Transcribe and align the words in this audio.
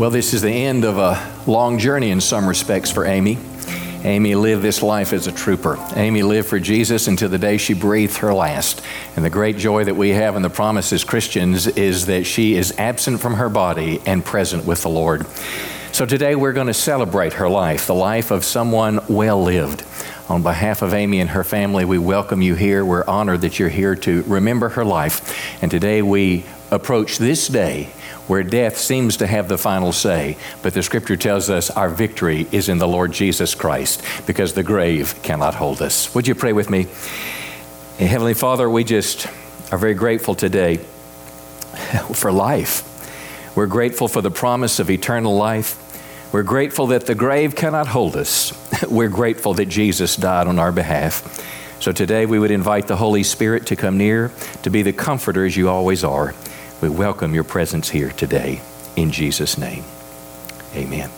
Well, 0.00 0.08
this 0.08 0.32
is 0.32 0.40
the 0.40 0.48
end 0.48 0.86
of 0.86 0.96
a 0.96 1.30
long 1.46 1.78
journey 1.78 2.10
in 2.10 2.22
some 2.22 2.48
respects 2.48 2.90
for 2.90 3.04
Amy. 3.04 3.36
Amy 4.02 4.34
lived 4.34 4.62
this 4.62 4.82
life 4.82 5.12
as 5.12 5.26
a 5.26 5.32
trooper. 5.32 5.76
Amy 5.94 6.22
lived 6.22 6.48
for 6.48 6.58
Jesus 6.58 7.06
until 7.06 7.28
the 7.28 7.36
day 7.36 7.58
she 7.58 7.74
breathed 7.74 8.16
her 8.16 8.32
last. 8.32 8.80
And 9.14 9.22
the 9.22 9.28
great 9.28 9.58
joy 9.58 9.84
that 9.84 9.96
we 9.96 10.08
have 10.08 10.36
in 10.36 10.40
the 10.40 10.48
promise 10.48 10.94
as 10.94 11.04
Christians 11.04 11.66
is 11.66 12.06
that 12.06 12.24
she 12.24 12.54
is 12.54 12.72
absent 12.78 13.20
from 13.20 13.34
her 13.34 13.50
body 13.50 14.00
and 14.06 14.24
present 14.24 14.64
with 14.64 14.80
the 14.80 14.88
Lord. 14.88 15.26
So 15.92 16.06
today 16.06 16.34
we're 16.34 16.54
going 16.54 16.68
to 16.68 16.72
celebrate 16.72 17.34
her 17.34 17.50
life, 17.50 17.86
the 17.86 17.94
life 17.94 18.30
of 18.30 18.42
someone 18.42 19.00
well 19.06 19.42
lived. 19.42 19.84
On 20.30 20.42
behalf 20.42 20.80
of 20.80 20.94
Amy 20.94 21.20
and 21.20 21.28
her 21.28 21.44
family, 21.44 21.84
we 21.84 21.98
welcome 21.98 22.40
you 22.40 22.54
here. 22.54 22.86
We're 22.86 23.04
honored 23.06 23.42
that 23.42 23.58
you're 23.58 23.68
here 23.68 23.96
to 23.96 24.22
remember 24.22 24.70
her 24.70 24.84
life. 24.86 25.60
And 25.60 25.70
today 25.70 26.00
we 26.00 26.46
approach 26.70 27.18
this 27.18 27.48
day 27.48 27.90
where 28.30 28.44
death 28.44 28.78
seems 28.78 29.16
to 29.16 29.26
have 29.26 29.48
the 29.48 29.58
final 29.58 29.90
say. 29.90 30.36
But 30.62 30.72
the 30.72 30.84
scripture 30.84 31.16
tells 31.16 31.50
us 31.50 31.68
our 31.68 31.88
victory 31.88 32.46
is 32.52 32.68
in 32.68 32.78
the 32.78 32.86
Lord 32.86 33.10
Jesus 33.10 33.56
Christ 33.56 34.04
because 34.24 34.52
the 34.52 34.62
grave 34.62 35.20
cannot 35.24 35.56
hold 35.56 35.82
us. 35.82 36.14
Would 36.14 36.28
you 36.28 36.36
pray 36.36 36.52
with 36.52 36.70
me? 36.70 36.86
Heavenly 37.98 38.34
Father, 38.34 38.70
we 38.70 38.84
just 38.84 39.26
are 39.72 39.78
very 39.78 39.94
grateful 39.94 40.36
today 40.36 40.76
for 42.14 42.30
life. 42.30 42.86
We're 43.56 43.66
grateful 43.66 44.06
for 44.06 44.22
the 44.22 44.30
promise 44.30 44.78
of 44.78 44.90
eternal 44.90 45.34
life. 45.36 45.76
We're 46.32 46.44
grateful 46.44 46.86
that 46.86 47.06
the 47.06 47.16
grave 47.16 47.56
cannot 47.56 47.88
hold 47.88 48.14
us. 48.14 48.52
We're 48.88 49.08
grateful 49.08 49.54
that 49.54 49.66
Jesus 49.66 50.14
died 50.14 50.46
on 50.46 50.60
our 50.60 50.70
behalf. 50.70 51.44
So 51.80 51.90
today 51.90 52.26
we 52.26 52.38
would 52.38 52.52
invite 52.52 52.86
the 52.86 52.94
Holy 52.94 53.24
Spirit 53.24 53.66
to 53.66 53.74
come 53.74 53.98
near, 53.98 54.30
to 54.62 54.70
be 54.70 54.82
the 54.82 54.92
comforter 54.92 55.44
as 55.44 55.56
you 55.56 55.68
always 55.68 56.04
are. 56.04 56.32
We 56.80 56.88
welcome 56.88 57.34
your 57.34 57.44
presence 57.44 57.90
here 57.90 58.08
today 58.08 58.62
in 58.96 59.10
Jesus' 59.10 59.58
name. 59.58 59.84
Amen. 60.74 61.10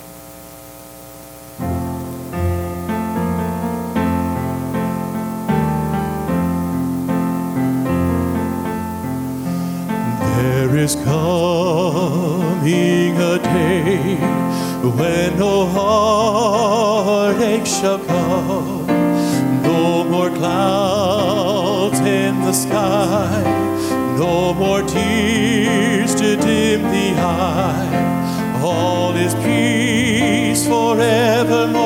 There 10.36 10.76
is 10.76 10.96
coming 10.96 11.06
a 13.18 13.38
day 13.38 14.16
when 14.82 15.38
no 15.38 15.66
heartache 15.66 17.66
shall 17.66 18.00
come, 18.00 18.86
no 19.62 20.02
more 20.02 20.30
clouds 20.30 22.00
in 22.00 22.40
the 22.40 22.52
sky 22.52 23.60
no 24.22 24.54
more 24.54 24.82
tears 24.82 25.41
dim 26.72 26.82
the 26.90 27.12
eye. 27.20 28.62
All 28.64 29.14
is 29.14 29.34
peace 29.46 30.66
forevermore 30.66 31.76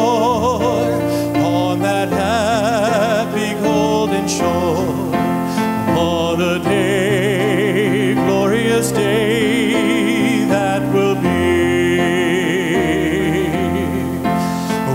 on 1.42 1.80
that 1.80 2.08
happy 2.10 3.54
golden 3.64 4.28
shore. 4.28 4.86
What 5.96 6.40
a 6.40 6.60
day, 6.60 8.14
glorious 8.14 8.92
day 8.92 10.44
that 10.54 10.82
will 10.94 11.16
be. 11.16 11.46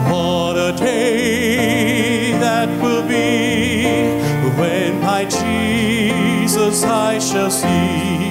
What 0.10 0.56
a 0.70 0.72
day 0.78 2.32
that 2.40 2.70
will 2.82 3.06
be 3.08 3.84
when 4.58 5.02
my 5.02 5.26
Jesus 5.26 6.84
I 6.84 7.20
shall 7.20 7.52
see, 7.52 8.31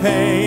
pain, 0.00 0.39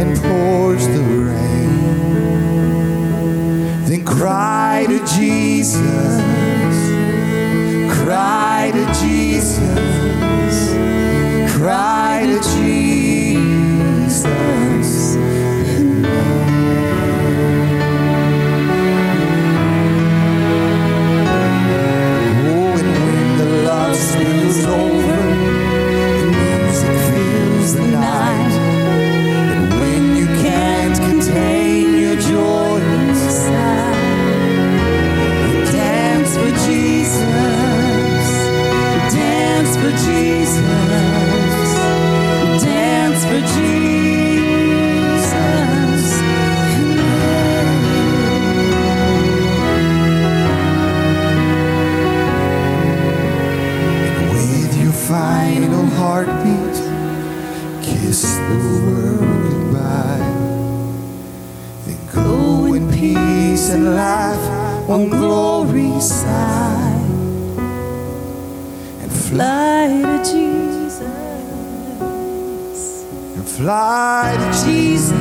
and 0.00 0.16
pours 0.20 0.86
the 0.88 1.02
rain, 1.02 1.70
then 3.86 4.04
cry 4.04 4.86
to 4.88 4.98
Jesus. 5.16 6.20
Cry 8.02 8.70
to 8.72 8.84
Jesus. 9.00 9.60
Cry 11.56 12.26
to 12.26 12.40
Jesus. 12.50 12.85
Laugh 63.90 64.90
on 64.90 65.08
glory's 65.08 66.04
side. 66.04 67.10
And 69.02 69.12
Fly 69.12 69.88
to 70.02 70.18
Jesus. 70.32 71.02
and 73.36 73.48
fly 73.48 74.36
to 74.38 74.48
Jesus. 74.64 75.15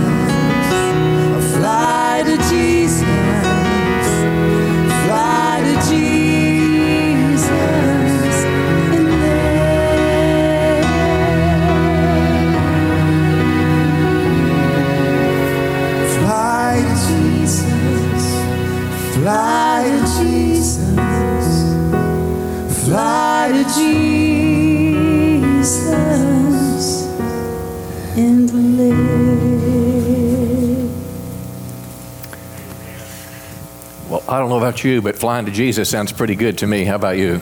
I 34.35 34.39
don't 34.39 34.49
know 34.49 34.57
about 34.57 34.83
you, 34.83 35.01
but 35.01 35.17
flying 35.17 35.45
to 35.45 35.51
Jesus 35.53 35.89
sounds 35.89 36.11
pretty 36.11 36.35
good 36.35 36.57
to 36.57 36.67
me. 36.67 36.83
How 36.83 36.95
about 36.95 37.15
you? 37.15 37.39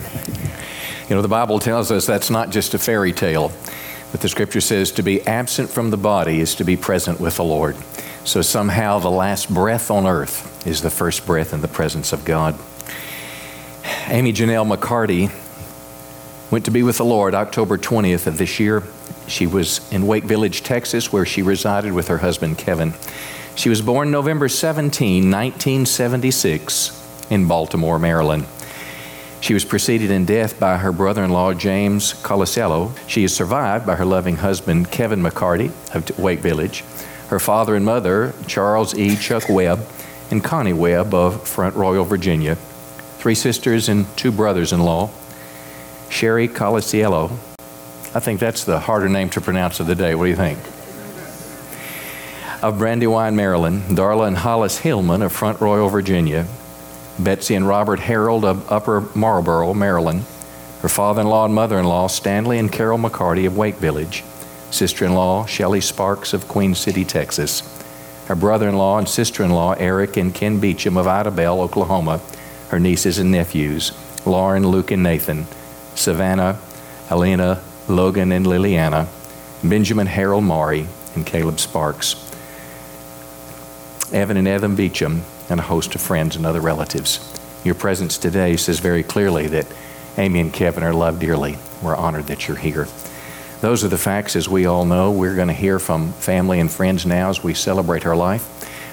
You 1.08 1.16
know, 1.16 1.22
the 1.22 1.28
Bible 1.28 1.58
tells 1.58 1.90
us 1.90 2.06
that's 2.06 2.30
not 2.30 2.50
just 2.50 2.72
a 2.72 2.78
fairy 2.78 3.12
tale, 3.12 3.50
but 4.12 4.20
the 4.20 4.28
scripture 4.28 4.60
says 4.60 4.92
to 4.92 5.02
be 5.02 5.20
absent 5.26 5.70
from 5.70 5.90
the 5.90 5.96
body 5.96 6.38
is 6.38 6.54
to 6.54 6.62
be 6.62 6.76
present 6.76 7.18
with 7.18 7.34
the 7.34 7.42
Lord. 7.42 7.74
So 8.22 8.42
somehow 8.42 9.00
the 9.00 9.10
last 9.10 9.52
breath 9.52 9.90
on 9.90 10.06
earth 10.06 10.64
is 10.68 10.82
the 10.82 10.90
first 10.90 11.26
breath 11.26 11.52
in 11.52 11.62
the 11.62 11.68
presence 11.68 12.12
of 12.12 12.24
God. 12.24 12.54
Amy 14.06 14.32
Janelle 14.32 14.72
McCarty 14.72 15.32
went 16.52 16.64
to 16.66 16.70
be 16.70 16.84
with 16.84 16.98
the 16.98 17.04
Lord 17.04 17.34
October 17.34 17.76
20th 17.76 18.28
of 18.28 18.38
this 18.38 18.60
year. 18.60 18.84
She 19.26 19.48
was 19.48 19.80
in 19.92 20.06
Wake 20.06 20.22
Village, 20.22 20.62
Texas, 20.62 21.12
where 21.12 21.26
she 21.26 21.42
resided 21.42 21.92
with 21.92 22.06
her 22.06 22.18
husband, 22.18 22.56
Kevin. 22.56 22.94
She 23.56 23.68
was 23.68 23.80
born 23.80 24.10
November 24.10 24.48
17, 24.48 25.30
1976, 25.30 27.28
in 27.30 27.46
Baltimore, 27.46 27.98
Maryland. 27.98 28.46
She 29.40 29.54
was 29.54 29.64
preceded 29.64 30.10
in 30.10 30.24
death 30.24 30.58
by 30.58 30.78
her 30.78 30.90
brother 30.90 31.22
in 31.22 31.30
law, 31.30 31.54
James 31.54 32.14
Colasello. 32.14 32.92
She 33.06 33.24
is 33.24 33.34
survived 33.34 33.86
by 33.86 33.94
her 33.94 34.04
loving 34.04 34.36
husband, 34.36 34.90
Kevin 34.90 35.22
McCarty 35.22 35.70
of 35.94 36.18
Wake 36.18 36.40
Village, 36.40 36.82
her 37.28 37.38
father 37.38 37.76
and 37.76 37.84
mother, 37.84 38.34
Charles 38.46 38.94
E. 38.98 39.16
Chuck 39.16 39.48
Webb, 39.48 39.86
and 40.30 40.42
Connie 40.42 40.72
Webb 40.72 41.14
of 41.14 41.46
Front 41.46 41.76
Royal, 41.76 42.04
Virginia, 42.04 42.56
three 43.18 43.34
sisters 43.34 43.88
and 43.88 44.04
two 44.16 44.32
brothers 44.32 44.72
in 44.72 44.80
law, 44.80 45.10
Sherry 46.08 46.48
Colasiello. 46.48 47.30
I 48.14 48.20
think 48.20 48.40
that's 48.40 48.64
the 48.64 48.80
harder 48.80 49.08
name 49.08 49.30
to 49.30 49.40
pronounce 49.40 49.78
of 49.78 49.86
the 49.86 49.94
day. 49.94 50.14
What 50.14 50.24
do 50.24 50.30
you 50.30 50.36
think? 50.36 50.58
Of 52.64 52.78
Brandywine, 52.78 53.36
Maryland, 53.36 53.82
Darla 53.90 54.26
and 54.26 54.38
Hollis 54.38 54.78
Hillman 54.78 55.20
of 55.20 55.34
Front 55.34 55.60
Royal, 55.60 55.90
Virginia, 55.90 56.46
Betsy 57.18 57.56
and 57.56 57.68
Robert 57.68 58.00
Harold 58.00 58.42
of 58.42 58.72
Upper 58.72 59.02
Marlboro, 59.14 59.74
Maryland, 59.74 60.24
her 60.80 60.88
father 60.88 61.20
in 61.20 61.26
law 61.26 61.44
and 61.44 61.54
mother 61.54 61.78
in 61.78 61.84
law, 61.84 62.06
Stanley 62.06 62.58
and 62.58 62.72
Carol 62.72 62.96
McCarty 62.96 63.46
of 63.46 63.54
Wake 63.54 63.74
Village, 63.74 64.24
sister 64.70 65.04
in 65.04 65.12
law, 65.12 65.44
Shelley 65.44 65.82
Sparks 65.82 66.32
of 66.32 66.48
Queen 66.48 66.74
City, 66.74 67.04
Texas, 67.04 67.62
her 68.28 68.34
brother 68.34 68.70
in 68.70 68.78
law 68.78 68.96
and 68.96 69.10
sister 69.10 69.44
in 69.44 69.50
law, 69.50 69.74
Eric 69.74 70.16
and 70.16 70.34
Ken 70.34 70.58
Beecham 70.58 70.96
of 70.96 71.04
Idabel, 71.04 71.60
Oklahoma, 71.60 72.22
her 72.70 72.80
nieces 72.80 73.18
and 73.18 73.30
nephews, 73.30 73.92
Lauren, 74.24 74.66
Luke, 74.66 74.90
and 74.90 75.02
Nathan, 75.02 75.46
Savannah, 75.94 76.58
Elena, 77.10 77.60
Logan, 77.88 78.32
and 78.32 78.46
Liliana, 78.46 79.06
Benjamin 79.62 80.06
Harold 80.06 80.44
Maury, 80.44 80.86
and 81.14 81.26
Caleb 81.26 81.60
Sparks, 81.60 82.33
Evan 84.14 84.36
and 84.36 84.46
Evan 84.46 84.76
Beecham, 84.76 85.22
and 85.50 85.58
a 85.58 85.64
host 85.64 85.96
of 85.96 86.00
friends 86.00 86.36
and 86.36 86.46
other 86.46 86.60
relatives. 86.60 87.36
Your 87.64 87.74
presence 87.74 88.16
today 88.16 88.56
says 88.56 88.78
very 88.78 89.02
clearly 89.02 89.48
that 89.48 89.66
Amy 90.16 90.38
and 90.38 90.52
Kevin 90.52 90.84
are 90.84 90.94
loved 90.94 91.18
dearly. 91.18 91.58
We're 91.82 91.96
honored 91.96 92.28
that 92.28 92.46
you're 92.46 92.56
here. 92.56 92.86
Those 93.60 93.82
are 93.82 93.88
the 93.88 93.98
facts, 93.98 94.36
as 94.36 94.48
we 94.48 94.66
all 94.66 94.84
know. 94.84 95.10
We're 95.10 95.34
going 95.34 95.48
to 95.48 95.54
hear 95.54 95.80
from 95.80 96.12
family 96.12 96.60
and 96.60 96.70
friends 96.70 97.04
now 97.04 97.28
as 97.28 97.42
we 97.42 97.54
celebrate 97.54 98.04
her 98.04 98.14
life. 98.14 98.48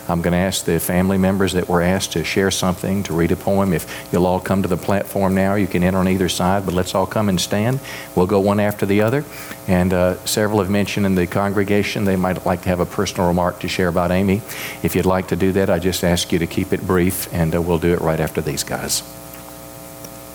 I'm 0.08 0.22
going 0.22 0.34
to 0.34 0.39
ask 0.39 0.65
the 0.65 0.79
family 0.79 1.17
members 1.17 1.53
that 1.53 1.70
were 1.70 1.81
asked 1.81 2.13
to 2.13 2.24
share 2.24 2.51
something, 2.51 3.03
to 3.03 3.13
read 3.13 3.31
a 3.31 3.36
poem. 3.36 3.74
If 3.74 4.10
you'll 4.12 4.25
all 4.25 4.39
come 4.39 4.62
to 4.62 4.67
the 4.67 4.77
platform 4.77 5.36
now, 5.36 5.55
you 5.55 5.67
can 5.67 5.84
enter 5.84 6.00
on 6.00 6.08
either 6.08 6.29
side, 6.29 6.65
but 6.65 6.74
let's 6.74 6.96
all 6.96 7.05
come 7.05 7.29
and 7.29 7.39
stand. 7.39 7.79
We'll 8.15 8.27
go 8.27 8.39
one 8.39 8.60
after 8.60 8.86
the 8.86 9.01
other. 9.01 9.24
And 9.67 9.93
uh, 9.93 10.15
several 10.25 10.60
have 10.60 10.70
mentioned 10.70 11.05
in 11.05 11.15
the 11.15 11.27
congregation 11.27 12.05
they 12.05 12.15
might 12.15 12.46
like 12.46 12.63
to 12.63 12.70
have 12.70 12.79
a 12.79 12.86
personal 12.86 13.27
remark 13.27 13.60
to 13.60 13.67
share 13.67 13.88
about 13.88 14.12
Amy. 14.12 14.41
If 14.84 14.96
you'd 14.96 15.05
like 15.05 15.27
to 15.27 15.36
do 15.36 15.51
that, 15.53 15.70
I 15.70 15.79
just 15.79 16.03
ask 16.03 16.31
you 16.31 16.39
to 16.39 16.48
keep 16.48 16.74
it 16.74 16.86
brief, 16.86 17.31
and 17.34 17.55
uh, 17.55 17.62
we'll 17.62 17.79
do 17.79 17.93
it 17.93 18.01
right 18.01 18.20
after 18.20 18.41
these 18.41 18.63
guys. 18.63 19.03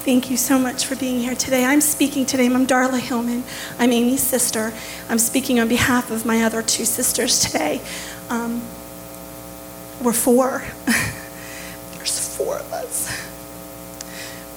Thank 0.07 0.31
you 0.31 0.37
so 0.37 0.57
much 0.57 0.87
for 0.87 0.95
being 0.95 1.19
here 1.19 1.35
today. 1.35 1.65
I'm 1.65 1.81
speaking 1.81 2.27
today. 2.27 2.47
I'm 2.47 2.65
Darla 2.65 3.01
Hillman. 3.01 3.43
I'm 3.77 3.91
Amy's 3.91 4.23
sister. 4.23 4.73
I'm 5.09 5.19
speaking 5.19 5.59
on 5.59 5.67
behalf 5.67 6.13
of 6.13 6.25
my 6.25 6.45
other 6.45 6.63
two 6.63 6.85
sisters 6.85 7.41
today. 7.41 7.81
Um, 8.31 8.63
we're 10.03 10.13
four. 10.13 10.63
There's 11.97 12.37
four 12.37 12.59
of 12.59 12.73
us. 12.73 13.27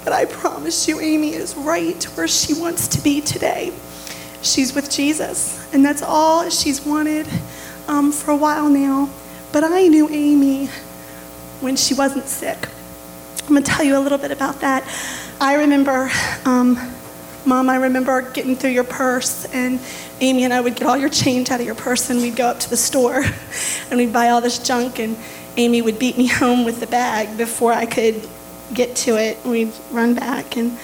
But 0.03 0.13
I 0.13 0.25
promise 0.25 0.88
you, 0.88 1.00
Amy 1.00 1.34
is 1.34 1.55
right 1.55 2.03
where 2.15 2.27
she 2.27 2.53
wants 2.53 2.88
to 2.89 3.01
be 3.01 3.22
today. 3.22 3.74
She's 4.41 4.74
with 4.74 4.89
Jesus, 4.89 5.72
and 5.74 5.84
that's 5.84 6.01
all 6.01 6.50
she's 6.50 6.86
wanted 6.86 7.27
um, 7.88 8.12
for 8.12 8.31
a 8.31 8.36
while 8.36 8.69
now. 8.69 9.10
But 9.51 9.63
I 9.63 9.88
knew 9.88 10.08
Amy 10.10 10.67
when 11.60 11.75
she 11.75 11.93
wasn't 11.93 12.25
sick. 12.25 12.58
I'm 13.43 13.50
going 13.50 13.63
to 13.63 13.72
tell 13.72 13.84
you 13.84 13.98
a 13.98 14.00
little 14.00 14.17
bit 14.17 14.31
about 14.31 14.62
that. 14.62 14.84
I 15.41 15.55
remember, 15.55 16.12
um, 16.46 16.75
Mom, 17.50 17.68
I 17.68 17.77
remember 17.77 18.22
getting 18.22 18.56
through 18.56 18.70
your 18.70 18.84
purse, 18.84 19.46
and 19.46 19.79
Amy 20.22 20.44
and 20.44 20.53
I 20.53 20.62
would 20.62 20.75
get 20.75 20.88
all 20.88 20.96
your 20.96 21.10
change 21.10 21.50
out 21.50 21.60
of 21.60 21.65
your 21.65 21.74
purse, 21.74 22.12
and 22.12 22.22
we'd 22.22 22.36
go 22.36 22.46
up 22.46 22.60
to 22.60 22.70
the 22.70 22.77
store, 22.77 23.24
and 23.89 23.98
we'd 23.98 24.13
buy 24.13 24.29
all 24.29 24.39
this 24.39 24.60
junk, 24.60 25.00
and 25.00 25.18
Amy 25.58 25.82
would 25.82 25.98
beat 25.98 26.15
me 26.15 26.27
home 26.27 26.63
with 26.63 26.79
the 26.79 26.86
bag 26.86 27.39
before 27.39 27.74
I 27.74 27.88
could 27.88 28.29
get 28.72 28.96
to 28.98 29.18
it. 29.18 29.44
We'd 29.44 29.74
run 29.89 30.13
back, 30.13 30.58
and 30.58 30.77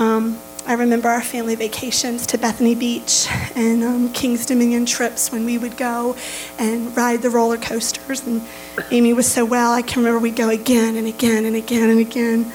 um, 0.00 0.40
I 0.66 0.72
remember 0.72 1.08
our 1.08 1.22
family 1.22 1.54
vacations 1.54 2.26
to 2.26 2.36
Bethany 2.36 2.74
Beach 2.74 3.28
and 3.54 3.84
um, 3.84 4.12
King's 4.12 4.44
Dominion 4.44 4.86
trips 4.86 5.30
when 5.30 5.44
we 5.44 5.56
would 5.56 5.76
go 5.76 6.16
and 6.58 6.96
ride 6.96 7.22
the 7.22 7.30
roller 7.30 7.58
coasters. 7.58 8.26
And 8.26 8.42
Amy 8.90 9.12
was 9.12 9.30
so 9.30 9.44
well, 9.44 9.70
I 9.70 9.82
can 9.82 10.02
remember 10.02 10.18
we'd 10.18 10.34
go 10.34 10.48
again 10.48 10.96
and 10.96 11.06
again 11.06 11.44
and 11.44 11.54
again 11.54 11.90
and 11.90 12.00
again. 12.00 12.52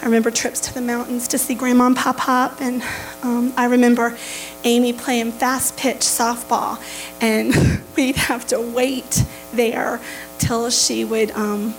I 0.00 0.04
remember 0.04 0.30
trips 0.30 0.60
to 0.60 0.74
the 0.74 0.80
mountains 0.80 1.28
to 1.28 1.38
see 1.38 1.54
Grandma 1.54 1.86
and 1.86 1.96
Pop 1.96 2.18
Pop, 2.18 2.60
and 2.60 2.82
um, 3.22 3.52
I 3.56 3.66
remember 3.66 4.16
Amy 4.64 4.92
playing 4.92 5.32
fast 5.32 5.76
pitch 5.76 6.00
softball, 6.00 6.80
and 7.20 7.82
we'd 7.96 8.16
have 8.16 8.46
to 8.48 8.60
wait 8.60 9.24
there 9.52 10.00
till 10.38 10.70
she 10.70 11.04
would 11.04 11.32
um, 11.32 11.74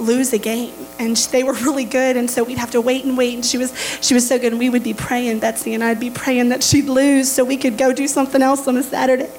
lose 0.00 0.32
a 0.32 0.38
game 0.38 0.74
and 0.98 1.16
they 1.16 1.44
were 1.44 1.52
really 1.52 1.84
good 1.84 2.16
and 2.16 2.28
so 2.30 2.42
we'd 2.42 2.58
have 2.58 2.70
to 2.70 2.80
wait 2.80 3.04
and 3.04 3.16
wait 3.16 3.34
and 3.34 3.44
she 3.44 3.58
was 3.58 3.72
she 4.00 4.14
was 4.14 4.26
so 4.26 4.38
good 4.38 4.52
and 4.52 4.58
we 4.58 4.68
would 4.68 4.82
be 4.82 4.94
praying 4.94 5.38
betsy 5.38 5.74
and 5.74 5.84
i'd 5.84 6.00
be 6.00 6.10
praying 6.10 6.48
that 6.48 6.62
she'd 6.62 6.86
lose 6.86 7.30
so 7.30 7.44
we 7.44 7.56
could 7.56 7.78
go 7.78 7.92
do 7.92 8.08
something 8.08 8.42
else 8.42 8.66
on 8.66 8.76
a 8.76 8.82
saturday. 8.82 9.30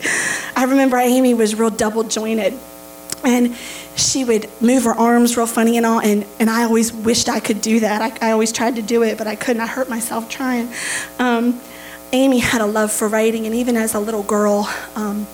I 0.56 0.64
remember 0.66 0.98
amy 0.98 1.34
was 1.34 1.56
real 1.56 1.70
double 1.70 2.04
jointed 2.04 2.54
and 3.24 3.56
she 3.96 4.24
would 4.26 4.50
move 4.62 4.84
her 4.86 4.94
arms 4.94 5.38
real 5.38 5.46
funny 5.46 5.78
and 5.78 5.86
all 5.86 6.00
and, 6.00 6.26
and 6.40 6.50
i 6.50 6.64
always 6.64 6.92
wished 6.92 7.30
i 7.30 7.40
could 7.40 7.62
do 7.62 7.80
that. 7.80 8.02
I, 8.02 8.30
I 8.30 8.32
always 8.32 8.52
tried 8.52 8.76
to 8.76 8.82
do 8.82 9.04
it 9.04 9.18
but 9.18 9.28
i 9.28 9.36
couldn't. 9.36 9.62
I 9.62 9.68
hurt 9.68 9.90
myself 9.90 10.30
trying. 10.30 10.70
Um, 11.20 11.60
amy 12.12 12.40
had 12.40 12.62
a 12.62 12.66
love 12.66 12.92
for 12.92 13.08
writing 13.08 13.46
and 13.46 13.56
even 13.56 13.78
as 13.78 13.94
a 13.94 14.00
little 14.00 14.24
girl 14.24 14.70
um, 14.96 15.28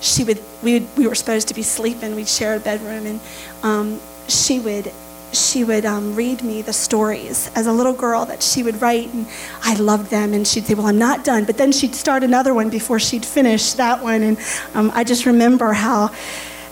she 0.00 0.24
would 0.24 0.40
we, 0.62 0.74
would 0.74 0.96
we 0.96 1.06
were 1.06 1.14
supposed 1.14 1.48
to 1.48 1.54
be 1.54 1.62
sleeping. 1.62 2.14
We'd 2.14 2.28
share 2.28 2.56
a 2.56 2.60
bedroom 2.60 3.06
and 3.06 3.20
um, 3.62 4.00
she 4.28 4.60
would 4.60 4.92
she 5.32 5.64
would 5.64 5.84
um, 5.84 6.14
read 6.14 6.42
me 6.42 6.62
the 6.62 6.72
stories 6.72 7.50
as 7.54 7.66
a 7.66 7.72
little 7.72 7.92
girl 7.92 8.24
that 8.24 8.42
she 8.42 8.62
would 8.62 8.80
write 8.80 9.12
and 9.12 9.26
i 9.62 9.74
loved 9.74 10.10
them. 10.10 10.32
And 10.32 10.46
she'd 10.46 10.64
say 10.64 10.74
well 10.74 10.86
i'm 10.86 10.98
not 10.98 11.24
done. 11.24 11.44
But 11.44 11.58
then 11.58 11.72
she'd 11.72 11.94
start 11.94 12.22
another 12.22 12.54
one 12.54 12.70
before 12.70 12.98
she'd 12.98 13.24
finish 13.24 13.72
that 13.72 14.02
one. 14.02 14.22
And 14.22 14.38
um, 14.74 14.90
i 14.94 15.04
just 15.04 15.26
remember 15.26 15.72
how 15.72 16.10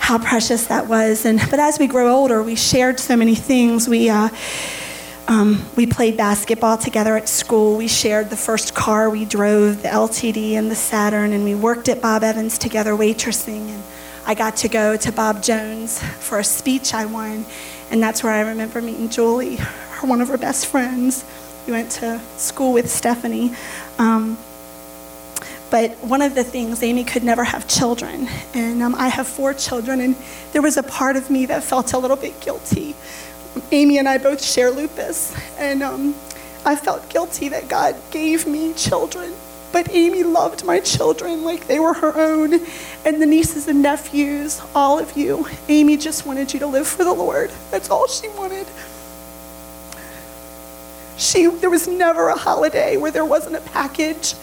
how 0.04 0.18
precious 0.18 0.66
that 0.66 0.86
was 0.86 1.24
and 1.24 1.40
but 1.50 1.58
as 1.58 1.78
we 1.78 1.86
grow 1.86 2.14
older 2.14 2.42
we 2.42 2.54
shared 2.54 3.00
so 3.00 3.16
many 3.16 3.34
things 3.34 3.88
we 3.88 4.10
uh, 4.10 4.28
um, 5.28 5.64
we 5.74 5.86
played 5.86 6.18
basketball 6.18 6.76
together 6.76 7.16
at 7.16 7.30
school. 7.30 7.78
We 7.78 7.88
shared 7.88 8.28
the 8.28 8.36
first 8.36 8.74
car 8.74 9.08
we 9.08 9.24
drove, 9.24 9.80
the 9.80 9.88
LTD 9.88 10.52
and 10.52 10.70
the 10.70 10.74
Saturn, 10.74 11.32
and 11.32 11.44
we 11.44 11.54
worked 11.54 11.88
at 11.88 12.02
Bob 12.02 12.22
Evans 12.22 12.58
together 12.58 12.92
waitressing. 12.92 13.68
And 13.70 13.82
I 14.26 14.34
got 14.34 14.56
to 14.56 14.68
go 14.68 14.98
to 14.98 15.12
Bob 15.12 15.42
Jones 15.42 16.02
for 16.02 16.38
a 16.38 16.44
speech 16.44 16.92
I 16.92 17.06
won, 17.06 17.46
and 17.90 18.02
that's 18.02 18.22
where 18.22 18.34
I 18.34 18.40
remember 18.40 18.82
meeting 18.82 19.08
Julie, 19.08 19.56
one 20.02 20.20
of 20.20 20.28
her 20.28 20.36
best 20.36 20.66
friends. 20.66 21.24
We 21.66 21.72
went 21.72 21.90
to 21.92 22.20
school 22.36 22.74
with 22.74 22.90
Stephanie. 22.90 23.54
Um, 23.98 24.36
but 25.74 25.90
one 26.04 26.22
of 26.22 26.36
the 26.36 26.44
things, 26.44 26.84
Amy 26.84 27.02
could 27.02 27.24
never 27.24 27.42
have 27.42 27.66
children, 27.66 28.28
and 28.54 28.80
um, 28.80 28.94
I 28.94 29.08
have 29.08 29.26
four 29.26 29.52
children, 29.52 30.00
and 30.00 30.14
there 30.52 30.62
was 30.62 30.76
a 30.76 30.84
part 30.84 31.16
of 31.16 31.30
me 31.30 31.46
that 31.46 31.64
felt 31.64 31.94
a 31.94 31.98
little 31.98 32.16
bit 32.16 32.40
guilty. 32.40 32.94
Amy 33.72 33.98
and 33.98 34.08
I 34.08 34.18
both 34.18 34.40
share 34.40 34.70
lupus, 34.70 35.34
and 35.58 35.82
um, 35.82 36.14
I 36.64 36.76
felt 36.76 37.08
guilty 37.08 37.48
that 37.48 37.66
God 37.66 37.96
gave 38.12 38.46
me 38.46 38.72
children. 38.74 39.32
But 39.72 39.90
Amy 39.90 40.22
loved 40.22 40.64
my 40.64 40.78
children 40.78 41.42
like 41.42 41.66
they 41.66 41.80
were 41.80 41.94
her 41.94 42.16
own, 42.20 42.52
and 43.04 43.20
the 43.20 43.26
nieces 43.26 43.66
and 43.66 43.82
nephews, 43.82 44.62
all 44.76 45.00
of 45.00 45.16
you. 45.16 45.48
Amy 45.68 45.96
just 45.96 46.24
wanted 46.24 46.54
you 46.54 46.60
to 46.60 46.68
live 46.68 46.86
for 46.86 47.02
the 47.02 47.12
Lord. 47.12 47.50
That's 47.72 47.90
all 47.90 48.06
she 48.06 48.28
wanted. 48.28 48.68
She, 51.16 51.48
there 51.48 51.68
was 51.68 51.88
never 51.88 52.28
a 52.28 52.38
holiday 52.38 52.96
where 52.96 53.10
there 53.10 53.24
wasn't 53.24 53.56
a 53.56 53.60
package. 53.62 54.36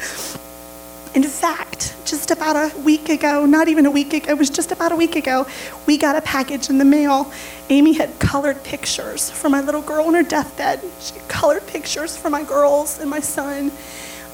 In 1.14 1.24
fact, 1.24 1.96
just 2.06 2.32
about 2.32 2.56
a 2.56 2.78
week 2.80 3.10
ago, 3.10 3.46
not 3.46 3.68
even 3.68 3.86
a 3.86 3.92
week 3.92 4.14
ago, 4.14 4.32
it 4.32 4.38
was 4.38 4.50
just 4.50 4.72
about 4.72 4.94
a 4.94 4.96
week 4.96 5.18
ago, 5.18 5.46
we 5.86 5.98
got 5.98 6.16
a 6.16 6.22
package 6.22 6.70
in 6.70 6.78
the 6.78 6.86
mail. 6.86 7.32
Amy 7.70 7.94
had 7.94 8.18
colored 8.20 8.64
pictures 8.64 9.30
for 9.30 9.50
my 9.50 9.60
little 9.60 9.82
girl 9.82 10.06
on 10.06 10.14
her 10.14 10.24
deathbed. 10.24 10.80
She 11.02 11.16
colored 11.28 11.68
pictures 11.68 12.16
for 12.16 12.30
my 12.30 12.44
girls 12.44 13.00
and 13.00 13.10
my 13.10 13.20
son. 13.20 13.72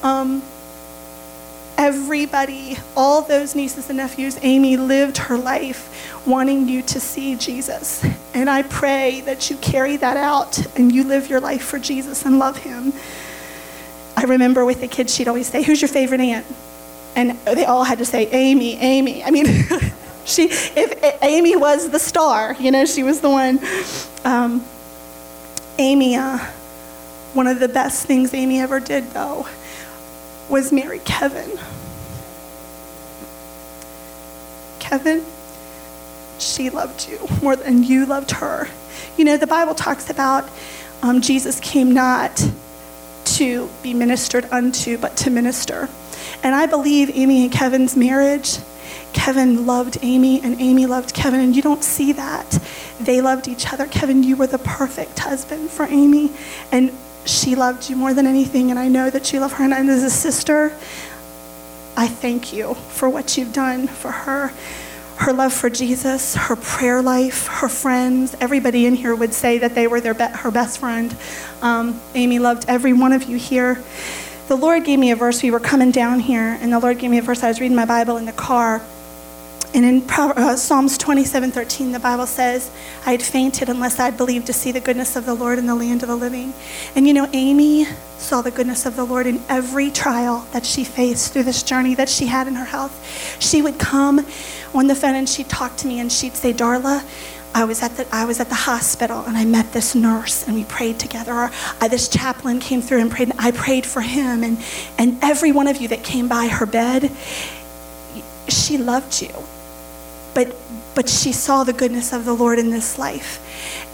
Um, 0.04 0.42
everybody, 1.76 2.76
all 2.96 3.22
those 3.22 3.56
nieces 3.56 3.88
and 3.88 3.96
nephews, 3.96 4.38
Amy 4.42 4.76
lived 4.76 5.18
her 5.18 5.36
life 5.36 6.24
wanting 6.26 6.68
you 6.68 6.82
to 6.82 7.00
see 7.00 7.34
Jesus. 7.34 8.04
And 8.34 8.48
I 8.48 8.62
pray 8.62 9.20
that 9.22 9.50
you 9.50 9.56
carry 9.56 9.96
that 9.96 10.16
out 10.16 10.64
and 10.76 10.92
you 10.92 11.02
live 11.02 11.28
your 11.28 11.40
life 11.40 11.62
for 11.62 11.80
Jesus 11.80 12.24
and 12.24 12.38
love 12.38 12.58
him. 12.58 12.92
I 14.16 14.22
remember 14.22 14.64
with 14.64 14.80
the 14.80 14.88
kids, 14.88 15.14
she'd 15.14 15.26
always 15.26 15.48
say, 15.48 15.62
Who's 15.62 15.80
your 15.80 15.88
favorite 15.88 16.20
aunt? 16.20 16.46
And 17.18 17.36
they 17.46 17.64
all 17.64 17.82
had 17.82 17.98
to 17.98 18.04
say, 18.04 18.28
Amy, 18.30 18.76
Amy. 18.76 19.24
I 19.24 19.32
mean, 19.32 19.46
she, 20.24 20.44
if 20.44 21.20
Amy 21.20 21.56
was 21.56 21.90
the 21.90 21.98
star, 21.98 22.54
you 22.60 22.70
know, 22.70 22.84
she 22.84 23.02
was 23.02 23.20
the 23.20 23.28
one. 23.28 23.58
Um, 24.24 24.64
Amy, 25.78 26.14
uh, 26.14 26.38
one 27.34 27.48
of 27.48 27.58
the 27.58 27.66
best 27.66 28.06
things 28.06 28.32
Amy 28.32 28.60
ever 28.60 28.78
did, 28.78 29.10
though, 29.10 29.48
was 30.48 30.70
marry 30.70 31.00
Kevin. 31.00 31.58
Kevin, 34.78 35.24
she 36.38 36.70
loved 36.70 37.08
you 37.08 37.18
more 37.42 37.56
than 37.56 37.82
you 37.82 38.06
loved 38.06 38.30
her. 38.30 38.68
You 39.16 39.24
know, 39.24 39.36
the 39.36 39.48
Bible 39.48 39.74
talks 39.74 40.08
about 40.08 40.48
um, 41.02 41.20
Jesus 41.20 41.58
came 41.58 41.92
not 41.92 42.48
to 43.38 43.70
be 43.84 43.94
ministered 43.94 44.44
unto, 44.50 44.98
but 44.98 45.16
to 45.16 45.30
minister. 45.30 45.88
And 46.42 46.56
I 46.56 46.66
believe 46.66 47.08
Amy 47.14 47.44
and 47.44 47.52
Kevin's 47.52 47.96
marriage, 47.96 48.58
Kevin 49.12 49.64
loved 49.64 49.98
Amy 50.02 50.40
and 50.42 50.60
Amy 50.60 50.86
loved 50.86 51.14
Kevin, 51.14 51.38
and 51.40 51.54
you 51.54 51.62
don't 51.62 51.84
see 51.84 52.12
that. 52.12 52.50
They 53.00 53.20
loved 53.20 53.46
each 53.46 53.72
other. 53.72 53.86
Kevin, 53.86 54.24
you 54.24 54.36
were 54.36 54.48
the 54.48 54.58
perfect 54.58 55.20
husband 55.20 55.70
for 55.70 55.86
Amy, 55.86 56.32
and 56.72 56.92
she 57.26 57.54
loved 57.54 57.88
you 57.88 57.94
more 57.94 58.12
than 58.12 58.26
anything, 58.26 58.70
and 58.70 58.78
I 58.78 58.88
know 58.88 59.08
that 59.08 59.32
you 59.32 59.38
love 59.38 59.52
her. 59.52 59.64
And 59.64 59.72
as 59.72 60.02
a 60.02 60.10
sister, 60.10 60.72
I 61.96 62.08
thank 62.08 62.52
you 62.52 62.74
for 62.74 63.08
what 63.08 63.36
you've 63.36 63.52
done 63.52 63.86
for 63.86 64.10
her. 64.10 64.52
Her 65.18 65.32
love 65.32 65.52
for 65.52 65.68
Jesus, 65.68 66.36
her 66.36 66.54
prayer 66.54 67.02
life, 67.02 67.48
her 67.48 67.68
friends. 67.68 68.36
Everybody 68.40 68.86
in 68.86 68.94
here 68.94 69.14
would 69.14 69.34
say 69.34 69.58
that 69.58 69.74
they 69.74 69.88
were 69.88 70.00
their 70.00 70.14
be- 70.14 70.24
her 70.24 70.50
best 70.50 70.78
friend. 70.78 71.14
Um, 71.60 72.00
Amy 72.14 72.38
loved 72.38 72.64
every 72.68 72.92
one 72.92 73.12
of 73.12 73.24
you 73.24 73.36
here. 73.36 73.82
The 74.46 74.56
Lord 74.56 74.84
gave 74.84 74.98
me 74.98 75.10
a 75.10 75.16
verse. 75.16 75.42
We 75.42 75.50
were 75.50 75.60
coming 75.60 75.90
down 75.90 76.20
here, 76.20 76.56
and 76.60 76.72
the 76.72 76.78
Lord 76.78 76.98
gave 76.98 77.10
me 77.10 77.18
a 77.18 77.22
verse. 77.22 77.42
I 77.42 77.48
was 77.48 77.60
reading 77.60 77.76
my 77.76 77.84
Bible 77.84 78.16
in 78.16 78.26
the 78.26 78.32
car. 78.32 78.80
And 79.74 79.84
in 79.84 80.10
uh, 80.10 80.56
Psalms 80.56 80.96
27 80.96 81.52
13, 81.52 81.92
the 81.92 82.00
Bible 82.00 82.26
says, 82.26 82.70
I 83.04 83.12
had 83.12 83.22
fainted 83.22 83.68
unless 83.68 84.00
I'd 84.00 84.16
believed 84.16 84.46
to 84.46 84.52
see 84.52 84.72
the 84.72 84.80
goodness 84.80 85.14
of 85.14 85.26
the 85.26 85.34
Lord 85.34 85.58
in 85.58 85.66
the 85.66 85.74
land 85.74 86.02
of 86.02 86.08
the 86.08 86.16
living. 86.16 86.54
And 86.96 87.06
you 87.06 87.12
know, 87.12 87.28
Amy 87.34 87.84
saw 88.16 88.40
the 88.40 88.50
goodness 88.50 88.86
of 88.86 88.96
the 88.96 89.04
Lord 89.04 89.26
in 89.26 89.42
every 89.48 89.90
trial 89.90 90.46
that 90.52 90.64
she 90.64 90.84
faced 90.84 91.32
through 91.32 91.42
this 91.44 91.62
journey 91.62 91.94
that 91.96 92.08
she 92.08 92.26
had 92.26 92.48
in 92.48 92.54
her 92.54 92.64
health. 92.64 93.40
She 93.40 93.60
would 93.60 93.78
come 93.78 94.24
on 94.74 94.86
the 94.86 94.94
phone 94.94 95.14
and 95.14 95.28
she'd 95.28 95.50
talk 95.50 95.76
to 95.76 95.86
me 95.86 96.00
and 96.00 96.10
she'd 96.10 96.34
say, 96.34 96.54
Darla, 96.54 97.04
I 97.54 97.64
was 97.64 97.82
at 97.82 97.96
the 97.96 98.06
I 98.14 98.24
was 98.24 98.40
at 98.40 98.48
the 98.48 98.54
hospital 98.54 99.24
and 99.26 99.36
I 99.36 99.44
met 99.44 99.72
this 99.72 99.94
nurse 99.94 100.46
and 100.46 100.56
we 100.56 100.64
prayed 100.64 100.98
together. 100.98 101.34
Or 101.34 101.50
uh, 101.80 101.88
this 101.88 102.08
chaplain 102.08 102.58
came 102.58 102.80
through 102.80 103.00
and 103.00 103.10
prayed. 103.10 103.30
And 103.30 103.38
I 103.38 103.50
prayed 103.50 103.84
for 103.84 104.00
him 104.00 104.42
and 104.42 104.58
and 104.96 105.22
every 105.22 105.52
one 105.52 105.66
of 105.66 105.76
you 105.76 105.88
that 105.88 106.02
came 106.02 106.26
by 106.26 106.48
her 106.48 106.64
bed, 106.64 107.12
she 108.48 108.78
loved 108.78 109.20
you 109.20 109.34
but 110.38 110.54
but 110.94 111.08
she 111.08 111.32
saw 111.32 111.64
the 111.64 111.72
goodness 111.72 112.12
of 112.12 112.24
the 112.24 112.32
Lord 112.32 112.60
in 112.60 112.70
this 112.70 112.96
life. 112.96 113.40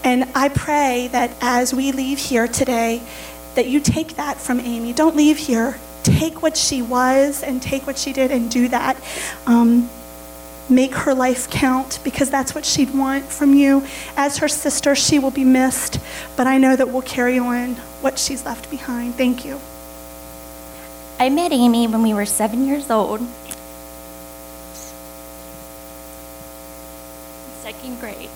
And 0.03 0.25
I 0.35 0.49
pray 0.49 1.09
that 1.11 1.31
as 1.41 1.73
we 1.73 1.91
leave 1.91 2.19
here 2.19 2.47
today, 2.47 3.01
that 3.55 3.65
you 3.67 3.79
take 3.79 4.15
that 4.17 4.37
from 4.37 4.59
Amy. 4.59 4.93
Don't 4.93 5.15
leave 5.15 5.37
here. 5.37 5.79
Take 6.03 6.43
what 6.43 6.55
she 6.55 6.83
was 6.83 7.41
and 7.41 7.63
take 7.63 7.87
what 7.87 7.97
she 7.97 8.13
did 8.13 8.29
and 8.29 8.49
do 8.49 8.67
that. 8.67 8.95
Um, 9.47 9.89
make 10.69 10.93
her 10.93 11.15
life 11.15 11.49
count 11.49 11.99
because 12.03 12.29
that's 12.29 12.53
what 12.53 12.63
she'd 12.63 12.93
want 12.93 13.25
from 13.25 13.55
you. 13.55 13.83
As 14.15 14.37
her 14.37 14.47
sister, 14.47 14.93
she 14.93 15.17
will 15.17 15.31
be 15.31 15.43
missed, 15.43 15.99
but 16.37 16.45
I 16.45 16.59
know 16.59 16.75
that 16.75 16.89
we'll 16.89 17.01
carry 17.01 17.39
on 17.39 17.75
what 18.01 18.19
she's 18.19 18.45
left 18.45 18.69
behind. 18.69 19.15
Thank 19.15 19.45
you. 19.45 19.59
I 21.19 21.29
met 21.29 21.51
Amy 21.51 21.87
when 21.87 22.03
we 22.03 22.13
were 22.13 22.25
seven 22.25 22.67
years 22.67 22.91
old. 22.91 23.21
Second 27.85 27.99
grade. 27.99 28.29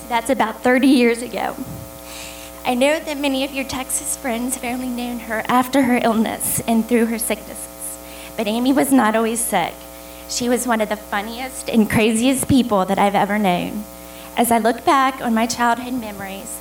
So 0.00 0.08
that's 0.08 0.28
about 0.28 0.64
30 0.64 0.88
years 0.88 1.22
ago. 1.22 1.54
I 2.64 2.74
know 2.74 2.98
that 2.98 3.16
many 3.16 3.44
of 3.44 3.52
your 3.52 3.64
Texas 3.64 4.16
friends 4.16 4.56
have 4.56 4.64
only 4.64 4.88
known 4.88 5.20
her 5.20 5.44
after 5.46 5.82
her 5.82 6.00
illness 6.02 6.60
and 6.66 6.84
through 6.84 7.06
her 7.06 7.18
sicknesses. 7.18 7.96
But 8.36 8.48
Amy 8.48 8.72
was 8.72 8.90
not 8.90 9.14
always 9.14 9.38
sick. 9.38 9.72
She 10.28 10.48
was 10.48 10.66
one 10.66 10.80
of 10.80 10.88
the 10.88 10.96
funniest 10.96 11.70
and 11.70 11.88
craziest 11.88 12.48
people 12.48 12.84
that 12.86 12.98
I've 12.98 13.14
ever 13.14 13.38
known. 13.38 13.84
As 14.36 14.50
I 14.50 14.58
look 14.58 14.84
back 14.84 15.20
on 15.20 15.32
my 15.32 15.46
childhood 15.46 15.94
memories, 15.94 16.58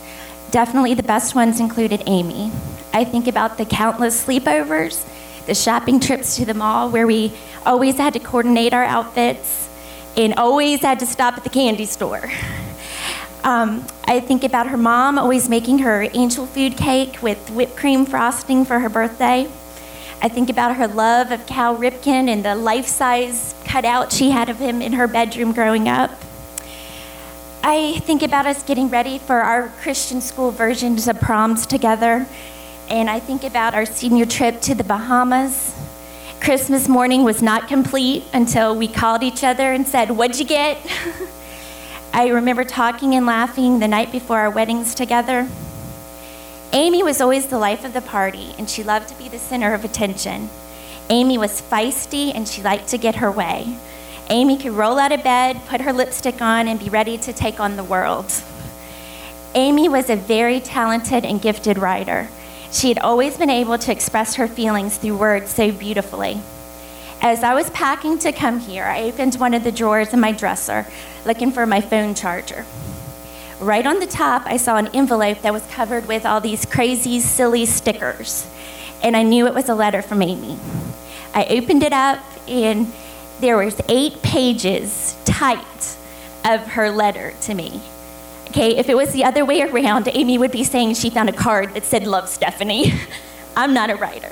definitely 0.52 0.94
the 0.94 1.02
best 1.02 1.34
ones 1.34 1.60
included 1.60 2.04
Amy. 2.06 2.52
I 2.94 3.04
think 3.04 3.26
about 3.26 3.58
the 3.58 3.66
countless 3.66 4.24
sleepovers, 4.24 5.04
the 5.48 5.56
shopping 5.56 6.00
trips 6.00 6.36
to 6.36 6.46
the 6.46 6.54
mall 6.54 6.88
where 6.92 7.08
we 7.08 7.34
always 7.66 7.98
had 7.98 8.14
to 8.14 8.20
coordinate 8.20 8.74
our 8.74 8.84
outfits 8.84 9.66
and 10.18 10.34
always 10.36 10.82
had 10.82 11.00
to 11.00 11.06
stop 11.06 11.38
at 11.38 11.44
the 11.44 11.50
candy 11.50 11.86
store. 11.86 12.32
Um, 13.44 13.86
I 14.06 14.20
think 14.22 14.44
about 14.44 14.68
her 14.68 14.78
mom 14.78 15.20
always 15.20 15.48
making 15.48 15.80
her 15.80 16.08
angel 16.14 16.46
food 16.46 16.78
cake 16.78 17.22
with 17.22 17.52
whipped 17.52 17.76
cream 17.76 18.06
frosting 18.06 18.66
for 18.66 18.80
her 18.80 18.90
birthday. 18.90 19.48
I 20.22 20.30
think 20.30 20.50
about 20.50 20.78
her 20.78 20.88
love 20.88 21.32
of 21.32 21.46
Cal 21.46 21.78
Ripken 21.78 22.28
and 22.28 22.44
the 22.44 22.56
life 22.56 22.88
size 22.88 23.54
cutout 23.66 24.12
she 24.12 24.32
had 24.32 24.50
of 24.50 24.58
him 24.58 24.82
in 24.82 24.94
her 24.94 25.08
bedroom 25.08 25.52
growing 25.52 25.88
up. 25.88 26.10
I 27.62 28.00
think 28.00 28.24
about 28.24 28.46
us 28.46 28.64
getting 28.64 28.90
ready 28.90 29.20
for 29.20 29.42
our 29.42 29.70
Christian 29.82 30.22
school 30.22 30.52
versions 30.52 31.08
of 31.08 31.20
proms 31.20 31.66
together. 31.66 32.26
And 32.90 33.10
I 33.10 33.20
think 33.20 33.44
about 33.44 33.74
our 33.74 33.86
senior 33.86 34.26
trip 34.26 34.62
to 34.62 34.76
the 34.76 34.84
Bahamas. 34.84 35.76
Christmas 36.46 36.88
morning 36.88 37.24
was 37.24 37.42
not 37.42 37.68
complete 37.68 38.24
until 38.32 38.75
we 38.75 38.88
called 38.88 39.24
each 39.24 39.44
other 39.44 39.74
and 39.74 39.88
said, 39.88 40.12
What'd 40.12 40.38
you 40.38 40.46
get? 40.46 40.78
I 42.14 42.28
remember 42.28 42.64
talking 42.64 43.16
and 43.16 43.25
laughing 43.25 43.80
the 43.80 43.88
night 43.88 44.12
before 44.12 44.38
our 44.38 44.52
weddings 44.52 44.94
together. 44.94 45.50
Amy 46.72 47.02
was 47.02 47.20
always 47.20 47.48
the 47.48 47.58
life 47.58 47.84
of 47.84 47.94
the 47.94 48.02
party, 48.02 48.54
and 48.60 48.70
she 48.70 48.84
loved 48.84 49.10
to 49.10 49.18
be 49.18 49.28
the 49.28 49.40
center 49.40 49.74
of 49.74 49.84
attention. 49.84 50.52
Amy 51.10 51.40
was 51.40 51.64
feisty, 51.64 52.32
and 52.36 52.48
she 52.48 52.62
liked 52.62 52.90
to 52.90 53.00
get 53.00 53.16
her 53.16 53.32
way. 53.32 53.75
Amy 54.30 54.56
could 54.56 54.74
roll 54.74 55.00
out 55.00 55.12
of 55.12 55.24
bed, 55.24 55.60
put 55.68 55.82
her 55.82 55.92
lipstick 55.92 56.44
on, 56.44 56.68
and 56.68 56.80
be 56.80 56.90
ready 56.90 57.18
to 57.18 57.34
take 57.34 57.60
on 57.60 57.75
the 57.75 57.84
world. 57.84 58.32
Amy 59.56 59.90
was 59.90 60.12
a 60.12 60.16
very 60.16 60.60
talented 60.60 61.25
and 61.25 61.42
gifted 61.42 61.80
writer. 61.80 62.30
She 62.75 62.89
had 62.89 63.00
always 63.00 63.38
been 63.38 63.50
able 63.50 63.77
to 63.77 63.91
express 63.94 64.36
her 64.36 64.50
feelings 64.50 64.98
through 64.98 65.15
words 65.15 65.50
so 65.50 65.72
beautifully. 65.72 66.41
As 67.22 67.41
I 67.41 67.53
was 67.53 67.70
packing 67.70 68.20
to 68.20 68.34
come 68.34 68.60
here, 68.60 68.84
I 68.84 69.03
opened 69.03 69.36
one 69.36 69.53
of 69.53 69.63
the 69.63 69.72
drawers 69.72 70.12
in 70.12 70.20
my 70.20 70.34
dresser 70.34 70.86
looking 71.25 71.53
for 71.53 71.65
my 71.65 71.79
phone 71.79 72.15
charger. 72.15 72.65
Right 73.62 73.88
on 73.88 74.01
the 74.01 74.05
top, 74.05 74.46
I 74.46 74.58
saw 74.58 74.75
an 74.75 74.89
envelope 74.94 75.41
that 75.41 75.53
was 75.53 75.65
covered 75.67 76.05
with 76.05 76.25
all 76.25 76.41
these 76.41 76.65
crazy, 76.65 77.22
silly 77.22 77.65
stickers, 77.65 78.46
and 79.01 79.15
I 79.15 79.24
knew 79.24 79.48
it 79.48 79.53
was 79.53 79.70
a 79.70 79.74
letter 79.74 80.01
from 80.01 80.22
Amy. 80.22 80.60
I 81.34 81.46
opened 81.46 81.82
it 81.82 81.94
up, 81.94 82.20
and 82.46 82.91
there 83.39 83.55
was 83.55 83.79
eight 83.88 84.22
pages 84.22 85.15
typed 85.24 85.96
of 86.44 86.67
her 86.74 86.91
letter 86.91 87.34
to 87.44 87.53
me. 87.53 87.79
Okay, 88.55 88.77
if 88.77 88.87
it 88.87 88.96
was 88.96 89.11
the 89.11 89.25
other 89.25 89.44
way 89.44 89.63
around, 89.63 90.07
Amy 90.13 90.37
would 90.37 90.53
be 90.53 90.63
saying 90.63 90.94
she 90.94 91.09
found 91.09 91.27
a 91.27 91.33
card 91.33 91.74
that 91.74 91.83
said, 91.83 92.07
Love 92.07 92.29
Stephanie. 92.29 92.94
I'm 93.57 93.74
not 93.74 93.89
a 93.89 93.98
writer. 93.98 94.31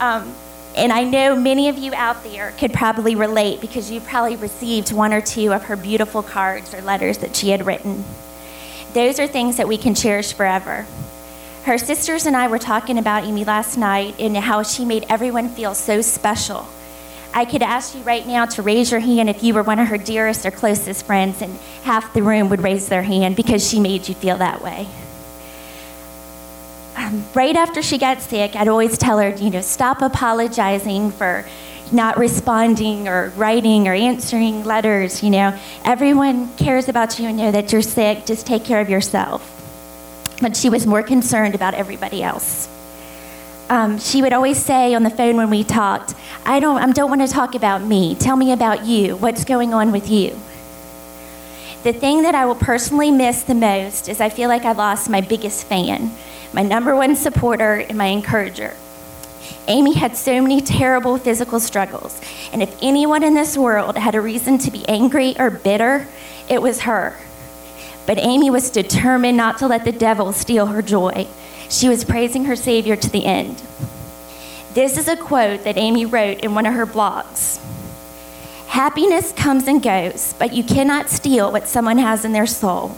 Um, 0.00 0.34
and 0.74 0.92
I 0.92 1.04
know 1.04 1.36
many 1.36 1.68
of 1.68 1.78
you 1.78 1.94
out 1.94 2.24
there 2.24 2.50
could 2.58 2.72
probably 2.72 3.14
relate 3.14 3.60
because 3.60 3.92
you 3.92 4.00
probably 4.00 4.34
received 4.34 4.90
one 4.90 5.12
or 5.12 5.20
two 5.20 5.52
of 5.52 5.62
her 5.66 5.76
beautiful 5.76 6.20
cards 6.20 6.74
or 6.74 6.82
letters 6.82 7.18
that 7.18 7.36
she 7.36 7.50
had 7.50 7.64
written. 7.64 8.02
Those 8.92 9.20
are 9.20 9.28
things 9.28 9.56
that 9.58 9.68
we 9.68 9.78
can 9.78 9.94
cherish 9.94 10.32
forever. 10.32 10.84
Her 11.62 11.78
sisters 11.78 12.26
and 12.26 12.36
I 12.36 12.48
were 12.48 12.58
talking 12.58 12.98
about 12.98 13.22
Amy 13.22 13.44
last 13.44 13.76
night 13.76 14.16
and 14.18 14.36
how 14.36 14.64
she 14.64 14.84
made 14.84 15.06
everyone 15.08 15.48
feel 15.48 15.76
so 15.76 16.00
special. 16.02 16.66
I 17.38 17.44
could 17.44 17.62
ask 17.62 17.94
you 17.94 18.02
right 18.02 18.26
now 18.26 18.46
to 18.46 18.62
raise 18.62 18.90
your 18.90 18.98
hand 18.98 19.30
if 19.30 19.44
you 19.44 19.54
were 19.54 19.62
one 19.62 19.78
of 19.78 19.86
her 19.86 19.96
dearest 19.96 20.44
or 20.44 20.50
closest 20.50 21.06
friends, 21.06 21.40
and 21.40 21.56
half 21.84 22.12
the 22.12 22.20
room 22.20 22.48
would 22.48 22.60
raise 22.60 22.88
their 22.88 23.02
hand 23.02 23.36
because 23.36 23.64
she 23.64 23.78
made 23.78 24.08
you 24.08 24.16
feel 24.16 24.38
that 24.38 24.60
way. 24.60 24.88
Um, 26.96 27.24
right 27.34 27.54
after 27.54 27.80
she 27.80 27.96
got 27.96 28.22
sick, 28.22 28.56
I'd 28.56 28.66
always 28.66 28.98
tell 28.98 29.18
her, 29.20 29.28
you 29.36 29.50
know, 29.50 29.60
stop 29.60 30.02
apologizing 30.02 31.12
for 31.12 31.46
not 31.92 32.18
responding 32.18 33.06
or 33.06 33.28
writing 33.36 33.86
or 33.86 33.94
answering 33.94 34.64
letters. 34.64 35.22
You 35.22 35.30
know, 35.30 35.56
everyone 35.84 36.52
cares 36.56 36.88
about 36.88 37.20
you 37.20 37.28
and 37.28 37.36
know 37.36 37.52
that 37.52 37.70
you're 37.70 37.82
sick. 37.82 38.26
Just 38.26 38.48
take 38.48 38.64
care 38.64 38.80
of 38.80 38.90
yourself. 38.90 39.44
But 40.42 40.56
she 40.56 40.70
was 40.70 40.88
more 40.88 41.04
concerned 41.04 41.54
about 41.54 41.74
everybody 41.74 42.20
else. 42.20 42.68
Um, 43.70 43.98
she 43.98 44.22
would 44.22 44.32
always 44.32 44.62
say 44.62 44.94
on 44.94 45.02
the 45.02 45.10
phone 45.10 45.36
when 45.36 45.50
we 45.50 45.62
talked, 45.62 46.14
I 46.46 46.58
don't, 46.58 46.78
I 46.78 46.90
don't 46.90 47.10
want 47.10 47.20
to 47.20 47.28
talk 47.28 47.54
about 47.54 47.82
me. 47.82 48.14
Tell 48.14 48.36
me 48.36 48.52
about 48.52 48.86
you. 48.86 49.16
What's 49.16 49.44
going 49.44 49.74
on 49.74 49.92
with 49.92 50.08
you? 50.08 50.38
The 51.82 51.92
thing 51.92 52.22
that 52.22 52.34
I 52.34 52.46
will 52.46 52.54
personally 52.54 53.10
miss 53.10 53.42
the 53.42 53.54
most 53.54 54.08
is 54.08 54.20
I 54.20 54.30
feel 54.30 54.48
like 54.48 54.64
I 54.64 54.72
lost 54.72 55.10
my 55.10 55.20
biggest 55.20 55.66
fan, 55.66 56.10
my 56.52 56.62
number 56.62 56.96
one 56.96 57.14
supporter, 57.14 57.74
and 57.74 57.96
my 57.96 58.06
encourager. 58.06 58.74
Amy 59.68 59.94
had 59.94 60.16
so 60.16 60.40
many 60.40 60.60
terrible 60.60 61.18
physical 61.18 61.60
struggles, 61.60 62.20
and 62.52 62.62
if 62.62 62.76
anyone 62.82 63.22
in 63.22 63.34
this 63.34 63.56
world 63.56 63.96
had 63.96 64.14
a 64.14 64.20
reason 64.20 64.58
to 64.58 64.70
be 64.70 64.88
angry 64.88 65.38
or 65.38 65.50
bitter, 65.50 66.08
it 66.48 66.62
was 66.62 66.80
her. 66.80 67.16
But 68.06 68.18
Amy 68.18 68.50
was 68.50 68.70
determined 68.70 69.36
not 69.36 69.58
to 69.58 69.66
let 69.66 69.84
the 69.84 69.92
devil 69.92 70.32
steal 70.32 70.66
her 70.66 70.80
joy. 70.80 71.28
She 71.68 71.88
was 71.88 72.04
praising 72.04 72.46
her 72.46 72.56
Savior 72.56 72.96
to 72.96 73.10
the 73.10 73.24
end. 73.24 73.62
This 74.74 74.96
is 74.96 75.08
a 75.08 75.16
quote 75.16 75.64
that 75.64 75.76
Amy 75.76 76.06
wrote 76.06 76.40
in 76.40 76.54
one 76.54 76.66
of 76.66 76.74
her 76.74 76.86
blogs 76.86 77.60
Happiness 78.68 79.32
comes 79.32 79.66
and 79.66 79.82
goes, 79.82 80.34
but 80.38 80.52
you 80.52 80.62
cannot 80.62 81.08
steal 81.08 81.50
what 81.50 81.66
someone 81.66 81.98
has 81.98 82.24
in 82.24 82.32
their 82.32 82.46
soul. 82.46 82.96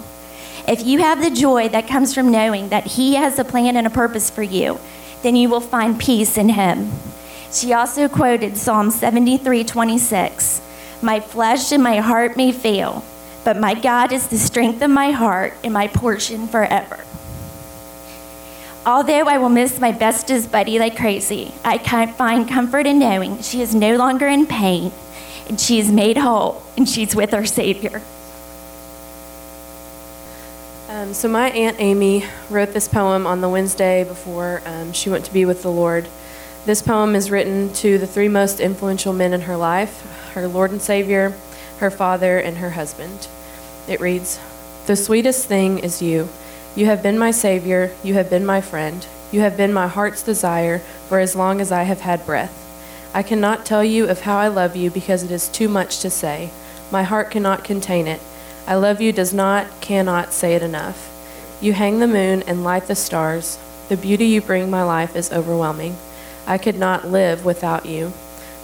If 0.69 0.85
you 0.85 0.99
have 0.99 1.23
the 1.23 1.31
joy 1.31 1.69
that 1.69 1.89
comes 1.89 2.15
from 2.15 2.31
knowing 2.31 2.69
that 2.69 2.87
He 2.87 3.15
has 3.15 3.39
a 3.39 3.45
plan 3.45 3.77
and 3.77 3.87
a 3.87 3.91
purpose 3.91 4.31
for 4.31 4.43
you, 4.43 4.79
then 5.23 5.37
you 5.37 5.49
will 5.49 5.61
find 5.61 5.99
peace 5.99 6.37
in 6.37 6.51
Him. 6.51 6.91
She 7.53 7.73
also 7.73 8.09
quoted 8.09 8.57
Psalm 8.57 8.91
73 8.91 9.65
26 9.65 10.61
My 11.03 11.19
flesh 11.19 11.73
and 11.73 11.83
my 11.83 11.99
heart 11.99 12.37
may 12.37 12.53
fail, 12.53 13.05
but 13.45 13.57
my 13.57 13.75
God 13.75 14.13
is 14.13 14.29
the 14.29 14.39
strength 14.39 14.83
of 14.83 14.91
my 14.91 15.13
heart 15.13 15.55
and 15.65 15.73
my 15.73 15.89
portion 15.89 16.47
forever. 16.47 17.05
Although 18.87 19.29
I 19.29 19.37
will 19.37 19.51
miss 19.51 19.79
my 19.79 19.93
bestest 19.93 20.51
buddy 20.51 20.79
like 20.79 20.97
crazy, 20.97 21.53
I 21.65 21.77
can 21.77 22.15
find 22.15 22.49
comfort 22.49 22.87
in 22.87 22.99
knowing 22.99 23.43
she 23.43 23.61
is 23.61 23.75
no 23.75 23.97
longer 23.97 24.27
in 24.27 24.47
pain 24.47 24.91
and 25.49 25.61
she 25.61 25.79
is 25.79 25.93
made 25.93 26.17
whole 26.17 26.63
and 26.79 26.89
she's 26.89 27.15
with 27.15 27.33
her 27.33 27.45
Savior. 27.45 28.01
Um, 30.89 31.13
so, 31.13 31.29
my 31.29 31.51
Aunt 31.51 31.77
Amy 31.79 32.25
wrote 32.49 32.73
this 32.73 32.89
poem 32.89 33.27
on 33.27 33.43
the 33.43 33.49
Wednesday 33.49 34.03
before 34.03 34.63
um, 34.65 34.93
she 34.93 35.11
went 35.11 35.25
to 35.27 35.33
be 35.33 35.45
with 35.45 35.63
the 35.63 35.71
Lord. 35.71 36.09
This 36.65 36.83
poem 36.83 37.15
is 37.15 37.31
written 37.31 37.73
to 37.75 37.99
the 37.99 38.07
three 38.07 38.29
most 38.29 38.61
influential 38.61 39.13
men 39.13 39.33
in 39.33 39.43
her 39.43 39.57
life 39.57 40.07
her 40.35 40.49
Lord 40.49 40.71
and 40.71 40.81
Savior, 40.81 41.35
her 41.79 41.91
father, 41.91 42.39
and 42.39 42.59
her 42.59 42.71
husband. 42.71 43.29
It 43.89 44.01
reads 44.01 44.41
The 44.87 44.97
sweetest 44.97 45.47
thing 45.47 45.81
is 45.81 46.01
you. 46.01 46.29
You 46.77 46.87
have 46.87 47.03
been 47.03 47.19
my 47.19 47.33
Savior, 47.33 47.93
you 48.05 48.15
have 48.15 48.31
been 48.31 48.47
my 48.47 48.61
friend, 48.61 49.05
you 49.33 49.41
have 49.41 49.57
been 49.57 49.73
my 49.73 49.89
heart's 49.89 50.23
desire 50.23 50.79
for 50.79 51.19
as 51.19 51.35
long 51.35 51.61
as 51.61 51.73
I 51.73 51.83
have 51.83 52.03
had 52.03 52.25
breath. 52.25 52.57
I 53.13 53.25
cannot 53.25 53.67
tell 53.67 53.83
you 53.83 54.09
of 54.09 54.21
how 54.21 54.39
I 54.39 54.47
love 54.47 54.77
you 54.77 54.89
because 54.89 55.25
it 55.25 55.33
is 55.33 55.49
too 55.49 55.69
much 55.69 55.99
to 56.01 56.11
say. 56.11 56.51
My 56.93 57.03
heart 57.03 57.31
cannot 57.31 57.65
contain 57.65 58.07
it. 58.07 58.21
I 58.69 58.77
love 58.77 59.01
you 59.01 59.13
does 59.13 59.35
not, 59.35 59.67
cannot 59.81 60.33
say 60.33 60.55
it 60.55 60.63
enough. 60.63 61.09
You 61.61 61.73
hang 61.73 61.99
the 61.99 62.07
moon 62.07 62.45
and 62.45 62.63
light 62.63 62.87
the 62.87 62.95
stars. 62.95 63.59
The 63.89 63.97
beauty 63.97 64.27
you 64.27 64.41
bring 64.41 64.71
my 64.71 64.85
life 64.85 65.17
is 65.17 65.33
overwhelming. 65.33 65.97
I 66.47 66.57
could 66.57 66.79
not 66.79 67.09
live 67.09 67.45
without 67.45 67.85
you. 67.85 68.13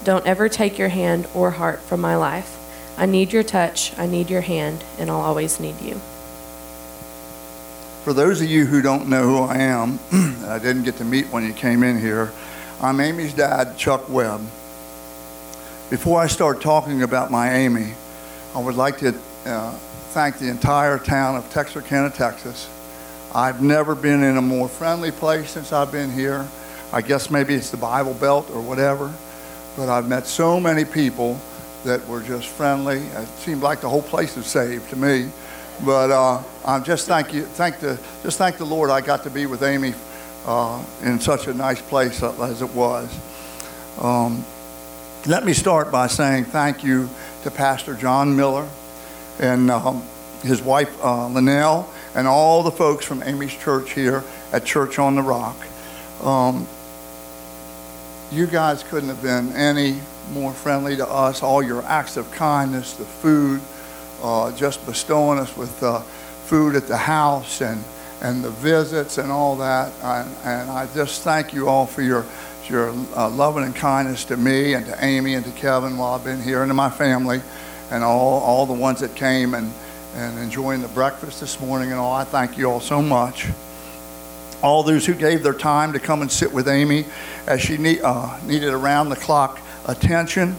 Don't 0.04 0.26
ever 0.26 0.48
take 0.48 0.78
your 0.78 0.90
hand 0.90 1.26
or 1.34 1.50
heart 1.50 1.80
from 1.80 2.00
my 2.00 2.14
life. 2.14 2.52
I 2.96 3.06
need 3.06 3.32
your 3.32 3.42
touch, 3.42 3.98
I 3.98 4.06
need 4.06 4.30
your 4.30 4.42
hand, 4.42 4.84
and 4.96 5.10
I'll 5.10 5.20
always 5.20 5.58
need 5.58 5.80
you. 5.80 6.00
For 8.06 8.12
those 8.12 8.40
of 8.40 8.48
you 8.48 8.66
who 8.66 8.82
don't 8.82 9.08
know 9.08 9.24
who 9.24 9.38
I 9.40 9.56
am, 9.56 9.98
I 10.46 10.60
didn't 10.60 10.84
get 10.84 10.96
to 10.98 11.04
meet 11.04 11.26
when 11.32 11.44
you 11.44 11.52
came 11.52 11.82
in 11.82 11.98
here, 11.98 12.30
I'm 12.80 13.00
Amy's 13.00 13.34
dad, 13.34 13.76
Chuck 13.76 14.08
Webb. 14.08 14.42
before 15.90 16.20
I 16.20 16.28
start 16.28 16.60
talking 16.60 17.02
about 17.02 17.32
my 17.32 17.52
Amy, 17.52 17.94
I 18.54 18.60
would 18.60 18.76
like 18.76 18.98
to 18.98 19.08
uh, 19.44 19.72
thank 20.12 20.38
the 20.38 20.48
entire 20.48 21.00
town 21.00 21.34
of 21.34 21.50
Texarkana, 21.50 22.10
Texas. 22.10 22.70
I've 23.34 23.60
never 23.60 23.96
been 23.96 24.22
in 24.22 24.36
a 24.36 24.42
more 24.42 24.68
friendly 24.68 25.10
place 25.10 25.50
since 25.50 25.72
I've 25.72 25.90
been 25.90 26.12
here. 26.12 26.46
I 26.92 27.02
guess 27.02 27.28
maybe 27.28 27.54
it's 27.54 27.70
the 27.70 27.76
Bible 27.76 28.14
Belt 28.14 28.50
or 28.52 28.62
whatever, 28.62 29.12
but 29.76 29.88
I've 29.88 30.08
met 30.08 30.28
so 30.28 30.60
many 30.60 30.84
people 30.84 31.40
that 31.82 32.06
were 32.06 32.22
just 32.22 32.46
friendly. 32.46 32.98
It 32.98 33.26
seemed 33.38 33.62
like 33.62 33.80
the 33.80 33.88
whole 33.88 34.00
place 34.00 34.36
was 34.36 34.46
saved 34.46 34.90
to 34.90 34.96
me. 34.96 35.28
But 35.84 36.10
uh, 36.10 36.42
I'm 36.64 36.84
just 36.84 37.06
thank 37.06 37.34
you, 37.34 37.42
thank 37.42 37.80
the, 37.80 37.98
just 38.22 38.38
thank 38.38 38.56
the 38.56 38.64
Lord 38.64 38.90
I 38.90 39.00
got 39.00 39.24
to 39.24 39.30
be 39.30 39.46
with 39.46 39.62
Amy 39.62 39.94
uh, 40.46 40.82
in 41.02 41.20
such 41.20 41.48
a 41.48 41.54
nice 41.54 41.82
place 41.82 42.22
as 42.22 42.62
it 42.62 42.74
was. 42.74 43.14
Um, 44.00 44.44
let 45.26 45.44
me 45.44 45.52
start 45.52 45.90
by 45.90 46.06
saying 46.06 46.44
thank 46.44 46.84
you 46.84 47.08
to 47.42 47.50
Pastor 47.50 47.94
John 47.94 48.36
Miller 48.36 48.68
and 49.38 49.70
um, 49.70 50.02
his 50.42 50.62
wife 50.62 50.96
uh, 51.04 51.28
Linnell 51.28 51.88
and 52.14 52.26
all 52.26 52.62
the 52.62 52.70
folks 52.70 53.04
from 53.04 53.22
Amy's 53.22 53.54
church 53.54 53.92
here 53.92 54.24
at 54.52 54.64
Church 54.64 54.98
on 54.98 55.16
the 55.16 55.22
Rock. 55.22 55.56
Um, 56.22 56.66
you 58.32 58.46
guys 58.46 58.82
couldn't 58.82 59.08
have 59.08 59.22
been 59.22 59.52
any 59.52 60.00
more 60.32 60.52
friendly 60.52 60.96
to 60.96 61.06
us. 61.06 61.42
All 61.42 61.62
your 61.62 61.82
acts 61.82 62.16
of 62.16 62.30
kindness, 62.32 62.94
the 62.94 63.04
food, 63.04 63.60
just 64.56 64.84
bestowing 64.86 65.38
us 65.38 65.56
with 65.56 65.82
uh, 65.82 66.00
food 66.00 66.74
at 66.74 66.86
the 66.86 66.96
house 66.96 67.60
and, 67.60 67.82
and 68.22 68.42
the 68.42 68.50
visits 68.50 69.18
and 69.18 69.30
all 69.30 69.56
that. 69.56 69.92
And, 70.02 70.36
and 70.44 70.70
I 70.70 70.86
just 70.94 71.22
thank 71.22 71.52
you 71.52 71.68
all 71.68 71.86
for 71.86 72.02
your, 72.02 72.24
your 72.68 72.90
uh, 73.16 73.28
loving 73.30 73.64
and 73.64 73.74
kindness 73.74 74.24
to 74.26 74.36
me 74.36 74.74
and 74.74 74.84
to 74.86 75.04
Amy 75.04 75.34
and 75.34 75.44
to 75.44 75.52
Kevin 75.52 75.96
while 75.96 76.14
I've 76.14 76.24
been 76.24 76.42
here 76.42 76.62
and 76.62 76.70
to 76.70 76.74
my 76.74 76.90
family 76.90 77.40
and 77.90 78.02
all, 78.02 78.40
all 78.40 78.66
the 78.66 78.72
ones 78.72 79.00
that 79.00 79.14
came 79.14 79.54
and, 79.54 79.72
and 80.14 80.38
enjoying 80.38 80.82
the 80.82 80.88
breakfast 80.88 81.40
this 81.40 81.60
morning 81.60 81.90
and 81.90 82.00
all. 82.00 82.12
I 82.12 82.24
thank 82.24 82.58
you 82.58 82.70
all 82.70 82.80
so 82.80 83.02
much. 83.02 83.48
All 84.62 84.82
those 84.82 85.06
who 85.06 85.14
gave 85.14 85.42
their 85.42 85.54
time 85.54 85.92
to 85.92 86.00
come 86.00 86.22
and 86.22 86.32
sit 86.32 86.52
with 86.52 86.66
Amy 86.66 87.04
as 87.46 87.60
she 87.60 87.76
need, 87.76 88.00
uh, 88.02 88.38
needed 88.44 88.72
around 88.72 89.10
the 89.10 89.16
clock 89.16 89.60
attention. 89.86 90.56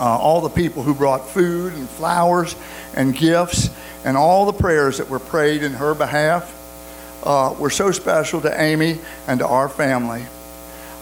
Uh, 0.00 0.16
all 0.16 0.40
the 0.40 0.48
people 0.48 0.82
who 0.82 0.94
brought 0.94 1.28
food 1.28 1.72
and 1.72 1.88
flowers 1.88 2.54
and 2.94 3.16
gifts 3.16 3.70
and 4.04 4.16
all 4.16 4.46
the 4.46 4.52
prayers 4.52 4.98
that 4.98 5.08
were 5.08 5.18
prayed 5.18 5.62
in 5.62 5.72
her 5.72 5.94
behalf 5.94 6.54
uh, 7.24 7.54
were 7.58 7.70
so 7.70 7.90
special 7.90 8.40
to 8.40 8.60
Amy 8.60 8.98
and 9.26 9.40
to 9.40 9.46
our 9.46 9.68
family. 9.68 10.24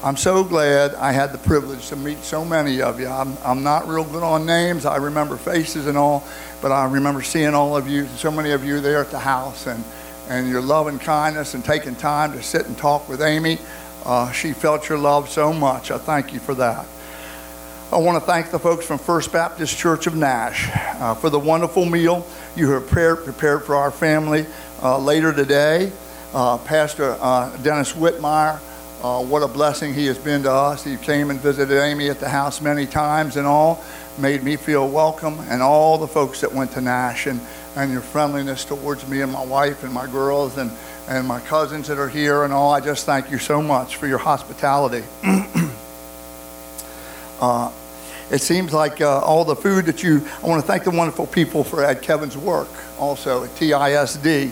I'm 0.02 0.16
so 0.16 0.44
glad 0.44 0.94
I 0.94 1.12
had 1.12 1.32
the 1.32 1.38
privilege 1.38 1.88
to 1.88 1.96
meet 1.96 2.18
so 2.18 2.44
many 2.44 2.80
of 2.80 3.00
you. 3.00 3.09
I'm, 3.09 3.37
I'm 3.44 3.62
not 3.62 3.88
real 3.88 4.04
good 4.04 4.22
on 4.22 4.46
names. 4.46 4.87
I 4.87 4.96
remember 4.96 5.37
faces 5.37 5.87
and 5.87 5.98
all, 5.98 6.22
but 6.62 6.70
I 6.70 6.85
remember 6.85 7.22
seeing 7.22 7.54
all 7.54 7.76
of 7.76 7.88
you, 7.88 8.06
so 8.06 8.30
many 8.30 8.52
of 8.52 8.64
you 8.64 8.80
there 8.80 9.00
at 9.00 9.11
the 9.11 9.18
house, 9.18 9.66
and, 9.66 9.82
and 10.28 10.48
your 10.48 10.61
love 10.61 10.87
and 10.87 11.00
kindness 11.00 11.54
and 11.54 11.64
taking 11.64 11.96
time 11.96 12.32
to 12.32 12.42
sit 12.42 12.66
and 12.66 12.76
talk 12.78 13.09
with 13.09 13.20
Amy. 13.20 13.59
Uh, 14.04 14.30
she 14.32 14.52
felt 14.52 14.88
your 14.88 14.98
love 14.98 15.28
so 15.28 15.52
much. 15.52 15.90
I 15.90 15.98
thank 15.98 16.32
you 16.32 16.40
for 16.40 16.54
that. 16.54 16.87
I 17.92 17.99
want 17.99 18.20
to 18.20 18.27
thank 18.27 18.51
the 18.51 18.59
folks 18.59 18.85
from 18.85 18.99
First 18.99 19.33
Baptist 19.33 19.79
Church 19.79 20.09
of 20.09 20.16
Nash 20.16 20.68
uh, 20.75 21.14
for 21.14 21.31
the 21.31 21.38
wonderful 21.38 21.85
meal 21.85 22.27
you 22.57 22.68
have 22.72 22.88
prepared, 22.88 23.25
prepared 23.25 23.62
for 23.62 23.77
our 23.77 23.92
family 23.92 24.44
uh, 24.83 24.99
later 24.99 25.33
today. 25.33 25.92
Uh, 26.35 26.59
Pastor 26.59 27.16
uh, 27.20 27.57
Dennis 27.59 27.92
Whitmire, 27.92 28.59
uh, 29.05 29.22
what 29.22 29.44
a 29.44 29.49
blessing 29.49 29.94
he 29.94 30.07
has 30.07 30.18
been 30.18 30.42
to 30.42 30.51
us. 30.51 30.83
He 30.83 30.96
came 30.96 31.31
and 31.31 31.40
visited 31.40 31.81
Amy 31.81 32.09
at 32.09 32.18
the 32.18 32.29
house 32.29 32.61
many 32.61 32.87
times 32.87 33.37
and 33.37 33.46
all, 33.46 33.85
made 34.18 34.42
me 34.42 34.57
feel 34.57 34.88
welcome, 34.88 35.38
and 35.49 35.62
all 35.62 35.96
the 35.96 36.09
folks 36.09 36.40
that 36.40 36.53
went 36.53 36.72
to 36.72 36.81
Nash 36.81 37.29
and, 37.29 37.40
and 37.77 37.92
your 37.92 38.01
friendliness 38.01 38.64
towards 38.64 39.07
me 39.09 39.20
and 39.20 39.31
my 39.31 39.44
wife 39.44 39.85
and 39.85 39.94
my 39.94 40.09
girls 40.09 40.59
and, 40.59 40.72
and 41.07 41.25
my 41.25 41.38
cousins 41.38 41.87
that 41.87 41.99
are 41.99 42.09
here 42.09 42.42
and 42.42 42.53
all. 42.53 42.72
I 42.72 42.81
just 42.81 43.07
thank 43.07 43.31
you 43.31 43.38
so 43.38 43.62
much 43.62 43.94
for 43.94 44.09
your 44.09 44.18
hospitality. 44.18 45.05
Uh, 47.40 47.70
it 48.31 48.40
seems 48.40 48.72
like 48.72 49.01
uh, 49.01 49.20
all 49.20 49.44
the 49.44 49.55
food 49.55 49.87
that 49.87 50.03
you, 50.03 50.27
I 50.42 50.46
want 50.46 50.61
to 50.61 50.66
thank 50.66 50.85
the 50.85 50.90
wonderful 50.90 51.27
people 51.27 51.62
for 51.62 51.85
at 51.85 52.03
Kevin's 52.03 52.37
work 52.37 52.68
also 52.99 53.44
at 53.44 53.51
TISD. 53.51 54.51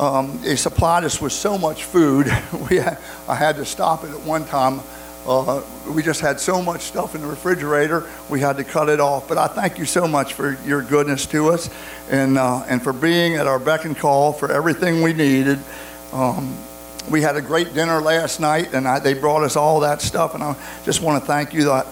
Um, 0.00 0.40
they 0.42 0.56
supplied 0.56 1.04
us 1.04 1.20
with 1.20 1.32
so 1.32 1.56
much 1.56 1.84
food. 1.84 2.26
we 2.70 2.76
had, 2.76 2.98
I 3.28 3.34
had 3.34 3.56
to 3.56 3.64
stop 3.64 4.04
it 4.04 4.10
at 4.10 4.20
one 4.22 4.44
time. 4.44 4.80
Uh, 5.26 5.62
we 5.88 6.02
just 6.02 6.20
had 6.20 6.38
so 6.38 6.62
much 6.62 6.82
stuff 6.82 7.14
in 7.14 7.20
the 7.20 7.26
refrigerator, 7.26 8.08
we 8.28 8.40
had 8.40 8.56
to 8.56 8.64
cut 8.64 8.88
it 8.88 9.00
off. 9.00 9.26
But 9.26 9.38
I 9.38 9.48
thank 9.48 9.78
you 9.78 9.84
so 9.84 10.06
much 10.06 10.34
for 10.34 10.56
your 10.64 10.82
goodness 10.82 11.26
to 11.26 11.50
us 11.50 11.68
and, 12.10 12.38
uh, 12.38 12.64
and 12.68 12.82
for 12.82 12.92
being 12.92 13.34
at 13.34 13.46
our 13.46 13.58
beck 13.58 13.84
and 13.84 13.96
call 13.96 14.32
for 14.32 14.50
everything 14.52 15.02
we 15.02 15.12
needed. 15.12 15.58
Um, 16.12 16.56
we 17.10 17.22
had 17.22 17.36
a 17.36 17.42
great 17.42 17.74
dinner 17.74 18.00
last 18.00 18.40
night, 18.40 18.74
and 18.74 18.86
I, 18.86 18.98
they 18.98 19.14
brought 19.14 19.42
us 19.42 19.56
all 19.56 19.80
that 19.80 20.02
stuff, 20.02 20.34
and 20.34 20.42
I 20.42 20.56
just 20.84 21.00
want 21.00 21.22
to 21.22 21.26
thank 21.26 21.54
you 21.54 21.82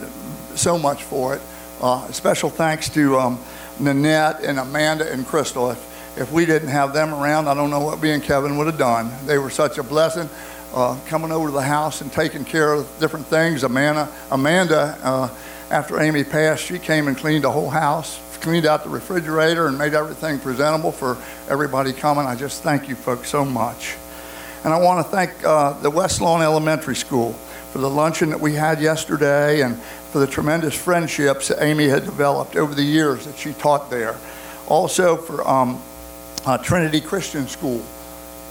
so 0.56 0.78
much 0.78 1.02
for 1.04 1.36
it. 1.36 1.42
Uh, 1.80 2.10
special 2.12 2.50
thanks 2.50 2.88
to 2.90 3.18
um, 3.18 3.38
Nanette 3.78 4.40
and 4.42 4.58
Amanda 4.58 5.10
and 5.10 5.26
Crystal. 5.26 5.70
If, 5.70 6.18
if 6.18 6.32
we 6.32 6.46
didn't 6.46 6.68
have 6.68 6.92
them 6.92 7.12
around, 7.12 7.48
I 7.48 7.54
don't 7.54 7.70
know 7.70 7.80
what 7.80 8.00
me 8.02 8.10
and 8.10 8.22
Kevin 8.22 8.56
would 8.58 8.66
have 8.66 8.78
done. 8.78 9.10
They 9.26 9.38
were 9.38 9.50
such 9.50 9.78
a 9.78 9.82
blessing. 9.82 10.28
Uh, 10.74 10.98
coming 11.06 11.30
over 11.30 11.46
to 11.48 11.52
the 11.52 11.62
house 11.62 12.00
and 12.00 12.12
taking 12.12 12.44
care 12.44 12.72
of 12.72 12.88
different 12.98 13.26
things. 13.26 13.62
Amanda, 13.62 14.08
Amanda 14.32 14.98
uh, 15.04 15.28
after 15.70 16.00
Amy 16.00 16.24
passed, 16.24 16.64
she 16.64 16.80
came 16.80 17.06
and 17.06 17.16
cleaned 17.16 17.44
the 17.44 17.50
whole 17.50 17.70
house, 17.70 18.18
cleaned 18.40 18.66
out 18.66 18.82
the 18.82 18.90
refrigerator, 18.90 19.68
and 19.68 19.78
made 19.78 19.94
everything 19.94 20.40
presentable 20.40 20.90
for 20.90 21.16
everybody 21.48 21.92
coming. 21.92 22.26
I 22.26 22.34
just 22.34 22.64
thank 22.64 22.88
you 22.88 22.96
folks 22.96 23.28
so 23.28 23.44
much. 23.44 23.94
And 24.64 24.72
I 24.72 24.78
want 24.78 25.04
to 25.04 25.12
thank 25.12 25.44
uh, 25.44 25.74
the 25.80 25.90
West 25.90 26.22
Lawn 26.22 26.40
Elementary 26.40 26.96
School 26.96 27.34
for 27.70 27.80
the 27.80 27.90
luncheon 27.90 28.30
that 28.30 28.40
we 28.40 28.54
had 28.54 28.80
yesterday 28.80 29.60
and 29.60 29.76
for 29.78 30.20
the 30.20 30.26
tremendous 30.26 30.74
friendships 30.74 31.48
that 31.48 31.62
Amy 31.62 31.86
had 31.86 32.04
developed 32.04 32.56
over 32.56 32.74
the 32.74 32.82
years 32.82 33.26
that 33.26 33.36
she 33.36 33.52
taught 33.52 33.90
there. 33.90 34.16
Also 34.66 35.16
for 35.16 35.46
um, 35.46 35.82
uh, 36.46 36.56
Trinity 36.56 37.02
Christian 37.02 37.46
School, 37.46 37.84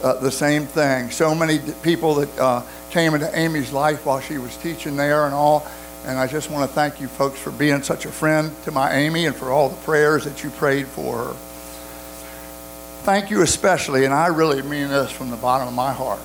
uh, 0.03 0.13
the 0.19 0.31
same 0.31 0.67
thing. 0.67 1.09
So 1.09 1.33
many 1.33 1.59
people 1.81 2.13
that 2.15 2.39
uh, 2.39 2.61
came 2.91 3.15
into 3.15 3.35
Amy's 3.35 3.71
life 3.71 4.05
while 4.05 4.19
she 4.19 4.37
was 4.37 4.55
teaching 4.57 4.95
there 4.95 5.25
and 5.25 5.33
all. 5.33 5.65
And 6.05 6.19
I 6.19 6.27
just 6.27 6.51
want 6.51 6.69
to 6.69 6.75
thank 6.75 7.01
you 7.01 7.07
folks 7.07 7.39
for 7.39 7.49
being 7.49 7.81
such 7.81 8.05
a 8.05 8.11
friend 8.11 8.51
to 8.65 8.71
my 8.71 8.93
Amy 8.93 9.25
and 9.25 9.35
for 9.35 9.49
all 9.49 9.69
the 9.69 9.81
prayers 9.83 10.25
that 10.25 10.43
you 10.43 10.51
prayed 10.51 10.85
for 10.85 11.23
her. 11.23 11.52
Thank 13.03 13.29
you 13.29 13.41
especially, 13.41 14.05
and 14.05 14.13
I 14.13 14.27
really 14.27 14.61
mean 14.61 14.87
this 14.87 15.11
from 15.11 15.29
the 15.29 15.35
bottom 15.35 15.67
of 15.67 15.73
my 15.73 15.91
heart. 15.91 16.21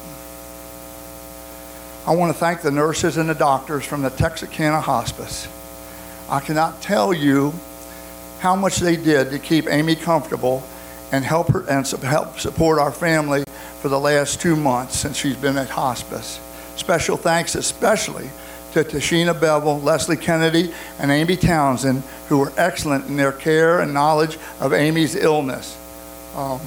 I 2.06 2.14
want 2.14 2.32
to 2.32 2.38
thank 2.38 2.62
the 2.62 2.70
nurses 2.70 3.16
and 3.16 3.28
the 3.28 3.34
doctors 3.34 3.84
from 3.84 4.02
the 4.02 4.10
Texarkana 4.10 4.80
Hospice. 4.80 5.48
I 6.30 6.38
cannot 6.38 6.80
tell 6.80 7.12
you 7.12 7.52
how 8.38 8.54
much 8.54 8.76
they 8.76 8.94
did 8.94 9.32
to 9.32 9.40
keep 9.40 9.66
Amy 9.66 9.96
comfortable 9.96 10.62
and 11.10 11.24
help 11.24 11.48
her 11.48 11.68
and 11.68 11.84
help 11.84 12.38
support 12.38 12.78
our 12.78 12.92
family 12.92 13.42
for 13.80 13.88
the 13.88 13.98
last 13.98 14.40
two 14.40 14.54
months 14.54 14.96
since 14.96 15.16
she's 15.16 15.36
been 15.36 15.58
at 15.58 15.68
hospice. 15.68 16.38
Special 16.76 17.16
thanks, 17.16 17.56
especially 17.56 18.30
to 18.72 18.84
Tashina 18.84 19.38
Bevel, 19.38 19.80
Leslie 19.80 20.16
Kennedy, 20.16 20.72
and 21.00 21.10
Amy 21.10 21.36
Townsend, 21.36 22.04
who 22.28 22.38
were 22.38 22.52
excellent 22.56 23.06
in 23.06 23.16
their 23.16 23.32
care 23.32 23.80
and 23.80 23.92
knowledge 23.92 24.38
of 24.60 24.72
Amy's 24.72 25.16
illness. 25.16 25.77
Um, 26.38 26.60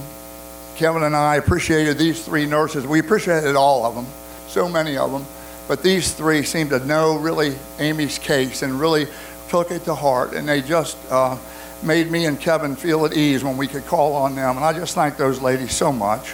Kevin 0.76 1.04
and 1.04 1.16
I 1.16 1.38
appreciated 1.38 1.98
these 1.98 2.26
three 2.26 2.46
nurses. 2.46 2.86
We 2.86 3.00
appreciated 3.00 3.56
all 3.56 3.86
of 3.86 3.96
them, 3.96 4.06
so 4.50 4.68
many 4.68 4.98
of 4.98 5.14
them. 5.14 5.26
But 5.70 5.82
these 5.82 6.14
three 6.14 6.44
seemed 6.44 6.72
to 6.72 6.86
know 6.86 7.18
really 7.18 7.56
Amy's 7.80 8.20
case 8.20 8.64
and 8.64 8.78
really 8.82 9.08
took 9.48 9.72
it 9.72 9.86
to 9.86 9.96
heart. 9.96 10.34
And 10.34 10.46
they 10.46 10.62
just 10.62 10.98
uh, 11.10 11.38
made 11.84 12.12
me 12.12 12.26
and 12.26 12.38
Kevin 12.38 12.76
feel 12.76 13.06
at 13.06 13.14
ease 13.14 13.46
when 13.46 13.56
we 13.56 13.66
could 13.66 13.86
call 13.86 14.14
on 14.14 14.36
them. 14.36 14.58
And 14.58 14.66
I 14.66 14.74
just 14.74 14.94
thank 14.94 15.16
those 15.16 15.42
ladies 15.42 15.72
so 15.72 15.94
much. 15.94 16.34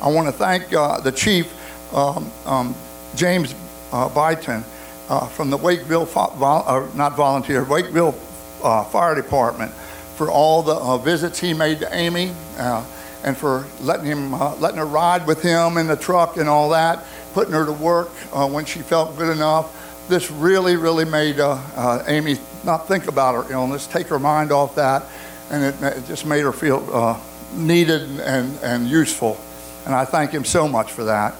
I 0.00 0.08
want 0.08 0.28
to 0.28 0.32
thank 0.32 0.72
uh, 0.72 1.00
the 1.00 1.12
chief, 1.12 1.52
um, 1.94 2.30
um, 2.46 2.74
James 3.14 3.54
uh, 3.92 4.08
Byton, 4.08 4.64
uh, 5.10 5.26
from 5.26 5.50
the 5.50 5.58
Wakeville, 5.58 6.08
vol- 6.08 6.64
uh, 6.66 6.88
not 6.96 7.14
volunteer, 7.14 7.62
Wakeville 7.62 8.14
uh, 8.62 8.84
Fire 8.84 9.14
Department 9.14 9.70
for 10.16 10.30
all 10.30 10.62
the 10.62 10.74
uh, 10.74 10.98
visits 10.98 11.40
he 11.40 11.52
made 11.52 11.80
to 11.80 11.94
Amy 11.94 12.32
uh, 12.58 12.84
and 13.24 13.36
for 13.36 13.66
letting 13.80 14.06
him 14.06 14.34
uh, 14.34 14.54
letting 14.56 14.78
her 14.78 14.86
ride 14.86 15.26
with 15.26 15.42
him 15.42 15.76
in 15.76 15.86
the 15.86 15.96
truck 15.96 16.36
and 16.36 16.48
all 16.48 16.70
that, 16.70 17.04
putting 17.32 17.52
her 17.52 17.66
to 17.66 17.72
work 17.72 18.10
uh, 18.32 18.48
when 18.48 18.64
she 18.64 18.80
felt 18.80 19.16
good 19.16 19.34
enough. 19.34 19.80
This 20.08 20.30
really, 20.30 20.76
really 20.76 21.04
made 21.04 21.40
uh, 21.40 21.60
uh, 21.74 22.04
Amy 22.06 22.38
not 22.64 22.86
think 22.86 23.08
about 23.08 23.34
her 23.34 23.52
illness, 23.52 23.86
take 23.86 24.06
her 24.08 24.18
mind 24.18 24.52
off 24.52 24.74
that, 24.74 25.04
and 25.50 25.64
it, 25.64 25.82
it 25.82 26.06
just 26.06 26.26
made 26.26 26.42
her 26.42 26.52
feel 26.52 27.20
needed 27.54 28.02
and, 28.20 28.58
and 28.62 28.88
useful. 28.88 29.38
And 29.86 29.94
I 29.94 30.04
thank 30.04 30.30
him 30.30 30.44
so 30.44 30.68
much 30.68 30.92
for 30.92 31.04
that. 31.04 31.34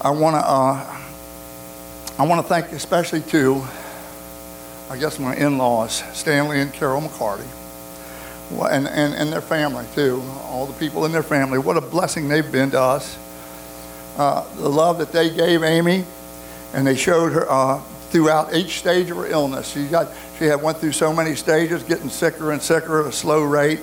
I 0.00 0.10
want 0.10 0.36
to 0.36 0.42
I 0.42 2.26
want 2.26 2.40
to 2.40 2.48
thank 2.48 2.72
especially 2.72 3.20
to 3.22 3.62
I 4.90 4.96
guess 4.96 5.20
my 5.20 5.36
in-laws, 5.36 6.02
Stanley 6.18 6.60
and 6.60 6.72
Carol 6.72 7.00
McCarty, 7.00 7.46
and, 8.50 8.88
and, 8.88 9.14
and 9.14 9.32
their 9.32 9.40
family 9.40 9.84
too, 9.94 10.22
all 10.44 10.66
the 10.66 10.78
people 10.78 11.04
in 11.04 11.12
their 11.12 11.22
family. 11.22 11.58
What 11.58 11.76
a 11.76 11.80
blessing 11.80 12.28
they've 12.28 12.50
been 12.50 12.70
to 12.72 12.80
us. 12.80 13.18
Uh, 14.16 14.44
the 14.56 14.68
love 14.68 14.98
that 14.98 15.12
they 15.12 15.30
gave 15.30 15.62
Amy, 15.62 16.04
and 16.74 16.86
they 16.86 16.96
showed 16.96 17.32
her 17.32 17.50
uh, 17.50 17.80
throughout 18.10 18.54
each 18.54 18.80
stage 18.80 19.10
of 19.10 19.16
her 19.16 19.26
illness. 19.26 19.72
She 19.72 19.86
got, 19.86 20.08
she 20.38 20.44
had 20.44 20.62
went 20.62 20.78
through 20.78 20.92
so 20.92 21.12
many 21.12 21.34
stages, 21.36 21.82
getting 21.84 22.10
sicker 22.10 22.52
and 22.52 22.60
sicker 22.60 23.00
at 23.00 23.06
a 23.06 23.12
slow 23.12 23.42
rate. 23.42 23.80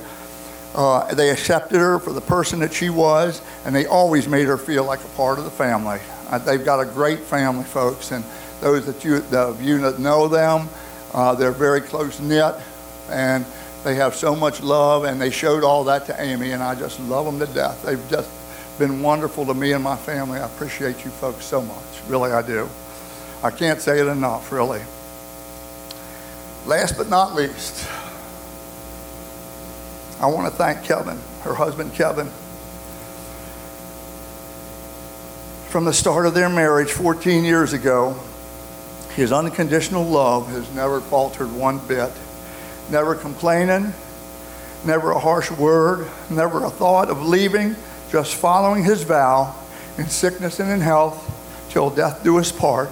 Uh, 0.76 1.14
they 1.16 1.32
accepted 1.32 1.80
her 1.80 1.98
for 1.98 2.14
the 2.14 2.22
person 2.22 2.60
that 2.60 2.74
she 2.74 2.90
was, 2.90 3.42
and 3.66 3.74
they 3.74 3.86
always 3.86 4.28
made 4.28 4.46
her 4.46 4.58
feel 4.58 4.84
like 4.84 5.00
a 5.00 5.08
part 5.16 5.40
of 5.40 5.46
the 5.46 5.52
family. 5.52 6.00
Uh, 6.30 6.38
they've 6.38 6.66
got 6.66 6.80
a 6.80 6.86
great 6.86 7.20
family, 7.20 7.64
folks, 7.64 8.12
and 8.12 8.24
those 8.60 8.86
that 8.86 9.04
you, 9.04 9.20
the 9.20 9.56
you 9.62 9.80
know 9.98 10.28
them, 10.28 10.68
uh, 11.14 11.34
they're 11.34 11.52
very 11.52 11.82
close 11.82 12.20
knit, 12.20 12.54
and 13.10 13.46
they 13.88 13.96
have 13.96 14.16
so 14.16 14.36
much 14.36 14.62
love, 14.62 15.06
and 15.06 15.22
they 15.22 15.30
showed 15.30 15.64
all 15.64 15.86
that 15.86 16.08
to 16.08 16.22
Amy, 16.22 16.52
and 16.52 16.62
I 16.62 16.76
just 16.76 17.00
love 17.00 17.26
them 17.26 17.40
to 17.40 17.46
death. 17.54 17.84
They've 17.84 18.10
just 18.10 18.30
been 18.78 19.02
wonderful 19.02 19.46
to 19.46 19.54
me 19.54 19.72
and 19.72 19.82
my 19.82 19.96
family. 19.96 20.40
I 20.40 20.46
appreciate 20.46 21.06
you 21.06 21.10
folks 21.10 21.46
so 21.46 21.62
much. 21.62 22.02
Really, 22.10 22.34
I 22.34 22.42
do. 22.42 22.68
I 23.42 23.50
can't 23.50 23.80
say 23.80 24.02
it 24.02 24.08
enough, 24.08 24.52
really. 24.52 24.82
Last 26.66 26.98
but 26.98 27.08
not 27.08 27.34
least, 27.34 27.88
I 30.20 30.26
want 30.26 30.52
to 30.52 30.58
thank 30.58 30.84
Kevin, 30.84 31.18
her 31.44 31.54
husband 31.54 31.94
Kevin. 31.94 32.30
From 35.70 35.86
the 35.86 35.94
start 35.94 36.26
of 36.26 36.34
their 36.34 36.50
marriage 36.50 36.92
14 36.92 37.46
years 37.46 37.72
ago, 37.72 38.20
his 39.16 39.32
unconditional 39.32 40.04
love 40.04 40.50
has 40.50 40.70
never 40.76 41.00
faltered 41.00 41.54
one 41.54 41.80
bit. 41.88 42.12
Never 42.90 43.16
complaining, 43.16 43.94
never 44.86 45.12
a 45.12 45.20
harsh 45.20 45.52
word, 45.52 46.08
never 46.30 46.64
a 46.64 46.70
thought 46.70 47.10
of 47.10 47.22
leaving, 47.26 47.76
just 48.12 48.36
following 48.36 48.84
his 48.84 49.04
vow 49.04 49.54
in 49.98 50.08
sickness 50.08 50.60
and 50.60 50.72
in 50.72 50.80
health 50.80 51.34
till 51.70 51.90
death 51.90 52.24
do 52.24 52.40
us 52.40 52.52
part. 52.52 52.90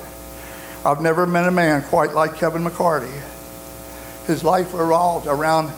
I've 0.86 1.02
never 1.02 1.26
met 1.26 1.48
a 1.48 1.52
man 1.52 1.82
quite 1.84 2.14
like 2.14 2.36
Kevin 2.36 2.64
McCarty. 2.64 3.22
His 4.28 4.44
life 4.44 4.74
revolved 4.74 5.28
around 5.28 5.72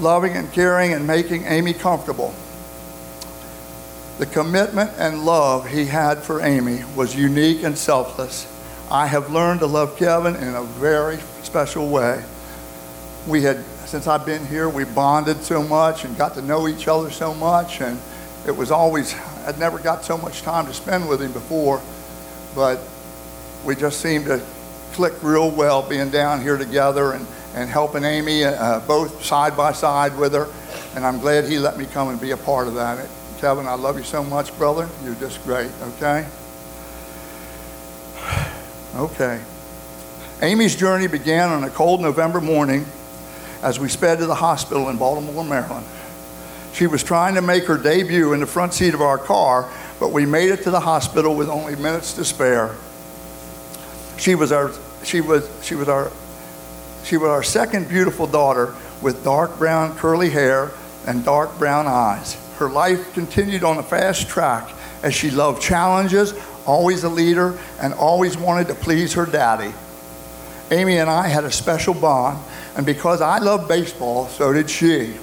loving 0.00 0.32
and 0.32 0.52
caring 0.52 0.92
and 0.92 1.06
making 1.06 1.44
Amy 1.44 1.72
comfortable. 1.72 2.34
The 4.18 4.26
commitment 4.26 4.90
and 4.98 5.24
love 5.24 5.68
he 5.68 5.86
had 5.86 6.22
for 6.22 6.40
Amy 6.40 6.84
was 6.96 7.14
unique 7.14 7.62
and 7.62 7.76
selfless. 7.76 8.46
I 8.90 9.06
have 9.06 9.30
learned 9.30 9.60
to 9.60 9.66
love 9.66 9.96
Kevin 9.96 10.36
in 10.36 10.54
a 10.54 10.62
very 10.62 11.18
special 11.42 11.88
way. 11.88 12.24
We 13.26 13.40
had, 13.40 13.64
since 13.86 14.06
I've 14.06 14.26
been 14.26 14.44
here, 14.46 14.68
we 14.68 14.84
bonded 14.84 15.42
so 15.42 15.62
much 15.62 16.04
and 16.04 16.16
got 16.16 16.34
to 16.34 16.42
know 16.42 16.68
each 16.68 16.88
other 16.88 17.10
so 17.10 17.32
much, 17.32 17.80
and 17.80 17.98
it 18.46 18.54
was 18.54 18.70
always, 18.70 19.14
I'd 19.46 19.58
never 19.58 19.78
got 19.78 20.04
so 20.04 20.18
much 20.18 20.42
time 20.42 20.66
to 20.66 20.74
spend 20.74 21.08
with 21.08 21.22
him 21.22 21.32
before, 21.32 21.80
but 22.54 22.80
we 23.64 23.74
just 23.76 24.00
seemed 24.00 24.26
to 24.26 24.42
click 24.92 25.14
real 25.22 25.50
well 25.50 25.82
being 25.88 26.10
down 26.10 26.42
here 26.42 26.58
together 26.58 27.12
and, 27.12 27.26
and 27.54 27.70
helping 27.70 28.04
Amy 28.04 28.44
uh, 28.44 28.80
both 28.80 29.24
side 29.24 29.56
by 29.56 29.72
side 29.72 30.16
with 30.18 30.34
her. 30.34 30.46
And 30.94 31.06
I'm 31.06 31.18
glad 31.18 31.46
he 31.46 31.58
let 31.58 31.78
me 31.78 31.86
come 31.86 32.08
and 32.08 32.20
be 32.20 32.32
a 32.32 32.36
part 32.36 32.68
of 32.68 32.74
that. 32.74 33.08
Kevin, 33.38 33.66
I 33.66 33.74
love 33.74 33.96
you 33.96 34.04
so 34.04 34.22
much, 34.22 34.56
brother. 34.58 34.86
You're 35.02 35.14
just 35.14 35.42
great, 35.44 35.70
okay? 35.82 36.26
Okay. 38.94 39.40
Amy's 40.40 40.76
journey 40.76 41.08
began 41.08 41.48
on 41.48 41.64
a 41.64 41.70
cold 41.70 42.00
November 42.00 42.40
morning 42.40 42.86
as 43.64 43.80
we 43.80 43.88
sped 43.88 44.18
to 44.18 44.26
the 44.26 44.34
hospital 44.34 44.90
in 44.90 44.98
Baltimore, 44.98 45.42
Maryland. 45.42 45.86
She 46.74 46.86
was 46.86 47.02
trying 47.02 47.34
to 47.36 47.42
make 47.42 47.64
her 47.64 47.78
debut 47.78 48.34
in 48.34 48.40
the 48.40 48.46
front 48.46 48.74
seat 48.74 48.92
of 48.92 49.00
our 49.00 49.16
car, 49.16 49.70
but 49.98 50.12
we 50.12 50.26
made 50.26 50.50
it 50.50 50.62
to 50.64 50.70
the 50.70 50.80
hospital 50.80 51.34
with 51.34 51.48
only 51.48 51.74
minutes 51.74 52.12
to 52.14 52.26
spare. 52.26 52.76
She 54.18 54.34
was 54.34 54.52
our 54.52 54.70
she 55.02 55.22
was 55.22 55.48
she 55.62 55.74
was 55.74 55.88
our 55.88 56.12
she 57.04 57.16
was 57.16 57.30
our 57.30 57.42
second 57.42 57.88
beautiful 57.88 58.26
daughter 58.26 58.74
with 59.00 59.24
dark 59.24 59.56
brown 59.58 59.96
curly 59.96 60.30
hair 60.30 60.70
and 61.06 61.24
dark 61.24 61.58
brown 61.58 61.86
eyes. 61.86 62.36
Her 62.58 62.68
life 62.68 63.14
continued 63.14 63.64
on 63.64 63.78
a 63.78 63.82
fast 63.82 64.28
track 64.28 64.70
as 65.02 65.14
she 65.14 65.30
loved 65.30 65.62
challenges, 65.62 66.34
always 66.66 67.04
a 67.04 67.08
leader, 67.08 67.58
and 67.80 67.94
always 67.94 68.36
wanted 68.36 68.68
to 68.68 68.74
please 68.74 69.14
her 69.14 69.26
daddy. 69.26 69.72
Amy 70.74 70.98
and 70.98 71.08
I 71.08 71.28
had 71.28 71.44
a 71.44 71.52
special 71.52 71.94
bond, 71.94 72.42
and 72.76 72.84
because 72.84 73.20
I 73.20 73.38
loved 73.38 73.68
baseball, 73.68 74.26
so 74.26 74.52
did 74.52 74.68
she. 74.68 75.14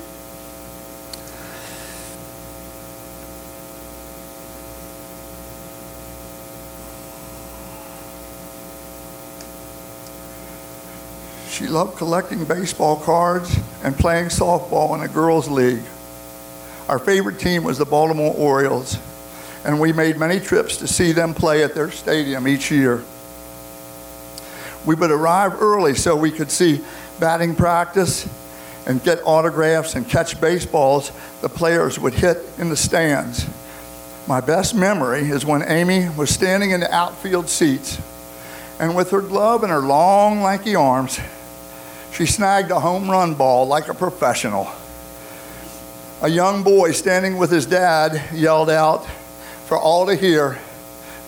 She 11.50 11.68
loved 11.68 11.98
collecting 11.98 12.46
baseball 12.46 12.96
cards 13.02 13.54
and 13.84 13.98
playing 13.98 14.28
softball 14.28 14.96
in 14.96 15.02
a 15.02 15.08
girls' 15.10 15.50
league. 15.50 15.84
Our 16.88 16.98
favorite 16.98 17.40
team 17.40 17.66
was 17.66 17.78
the 17.78 17.86
Baltimore 17.86 18.34
Orioles, 18.38 18.98
and 19.66 19.82
we 19.82 19.92
made 19.92 20.18
many 20.18 20.40
trips 20.40 20.78
to 20.78 20.88
see 20.88 21.12
them 21.12 21.34
play 21.34 21.62
at 21.62 21.76
their 21.76 21.92
stadium 21.92 22.48
each 22.48 22.72
year. 22.72 23.04
We 24.86 24.96
would 24.96 25.12
arrive 25.12 25.62
early 25.62 25.96
so 25.96 26.16
we 26.16 26.32
could 26.32 26.52
see 26.52 26.82
batting 27.20 27.56
practice 27.56 28.28
and 28.88 29.04
get 29.04 29.22
autographs 29.26 29.96
and 29.96 30.08
catch 30.08 30.42
baseballs 30.42 31.12
the 31.42 31.50
players 31.50 32.00
would 32.00 32.14
hit 32.14 32.38
in 32.58 32.70
the 32.70 32.78
stands. 32.78 33.46
My 34.28 34.42
best 34.42 34.76
memory 34.76 35.30
is 35.30 35.46
when 35.46 35.64
Amy 35.64 36.10
was 36.10 36.30
standing 36.30 36.72
in 36.72 36.80
the 36.80 36.94
outfield 36.94 37.50
seats, 37.50 38.00
and 38.80 38.96
with 38.96 39.12
her 39.12 39.22
glove 39.22 39.64
and 39.64 39.72
her 39.72 39.82
long, 39.82 40.42
lanky 40.42 40.76
arms, 40.76 41.20
she 42.12 42.26
snagged 42.26 42.72
a 42.72 42.80
home 42.80 43.10
run 43.10 43.36
ball 43.36 43.68
like 43.68 43.88
a 43.88 43.94
professional. 43.94 44.68
A 46.22 46.30
young 46.30 46.64
boy 46.64 46.92
standing 46.92 47.38
with 47.38 47.52
his 47.52 47.66
dad 47.66 48.34
yelled 48.34 48.70
out 48.70 49.06
for 49.66 49.78
all 49.78 50.06
to 50.08 50.16
hear, 50.16 50.60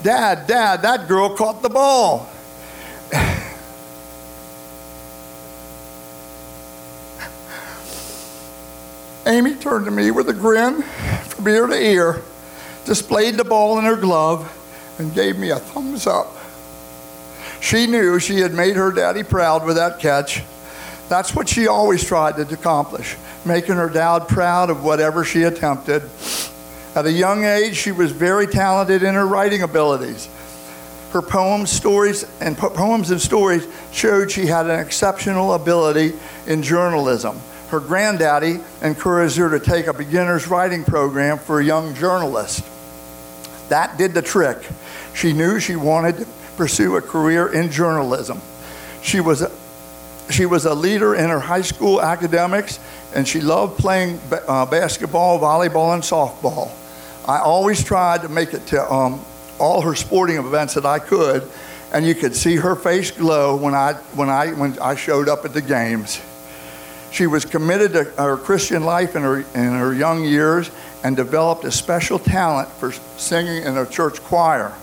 Dad, 0.03 0.47
Dad, 0.47 0.81
that 0.81 1.07
girl 1.07 1.35
caught 1.35 1.61
the 1.61 1.69
ball. 1.69 2.29
Amy 9.25 9.55
turned 9.55 9.85
to 9.85 9.91
me 9.91 10.11
with 10.11 10.27
a 10.27 10.33
grin 10.33 10.81
from 10.81 11.47
ear 11.47 11.67
to 11.67 11.75
ear, 11.75 12.21
displayed 12.85 13.35
the 13.35 13.43
ball 13.43 13.79
in 13.79 13.85
her 13.85 13.95
glove, 13.95 14.51
and 14.99 15.13
gave 15.15 15.37
me 15.37 15.49
a 15.49 15.59
thumbs 15.59 16.05
up. 16.05 16.35
She 17.61 17.87
knew 17.87 18.19
she 18.19 18.39
had 18.39 18.53
made 18.53 18.75
her 18.75 18.91
daddy 18.91 19.23
proud 19.23 19.65
with 19.65 19.77
that 19.77 19.99
catch. 19.99 20.43
That's 21.07 21.33
what 21.33 21.47
she 21.47 21.67
always 21.67 22.03
tried 22.03 22.35
to 22.35 22.41
accomplish, 22.41 23.15
making 23.45 23.75
her 23.75 23.89
dad 23.89 24.27
proud 24.27 24.69
of 24.69 24.83
whatever 24.83 25.23
she 25.23 25.43
attempted. 25.43 26.03
At 26.93 27.05
a 27.05 27.11
young 27.11 27.45
age, 27.45 27.77
she 27.77 27.93
was 27.93 28.11
very 28.11 28.45
talented 28.45 29.03
in 29.03 29.15
her 29.15 29.25
writing 29.25 29.61
abilities. 29.61 30.27
Her 31.11 31.21
poems, 31.21 31.71
stories, 31.71 32.25
and 32.41 32.57
po- 32.57 32.71
poems 32.71 33.09
and 33.11 33.21
stories 33.21 33.65
showed 33.91 34.31
she 34.31 34.47
had 34.47 34.67
an 34.67 34.79
exceptional 34.79 35.53
ability 35.53 36.13
in 36.45 36.61
journalism. 36.61 37.39
Her 37.73 37.79
granddaddy 37.79 38.59
encouraged 38.83 39.37
her 39.37 39.49
to 39.49 39.59
take 39.59 39.87
a 39.87 39.93
beginner's 39.93 40.47
writing 40.47 40.83
program 40.83 41.39
for 41.39 41.59
a 41.59 41.65
young 41.65 41.95
journalist. 41.95 42.63
That 43.69 43.97
did 43.97 44.13
the 44.13 44.21
trick. 44.21 44.59
She 45.15 45.33
knew 45.33 45.59
she 45.59 45.75
wanted 45.75 46.17
to 46.17 46.27
pursue 46.55 46.97
a 46.97 47.01
career 47.01 47.51
in 47.51 47.71
journalism. 47.71 48.39
She 49.01 49.21
was 49.21 49.41
a, 49.41 49.49
she 50.29 50.45
was 50.45 50.65
a 50.65 50.75
leader 50.75 51.15
in 51.15 51.31
her 51.31 51.39
high 51.39 51.63
school 51.63 51.99
academics, 51.99 52.79
and 53.15 53.27
she 53.27 53.41
loved 53.41 53.79
playing 53.79 54.19
ba- 54.29 54.47
uh, 54.47 54.67
basketball, 54.67 55.39
volleyball, 55.39 55.95
and 55.95 56.03
softball. 56.03 56.69
I 57.27 57.39
always 57.39 57.83
tried 57.83 58.21
to 58.21 58.29
make 58.29 58.53
it 58.53 58.67
to 58.67 58.93
um, 58.93 59.19
all 59.57 59.81
her 59.81 59.95
sporting 59.95 60.37
events 60.37 60.75
that 60.75 60.85
I 60.85 60.99
could, 60.99 61.49
and 61.91 62.05
you 62.05 62.13
could 62.13 62.35
see 62.35 62.57
her 62.57 62.75
face 62.75 63.09
glow 63.09 63.55
when 63.55 63.73
I, 63.73 63.93
when 64.13 64.29
I, 64.29 64.51
when 64.51 64.77
I 64.77 64.93
showed 64.93 65.27
up 65.27 65.43
at 65.43 65.53
the 65.53 65.61
games. 65.63 66.21
She 67.13 67.27
was 67.27 67.45
committed 67.45 67.93
to 67.93 68.05
her 68.17 68.37
Christian 68.37 68.85
life 68.85 69.15
in 69.15 69.21
her, 69.21 69.41
in 69.41 69.71
her 69.71 69.93
young 69.93 70.25
years 70.25 70.71
and 71.03 71.15
developed 71.15 71.63
a 71.63 71.71
special 71.71 72.17
talent 72.17 72.67
for 72.69 72.91
singing 72.91 73.61
in 73.61 73.77
a 73.77 73.85
church 73.85 74.19
choir. 74.23 74.73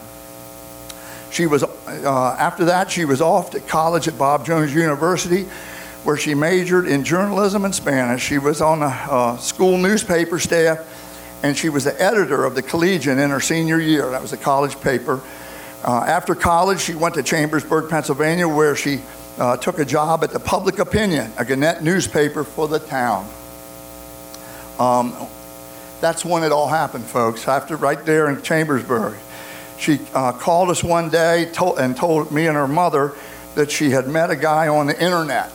She 1.32 1.46
was, 1.46 1.64
uh, 1.64 2.36
after 2.38 2.66
that, 2.66 2.88
she 2.88 3.04
was 3.04 3.20
off 3.20 3.50
to 3.50 3.58
college 3.58 4.06
at 4.06 4.16
Bob 4.16 4.46
Jones 4.46 4.72
University, 4.72 5.48
where 6.04 6.16
she 6.16 6.36
majored 6.36 6.86
in 6.86 7.02
journalism 7.02 7.64
and 7.64 7.74
Spanish. 7.74 8.22
She 8.22 8.38
was 8.38 8.62
on 8.62 8.78
the 8.78 8.86
uh, 8.86 9.36
school 9.38 9.76
newspaper 9.76 10.38
staff, 10.38 10.78
and 11.42 11.56
she 11.56 11.68
was 11.68 11.82
the 11.82 12.00
editor 12.00 12.44
of 12.44 12.54
the 12.54 12.62
Collegian 12.62 13.18
in 13.18 13.30
her 13.30 13.40
senior 13.40 13.80
year. 13.80 14.08
That 14.08 14.22
was 14.22 14.32
a 14.32 14.36
college 14.36 14.80
paper. 14.80 15.20
Uh, 15.82 16.04
after 16.06 16.36
college, 16.36 16.80
she 16.80 16.94
went 16.94 17.16
to 17.16 17.24
Chambersburg, 17.24 17.90
Pennsylvania, 17.90 18.46
where 18.46 18.76
she 18.76 19.00
uh, 19.38 19.56
took 19.56 19.78
a 19.78 19.84
job 19.84 20.24
at 20.24 20.30
the 20.30 20.40
Public 20.40 20.78
Opinion, 20.78 21.32
a 21.38 21.44
Gannett 21.44 21.82
newspaper 21.82 22.44
for 22.44 22.68
the 22.68 22.78
town. 22.78 23.28
Um, 24.78 25.14
that's 26.00 26.24
when 26.24 26.42
it 26.42 26.52
all 26.52 26.68
happened, 26.68 27.04
folks. 27.04 27.46
After 27.46 27.76
right 27.76 28.02
there 28.04 28.30
in 28.30 28.40
Chambersburg, 28.42 29.16
she 29.78 30.00
uh, 30.14 30.32
called 30.32 30.70
us 30.70 30.82
one 30.82 31.10
day 31.10 31.50
told, 31.52 31.78
and 31.78 31.96
told 31.96 32.30
me 32.30 32.46
and 32.46 32.56
her 32.56 32.68
mother 32.68 33.14
that 33.54 33.70
she 33.70 33.90
had 33.90 34.08
met 34.08 34.30
a 34.30 34.36
guy 34.36 34.68
on 34.68 34.86
the 34.86 35.02
internet. 35.02 35.50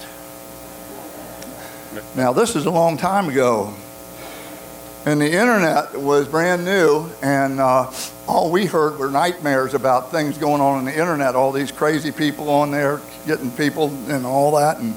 Now, 2.16 2.34
this 2.34 2.56
is 2.56 2.66
a 2.66 2.72
long 2.72 2.98
time 2.98 3.30
ago. 3.30 3.74
And 5.06 5.22
the 5.22 5.32
internet 5.32 6.00
was 6.00 6.28
brand 6.28 6.66
new, 6.66 7.10
and 7.22 7.60
uh, 7.60 7.92
all 8.28 8.52
we 8.52 8.66
heard 8.66 8.98
were 8.98 9.10
nightmares 9.10 9.74
about 9.74 10.12
things 10.12 10.38
going 10.38 10.62
on 10.62 10.80
on 10.80 10.86
the 10.86 10.92
internet, 10.92 11.36
all 11.36 11.52
these 11.52 11.72
crazy 11.72 12.12
people 12.12 12.50
on 12.50 12.72
there 12.72 13.00
getting 13.28 13.52
people 13.52 13.90
and 14.10 14.26
all 14.26 14.56
that. 14.56 14.80
And 14.80 14.96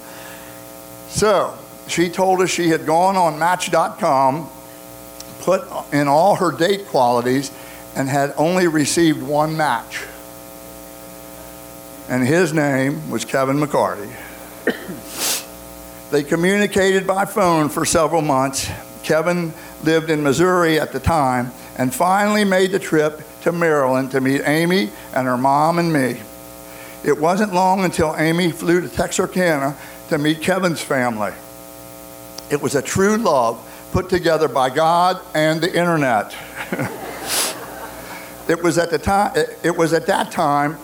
so 1.09 1.57
she 1.89 2.09
told 2.09 2.41
us 2.41 2.51
she 2.51 2.69
had 2.69 2.87
gone 2.87 3.17
on 3.17 3.39
Match.com, 3.39 4.49
put 5.41 5.63
in 5.93 6.09
all 6.09 6.37
her 6.37 6.53
date 6.53 6.87
qualities, 6.87 7.51
and 7.95 8.09
had 8.09 8.33
only 8.37 8.67
received 8.67 9.23
one 9.23 9.57
match. 9.57 10.05
And 12.09 12.27
his 12.27 12.55
name 12.55 13.11
was 13.11 13.25
Kevin 13.27 13.59
McCarty. 13.59 14.11
they 16.11 16.23
communicated 16.23 17.07
by 17.07 17.27
phone 17.27 17.69
for 17.69 17.85
several 17.85 18.23
months. 18.23 18.71
Kevin 19.03 19.53
lived 19.85 20.09
in 20.09 20.23
Missouri 20.23 20.81
at 20.81 20.93
the 20.93 21.01
time 21.01 21.53
and 21.79 21.95
finally 21.95 22.45
made 22.45 22.73
the 22.73 22.79
trip 22.79 23.23
to 23.43 23.53
Maryland 23.53 24.11
to 24.11 24.21
meet 24.21 24.43
Ami 24.43 24.91
and 25.15 25.27
her 25.27 25.39
mom 25.39 25.79
and 25.79 25.93
me. 25.93 26.21
It 27.05 27.19
wasn't 27.19 27.55
long 27.55 27.85
until 27.85 28.09
Ami 28.09 28.51
flew 28.51 28.81
to 28.81 28.89
Texarkana 28.89 29.77
to 30.09 30.19
meet 30.19 30.43
Kevin's 30.43 30.83
family. 30.83 31.33
It 32.51 32.61
was 32.61 32.75
a 32.75 32.83
true 32.83 33.17
love 33.17 33.65
put 33.93 34.11
together 34.11 34.49
by 34.49 34.71
God 34.71 35.21
and 35.35 35.61
the 35.61 35.69
internet. 35.69 36.35
it 38.49 38.63
was 38.63 38.79
at 38.79 38.91
the 38.91 38.99
time. 38.99 39.33
It, 39.63 39.77
was 39.77 39.93
at 39.93 40.07
that 40.07 40.33
time 40.33 40.77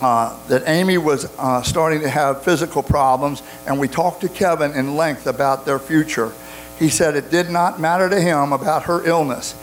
uh, 0.00 0.36
that 0.48 0.66
Ami 0.66 0.98
was 0.98 1.26
uh, 1.38 1.62
starting 1.62 2.00
to 2.00 2.08
have 2.08 2.42
physical 2.42 2.82
problems, 2.82 3.42
and 3.66 3.78
we 3.78 3.88
talked 3.88 4.22
to 4.22 4.28
Kevin 4.28 4.72
in 4.72 4.96
length 4.96 5.26
about 5.26 5.66
their 5.66 5.78
future. 5.78 6.32
He 6.78 6.88
said 6.88 7.16
it 7.16 7.30
did 7.30 7.50
not 7.50 7.80
matter 7.80 8.08
to 8.08 8.20
him 8.20 8.52
about 8.52 8.84
her 8.84 9.06
illness. 9.06 9.54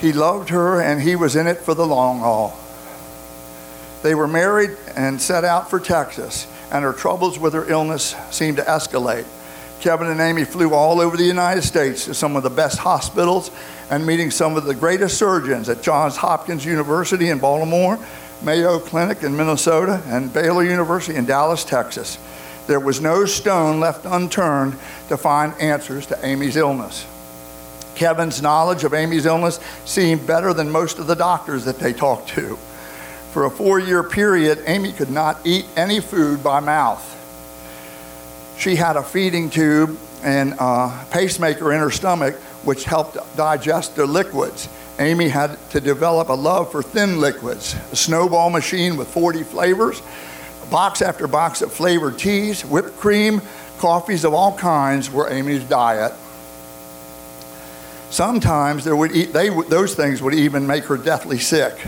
He 0.00 0.12
loved 0.12 0.48
her, 0.48 0.80
and 0.80 1.00
he 1.00 1.14
was 1.14 1.36
in 1.36 1.46
it 1.46 1.58
for 1.58 1.74
the 1.74 1.86
long 1.86 2.20
haul. 2.20 2.58
They 4.02 4.14
were 4.14 4.26
married 4.26 4.76
and 4.96 5.20
set 5.20 5.44
out 5.44 5.68
for 5.68 5.78
Texas, 5.78 6.46
and 6.72 6.84
her 6.84 6.94
troubles 6.94 7.38
with 7.38 7.52
her 7.52 7.68
illness 7.68 8.16
seemed 8.30 8.56
to 8.56 8.62
escalate. 8.62 9.26
Kevin 9.80 10.08
and 10.08 10.20
Ami 10.20 10.44
flew 10.44 10.72
all 10.72 11.00
over 11.00 11.16
the 11.16 11.24
United 11.24 11.62
States 11.62 12.06
to 12.06 12.14
some 12.14 12.36
of 12.36 12.42
the 12.42 12.50
best 12.50 12.78
hospitals 12.78 13.50
and 13.90 14.06
meeting 14.06 14.30
some 14.30 14.56
of 14.56 14.64
the 14.64 14.74
greatest 14.74 15.18
surgeons 15.18 15.68
at 15.68 15.82
Johns 15.82 16.16
Hopkins 16.16 16.64
University 16.64 17.28
in 17.28 17.38
Baltimore, 17.38 17.98
Mayo 18.42 18.78
Clinic 18.78 19.22
in 19.22 19.36
Minnesota, 19.36 20.02
and 20.06 20.32
Baylor 20.32 20.64
University 20.64 21.16
in 21.16 21.26
Dallas, 21.26 21.64
Texas. 21.64 22.18
There 22.66 22.80
was 22.80 23.00
no 23.00 23.24
stone 23.26 23.80
left 23.80 24.06
unturned 24.06 24.78
to 25.08 25.16
find 25.16 25.52
answers 25.60 26.06
to 26.06 26.24
Ami's 26.24 26.56
illness. 26.56 27.06
Kevin's 27.94 28.40
knowledge 28.40 28.84
of 28.84 28.94
Ami's 28.94 29.26
illness 29.26 29.60
seemed 29.84 30.26
better 30.26 30.52
than 30.52 30.70
most 30.70 30.98
of 30.98 31.06
the 31.06 31.14
doctors 31.14 31.64
that 31.64 31.78
they 31.78 31.92
talked 31.92 32.28
to. 32.30 32.56
For 33.32 33.44
a 33.44 33.50
four 33.50 33.78
year 33.78 34.02
period, 34.02 34.62
Ami 34.66 34.92
could 34.92 35.10
not 35.10 35.38
eat 35.44 35.66
any 35.76 36.00
food 36.00 36.42
by 36.42 36.60
mouth. 36.60 37.06
She 38.58 38.76
had 38.76 38.96
a 38.96 39.02
feeding 39.02 39.50
tube 39.50 39.98
and 40.22 40.54
a 40.58 41.06
pacemaker 41.10 41.72
in 41.72 41.80
her 41.80 41.90
stomach, 41.90 42.34
which 42.64 42.84
helped 42.84 43.16
digest 43.36 43.96
the 43.96 44.06
liquids. 44.06 44.68
Ami 44.98 45.28
had 45.28 45.56
to 45.70 45.80
develop 45.80 46.28
a 46.28 46.34
love 46.34 46.70
for 46.70 46.82
thin 46.82 47.20
liquids, 47.20 47.74
a 47.90 47.96
snowball 47.96 48.50
machine 48.50 48.96
with 48.96 49.08
40 49.08 49.44
flavors, 49.44 50.02
box 50.70 51.00
after 51.00 51.26
box 51.26 51.62
of 51.62 51.72
flavored 51.72 52.18
teas, 52.18 52.62
whipped 52.62 52.96
cream, 52.98 53.40
coffees 53.78 54.24
of 54.24 54.34
all 54.34 54.56
kinds 54.56 55.10
were 55.10 55.30
Ami's 55.30 55.64
diet. 55.64 56.12
Sometimes 58.10 58.84
there 58.84 58.96
would 58.96 59.12
they, 59.12 59.48
those 59.48 59.94
things 59.94 60.20
would 60.20 60.34
even 60.34 60.66
make 60.66 60.84
her 60.84 60.96
deathly 60.96 61.38
sick. 61.38 61.78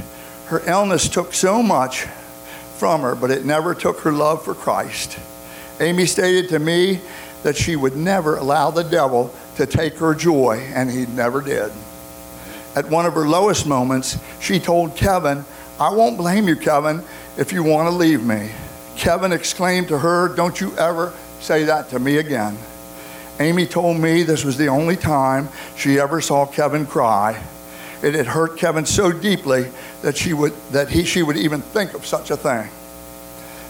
Her 0.46 0.62
illness 0.66 1.08
took 1.08 1.34
so 1.34 1.62
much 1.62 2.02
from 2.76 3.02
her, 3.02 3.14
but 3.14 3.30
it 3.30 3.44
never 3.44 3.74
took 3.74 4.00
her 4.00 4.12
love 4.12 4.44
for 4.44 4.54
Christ. 4.54 5.18
Ami 5.80 6.06
stated 6.06 6.48
to 6.50 6.58
me 6.58 7.00
that 7.42 7.56
she 7.56 7.74
would 7.74 7.96
never 7.96 8.36
allow 8.36 8.70
the 8.70 8.82
devil 8.84 9.34
to 9.56 9.66
take 9.66 9.94
her 9.94 10.14
joy, 10.14 10.58
and 10.74 10.90
he 10.90 11.06
never 11.06 11.40
did. 11.40 11.72
At 12.74 12.88
one 12.88 13.04
of 13.04 13.14
her 13.14 13.28
lowest 13.28 13.66
moments, 13.66 14.16
she 14.40 14.58
told 14.58 14.96
Kevin, 14.96 15.44
I 15.78 15.90
won't 15.90 16.16
blame 16.16 16.48
you, 16.48 16.56
Kevin, 16.56 17.02
if 17.36 17.52
you 17.52 17.62
want 17.62 17.88
to 17.88 17.94
leave 17.94 18.22
me. 18.22 18.50
Kevin 18.96 19.32
exclaimed 19.32 19.88
to 19.88 19.98
her, 19.98 20.28
Don't 20.34 20.60
you 20.60 20.76
ever 20.76 21.12
say 21.40 21.64
that 21.64 21.88
to 21.90 21.98
me 21.98 22.18
again. 22.18 22.56
Ami 23.42 23.66
told 23.66 23.98
me 23.98 24.22
this 24.22 24.44
was 24.44 24.56
the 24.56 24.68
only 24.68 24.96
time 24.96 25.48
she 25.76 25.98
ever 25.98 26.20
saw 26.20 26.46
Kevin 26.46 26.86
cry. 26.86 27.42
It 28.02 28.14
had 28.14 28.26
hurt 28.26 28.56
Kevin 28.56 28.86
so 28.86 29.12
deeply 29.12 29.66
that 30.02 30.16
she 30.16 30.32
would 30.32 30.52
that 30.70 30.90
he 30.90 31.04
she 31.04 31.22
would 31.22 31.36
even 31.36 31.60
think 31.60 31.94
of 31.94 32.06
such 32.06 32.30
a 32.30 32.36
thing. 32.36 32.68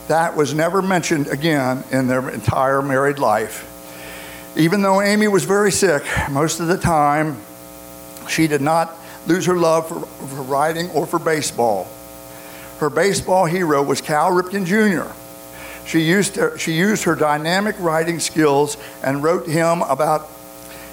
That 0.09 0.37
was 0.37 0.53
never 0.53 0.83
mentioned 0.83 1.29
again 1.29 1.85
in 1.91 2.07
their 2.07 2.29
entire 2.29 2.83
married 2.83 3.19
life. 3.19 3.69
Even 4.57 4.83
though 4.83 5.01
Ami 5.01 5.29
was 5.29 5.45
very 5.45 5.73
sick, 5.73 6.05
most 6.31 6.61
of 6.61 6.67
the 6.67 6.77
time 6.77 7.39
she 8.29 8.47
did 8.47 8.61
not 8.61 8.95
lose 9.27 9.47
her 9.47 9.57
love 9.57 9.89
for, 9.89 10.01
for 10.01 10.43
riding 10.43 10.91
or 10.91 11.07
for 11.07 11.19
baseball. 11.19 11.87
Her 12.79 12.91
baseball 12.91 13.47
hero 13.47 13.83
was 13.83 14.01
Cal 14.01 14.31
Ripken 14.31 14.67
Jr. 14.67 15.11
She 15.87 16.01
used, 16.01 16.37
her, 16.37 16.57
she 16.59 16.73
used 16.73 17.05
her 17.05 17.15
dynamic 17.15 17.77
writing 17.79 18.21
skills 18.21 18.77
and 19.03 19.23
wrote 19.23 19.47
him 19.49 19.83
about 19.83 20.29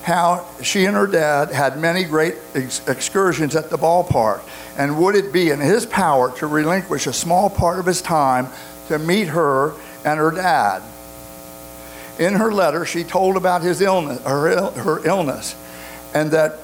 how 0.04 0.46
she 0.64 0.86
and 0.86 0.96
her 0.96 1.08
dad 1.08 1.52
had 1.52 1.78
many 1.78 2.04
great 2.04 2.36
ex- 2.56 2.88
excursions 2.88 3.56
at 3.56 3.70
the 3.70 3.78
ballpark. 3.78 4.42
And 4.78 4.98
would 5.00 5.16
it 5.16 5.32
be 5.32 5.52
in 5.52 5.60
his 5.60 5.86
power 5.86 6.32
to 6.38 6.48
relinquish 6.48 7.06
a 7.06 7.14
small 7.14 7.50
part 7.50 7.80
of 7.80 7.86
his 7.86 8.02
time 8.02 8.48
to 8.88 8.98
meet 8.98 9.28
her 9.28 9.74
and 10.06 10.20
her 10.20 10.32
dad? 10.32 10.82
In 12.18 12.34
her 12.34 12.52
letter, 12.52 12.86
she 12.86 13.04
told 13.04 13.38
about 13.38 13.62
his 13.62 13.82
illness, 13.82 14.22
her, 14.24 14.48
Ill- 14.50 14.72
her 14.72 15.06
illness, 15.06 15.56
and 16.14 16.32
that 16.32 16.60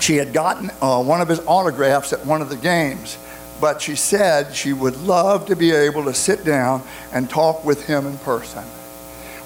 she 0.00 0.16
had 0.16 0.32
gotten 0.32 0.70
uh, 0.80 1.02
one 1.02 1.20
of 1.20 1.28
his 1.28 1.40
autographs 1.40 2.12
at 2.12 2.24
one 2.24 2.40
of 2.40 2.48
the 2.48 2.56
games 2.56 3.18
but 3.60 3.82
she 3.82 3.94
said 3.94 4.54
she 4.54 4.72
would 4.72 4.96
love 5.02 5.46
to 5.46 5.56
be 5.56 5.70
able 5.70 6.04
to 6.04 6.14
sit 6.14 6.44
down 6.44 6.82
and 7.12 7.28
talk 7.28 7.64
with 7.64 7.86
him 7.86 8.06
in 8.06 8.16
person. 8.18 8.64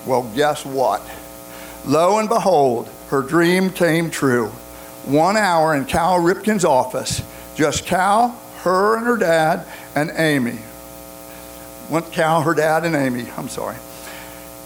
Well, 0.06 0.22
guess 0.34 0.64
what? 0.64 1.02
Lo 1.84 2.18
and 2.18 2.28
behold, 2.28 2.88
her 3.08 3.22
dream 3.22 3.70
came 3.70 4.10
true. 4.10 4.48
One 5.04 5.36
hour 5.36 5.74
in 5.74 5.84
Cal 5.84 6.18
Ripken's 6.18 6.64
office, 6.64 7.22
just 7.54 7.84
Cal, 7.84 8.38
her 8.62 8.96
and 8.96 9.06
her 9.06 9.16
dad, 9.16 9.66
and 9.94 10.10
Ami. 10.10 10.58
Went 11.90 12.10
Cal, 12.12 12.42
her 12.42 12.54
dad, 12.54 12.84
and 12.84 12.96
Ami, 12.96 13.26
I'm 13.36 13.48
sorry. 13.48 13.76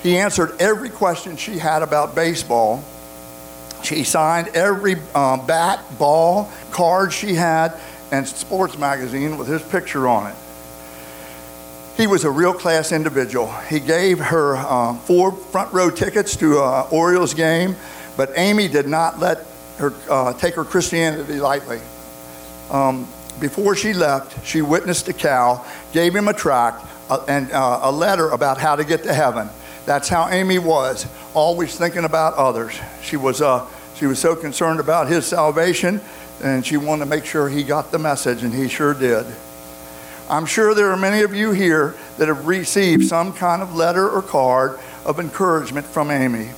He 0.02 0.16
answered 0.16 0.60
every 0.60 0.90
question 0.90 1.36
she 1.36 1.58
had 1.58 1.82
about 1.82 2.14
baseball. 2.14 2.84
She 3.82 4.04
signed 4.04 4.48
every 4.48 4.96
uh, 5.14 5.44
bat, 5.44 5.80
ball, 5.98 6.50
card 6.70 7.12
she 7.12 7.34
had, 7.34 7.74
and 8.10 8.26
sports 8.26 8.78
magazine 8.78 9.38
with 9.38 9.48
his 9.48 9.62
picture 9.62 10.08
on 10.08 10.30
it. 10.30 10.36
He 11.96 12.06
was 12.06 12.24
a 12.24 12.30
real 12.30 12.52
class 12.52 12.92
individual. 12.92 13.50
He 13.68 13.80
gave 13.80 14.20
her 14.20 14.56
uh, 14.56 14.94
four 14.94 15.32
front 15.32 15.72
row 15.72 15.90
tickets 15.90 16.36
to 16.36 16.62
an 16.62 16.86
Orioles 16.90 17.34
game, 17.34 17.74
but 18.16 18.36
Ami 18.38 18.68
did 18.68 18.86
not 18.86 19.18
let 19.18 19.44
her 19.78 19.92
uh, 20.08 20.32
take 20.34 20.54
her 20.54 20.64
Christianity 20.64 21.40
lightly. 21.40 21.80
Um, 22.70 23.08
before 23.40 23.74
she 23.74 23.94
left, 23.94 24.46
she 24.46 24.62
witnessed 24.62 25.08
a 25.08 25.12
Cal, 25.12 25.66
gave 25.92 26.14
him 26.14 26.28
a 26.28 26.32
tract 26.32 26.84
uh, 27.10 27.24
and 27.28 27.50
uh, 27.52 27.80
a 27.82 27.92
letter 27.92 28.30
about 28.30 28.58
how 28.58 28.76
to 28.76 28.84
get 28.84 29.02
to 29.04 29.14
heaven. 29.14 29.48
That's 29.86 30.08
how 30.08 30.24
Ami 30.24 30.58
was, 30.58 31.06
always 31.34 31.76
thinking 31.76 32.04
about 32.04 32.34
others. 32.34 32.78
She 33.02 33.16
was, 33.16 33.40
uh, 33.40 33.66
she 33.94 34.06
was 34.06 34.18
so 34.18 34.36
concerned 34.36 34.80
about 34.80 35.08
his 35.08 35.26
salvation 35.26 36.00
and 36.42 36.64
she 36.64 36.76
wanted 36.76 37.04
to 37.04 37.10
make 37.10 37.24
sure 37.24 37.48
he 37.48 37.62
got 37.62 37.90
the 37.90 37.98
message, 37.98 38.42
and 38.42 38.54
he 38.54 38.68
sure 38.68 38.94
did. 38.94 39.26
I'm 40.30 40.46
sure 40.46 40.74
there 40.74 40.90
are 40.90 40.96
many 40.96 41.22
of 41.22 41.34
you 41.34 41.52
here 41.52 41.94
that 42.18 42.28
have 42.28 42.46
received 42.46 43.06
some 43.06 43.32
kind 43.32 43.62
of 43.62 43.74
letter 43.74 44.08
or 44.08 44.22
card 44.22 44.78
of 45.04 45.18
encouragement 45.18 45.86
from 45.86 46.10
Ami. 46.10 46.50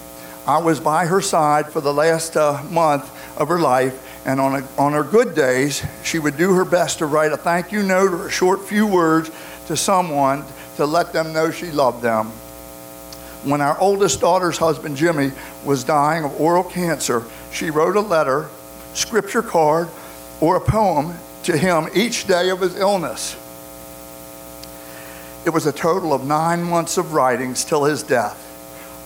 I 0.47 0.59
was 0.59 0.81
by 0.81 1.07
her 1.07 1.21
side 1.21 1.71
for 1.71 1.81
the 1.81 1.93
last 1.93 2.37
uh, 2.37 2.63
month 2.71 3.09
of 3.39 3.49
her 3.49 3.61
life, 3.61 4.27
and 4.27 4.41
on, 4.41 4.63
a, 4.63 4.69
on 4.79 4.93
her 4.93 5.05
good 5.05 5.35
days, 5.35 5.85
she 6.03 6.19
would 6.19 6.37
do 6.37 6.55
her 6.55 6.65
best 6.65 6.99
to 6.99 7.07
write 7.07 7.33
a 7.33 7.37
thank 7.37 7.73
you 7.73 7.83
note 7.83 8.13
or 8.13 8.27
a 8.27 8.31
short 8.31 8.63
few 8.63 8.87
words 8.87 9.31
to 9.67 9.77
someone 9.77 10.43
to 10.45 10.53
to 10.81 10.87
let 10.87 11.13
them 11.13 11.31
know 11.35 11.51
she 11.51 11.71
loved 11.71 12.01
them. 12.01 12.27
When 13.45 13.61
our 13.61 13.79
oldest 13.79 14.23
daughter's 14.23 14.57
husband, 14.57 14.97
Jimmy, 14.97 15.31
was 15.63 15.85
dying 15.85 16.25
of 16.25 16.41
oral 16.41 16.65
cancer, 16.65 17.23
she 17.53 17.69
wrote 17.69 17.97
a 17.97 18.01
letter, 18.01 18.49
scripture 18.95 19.43
card, 19.43 19.89
or 20.41 20.57
a 20.57 20.61
poem 20.61 21.15
to 21.45 21.57
him 21.57 21.89
each 21.95 22.27
day 22.27 22.51
of 22.51 22.61
his 22.61 22.77
illness. 22.77 23.37
It 25.45 25.51
was 25.51 25.67
a 25.67 25.73
total 25.73 26.13
of 26.13 26.27
nine 26.27 26.63
months 26.63 26.99
of 26.99 27.13
writings 27.15 27.65
till 27.65 27.85
his 27.85 28.03
death, 28.03 28.47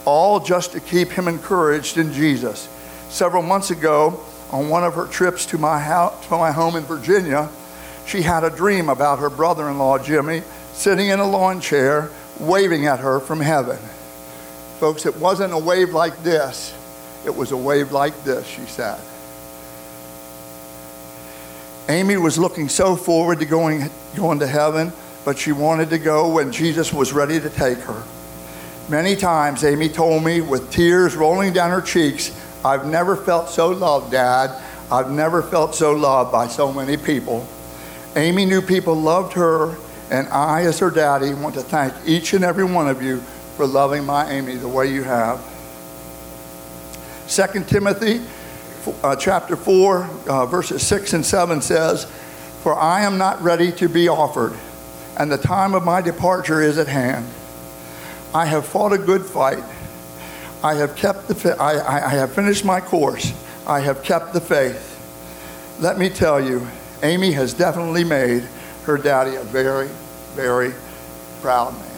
all 0.04 0.40
just 0.40 0.72
to 0.72 0.80
keep 0.80 1.10
him 1.10 1.28
encouraged 1.28 1.96
in 1.96 2.12
Jesus. 2.12 2.68
Several 3.08 3.42
months 3.42 3.70
ago, 3.70 4.20
on 4.50 4.68
one 4.68 4.84
of 4.84 4.94
her 4.94 5.06
trips 5.06 5.46
to 5.46 5.58
my, 5.58 5.78
house, 5.78 6.26
to 6.26 6.36
my 6.36 6.50
home 6.50 6.76
in 6.76 6.82
Virginia, 6.84 7.48
she 8.06 8.22
had 8.22 8.44
a 8.44 8.50
dream 8.50 8.88
about 8.88 9.20
her 9.20 9.30
brother 9.30 9.68
in 9.68 9.78
law, 9.78 9.98
Jimmy, 9.98 10.42
sitting 10.72 11.08
in 11.08 11.20
a 11.20 11.26
lawn 11.26 11.60
chair, 11.60 12.10
waving 12.40 12.86
at 12.86 13.00
her 13.00 13.20
from 13.20 13.40
heaven. 13.40 13.78
Folks, 14.80 15.06
it 15.06 15.16
wasn't 15.16 15.52
a 15.52 15.58
wave 15.58 15.90
like 15.90 16.22
this, 16.22 16.74
it 17.24 17.34
was 17.34 17.52
a 17.52 17.56
wave 17.56 17.92
like 17.92 18.24
this, 18.24 18.46
she 18.46 18.62
said. 18.62 19.00
Ami 21.88 22.16
was 22.16 22.38
looking 22.38 22.68
so 22.68 22.96
forward 22.96 23.40
to 23.40 23.44
going, 23.44 23.90
going 24.16 24.38
to 24.38 24.46
heaven, 24.46 24.92
but 25.24 25.38
she 25.38 25.52
wanted 25.52 25.90
to 25.90 25.98
go 25.98 26.28
when 26.28 26.50
Jesus 26.50 26.92
was 26.92 27.12
ready 27.12 27.38
to 27.38 27.50
take 27.50 27.78
her. 27.78 28.02
Many 28.88 29.16
times, 29.16 29.64
Ami 29.64 29.88
told 29.88 30.24
me 30.24 30.40
with 30.40 30.70
tears 30.70 31.14
rolling 31.14 31.52
down 31.52 31.70
her 31.70 31.80
cheeks, 31.80 32.38
I've 32.64 32.86
never 32.86 33.16
felt 33.16 33.50
so 33.50 33.68
loved, 33.68 34.10
Dad. 34.10 34.62
I've 34.90 35.10
never 35.10 35.42
felt 35.42 35.74
so 35.74 35.92
loved 35.92 36.32
by 36.32 36.46
so 36.46 36.72
many 36.72 36.96
people. 36.96 37.46
Ami 38.16 38.46
knew 38.46 38.62
people 38.62 38.94
loved 38.94 39.34
her, 39.34 39.76
and 40.10 40.28
I, 40.28 40.62
as 40.62 40.78
her 40.78 40.90
daddy, 40.90 41.34
want 41.34 41.54
to 41.56 41.62
thank 41.62 41.92
each 42.06 42.32
and 42.32 42.44
every 42.44 42.64
one 42.64 42.88
of 42.88 43.02
you 43.02 43.18
for 43.56 43.66
loving 43.66 44.04
my 44.04 44.38
Ami 44.38 44.56
the 44.56 44.68
way 44.68 44.90
you 44.90 45.02
have. 45.02 45.42
2 47.28 47.64
Timothy 47.64 48.22
uh, 49.02 49.16
chapter 49.16 49.56
4, 49.56 50.10
uh, 50.28 50.46
verses 50.46 50.86
6 50.86 51.12
and 51.12 51.24
7 51.24 51.62
says, 51.62 52.04
For 52.62 52.74
I 52.74 53.02
am 53.02 53.18
not 53.18 53.40
ready 53.42 53.72
to 53.72 53.88
be 53.88 54.08
offered, 54.08 54.54
and 55.18 55.30
the 55.30 55.38
time 55.38 55.74
of 55.74 55.84
my 55.84 56.00
departure 56.00 56.60
is 56.60 56.78
at 56.78 56.88
hand. 56.88 57.26
I 58.34 58.46
have 58.46 58.66
fought 58.66 58.92
a 58.92 58.98
good 58.98 59.24
fight. 59.24 59.62
I 60.62 60.74
have 60.74 60.96
kept 60.96 61.28
the 61.28 61.34
fi- 61.34 61.50
I, 61.50 61.74
I, 61.74 62.06
I 62.06 62.10
have 62.10 62.32
finished 62.32 62.64
my 62.64 62.80
course. 62.80 63.32
I 63.66 63.80
have 63.80 64.02
kept 64.02 64.32
the 64.32 64.40
faith. 64.40 64.90
Let 65.80 65.98
me 65.98 66.08
tell 66.08 66.40
you, 66.40 66.66
Ami 67.02 67.32
has 67.32 67.54
definitely 67.54 68.04
made 68.04 68.42
her 68.84 68.96
daddy 68.96 69.36
a 69.36 69.42
very, 69.42 69.88
very 70.34 70.72
proud 71.40 71.74
man. 71.74 71.90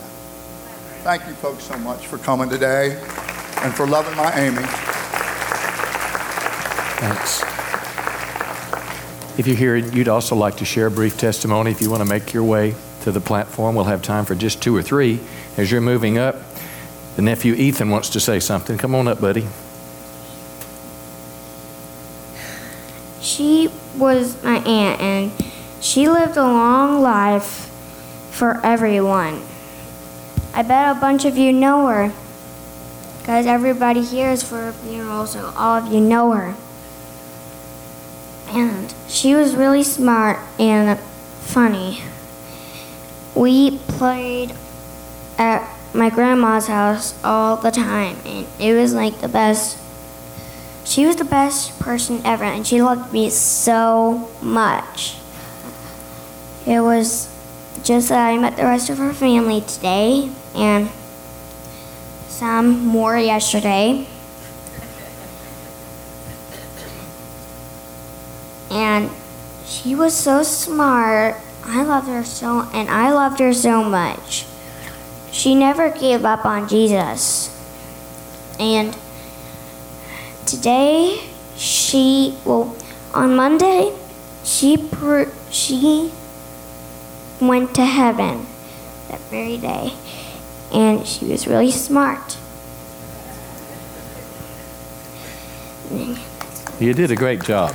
Thank 1.02 1.26
you 1.26 1.34
folks 1.34 1.64
so 1.64 1.78
much 1.78 2.06
for 2.06 2.18
coming 2.18 2.48
today 2.48 3.00
and 3.58 3.74
for 3.74 3.86
loving 3.86 4.16
my 4.16 4.32
Ami. 4.48 4.85
Thanks. 7.06 7.40
If 9.38 9.46
you're 9.46 9.56
here, 9.56 9.76
you'd 9.76 10.08
also 10.08 10.34
like 10.34 10.56
to 10.56 10.64
share 10.64 10.88
a 10.88 10.90
brief 10.90 11.16
testimony. 11.16 11.70
If 11.70 11.80
you 11.80 11.88
want 11.88 12.02
to 12.02 12.08
make 12.08 12.32
your 12.32 12.42
way 12.42 12.74
to 13.02 13.12
the 13.12 13.20
platform, 13.20 13.76
we'll 13.76 13.84
have 13.84 14.02
time 14.02 14.24
for 14.24 14.34
just 14.34 14.60
two 14.60 14.74
or 14.74 14.82
three. 14.82 15.20
As 15.56 15.70
you're 15.70 15.80
moving 15.80 16.18
up, 16.18 16.34
the 17.14 17.22
nephew 17.22 17.54
Ethan 17.54 17.90
wants 17.90 18.10
to 18.10 18.18
say 18.18 18.40
something. 18.40 18.76
Come 18.76 18.94
on 18.96 19.06
up, 19.06 19.20
buddy. 19.20 19.46
She 23.20 23.70
was 23.96 24.42
my 24.42 24.58
aunt, 24.58 25.00
and 25.00 25.32
she 25.80 26.08
lived 26.08 26.36
a 26.36 26.42
long 26.42 27.02
life 27.02 27.70
for 28.32 28.60
everyone. 28.64 29.42
I 30.54 30.62
bet 30.62 30.96
a 30.96 30.98
bunch 30.98 31.24
of 31.24 31.36
you 31.36 31.52
know 31.52 31.86
her, 31.86 32.12
because 33.20 33.46
everybody 33.46 34.02
here 34.02 34.30
is 34.30 34.42
for 34.42 34.68
a 34.68 34.72
funeral, 34.72 35.26
so 35.26 35.52
all 35.56 35.78
of 35.78 35.92
you 35.92 36.00
know 36.00 36.32
her. 36.32 36.56
And 38.48 38.94
she 39.08 39.34
was 39.34 39.54
really 39.54 39.82
smart 39.82 40.38
and 40.58 40.98
funny. 41.40 42.02
We 43.34 43.78
played 43.78 44.54
at 45.38 45.68
my 45.94 46.10
grandma's 46.10 46.66
house 46.66 47.14
all 47.24 47.56
the 47.56 47.70
time, 47.70 48.16
and 48.24 48.46
it 48.58 48.72
was 48.74 48.94
like 48.94 49.20
the 49.20 49.28
best 49.28 49.78
she 50.86 51.04
was 51.04 51.16
the 51.16 51.24
best 51.24 51.78
person 51.80 52.20
ever, 52.24 52.44
and 52.44 52.64
she 52.64 52.80
loved 52.80 53.12
me 53.12 53.28
so 53.28 54.30
much. 54.40 55.16
It 56.64 56.80
was 56.80 57.28
just 57.82 58.08
that 58.08 58.24
I 58.24 58.38
met 58.38 58.56
the 58.56 58.62
rest 58.62 58.88
of 58.88 58.98
her 58.98 59.12
family 59.12 59.62
today, 59.62 60.30
and 60.54 60.88
some 62.28 62.86
more 62.86 63.18
yesterday. 63.18 64.06
And 68.70 69.10
she 69.64 69.94
was 69.94 70.14
so 70.14 70.42
smart. 70.42 71.36
I 71.64 71.82
loved 71.82 72.08
her 72.08 72.24
so, 72.24 72.68
and 72.72 72.88
I 72.88 73.12
loved 73.12 73.40
her 73.40 73.52
so 73.52 73.82
much. 73.82 74.46
She 75.32 75.54
never 75.54 75.90
gave 75.90 76.24
up 76.24 76.44
on 76.44 76.68
Jesus. 76.68 77.52
And 78.58 78.96
today 80.46 81.20
she 81.56 82.38
well 82.44 82.76
on 83.12 83.34
monday 83.34 83.92
she 84.44 84.76
she 85.50 86.12
went 87.40 87.74
to 87.74 87.84
heaven 87.84 88.46
that 89.08 89.20
very 89.22 89.56
day 89.56 89.92
and 90.72 91.04
she 91.06 91.24
was 91.24 91.48
really 91.48 91.70
smart 91.70 92.36
You 96.78 96.92
did 96.92 97.10
a 97.10 97.16
great 97.16 97.42
job. 97.42 97.74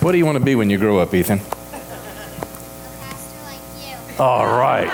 What 0.00 0.12
do 0.12 0.18
you 0.18 0.24
want 0.24 0.38
to 0.38 0.44
be 0.44 0.54
when 0.54 0.70
you 0.70 0.78
grow 0.78 0.98
up, 0.98 1.12
Ethan? 1.12 1.40
Like 3.42 4.20
All 4.20 4.46
right. 4.46 4.86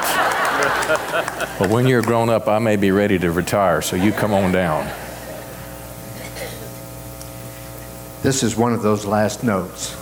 Well, 1.61 1.69
when 1.69 1.87
you're 1.87 2.01
grown 2.01 2.31
up, 2.31 2.49
I 2.49 2.59
may 2.59 2.77
be 2.77 2.91
ready 2.91 3.19
to 3.19 3.31
retire, 3.31 3.83
so 3.83 3.97
you 3.97 4.13
come 4.13 4.33
on 4.33 4.51
down. 4.51 4.91
This 8.23 8.43
is 8.43 8.57
one 8.57 8.73
of 8.73 8.81
those 8.81 9.05
last 9.05 9.45
notes 9.45 9.95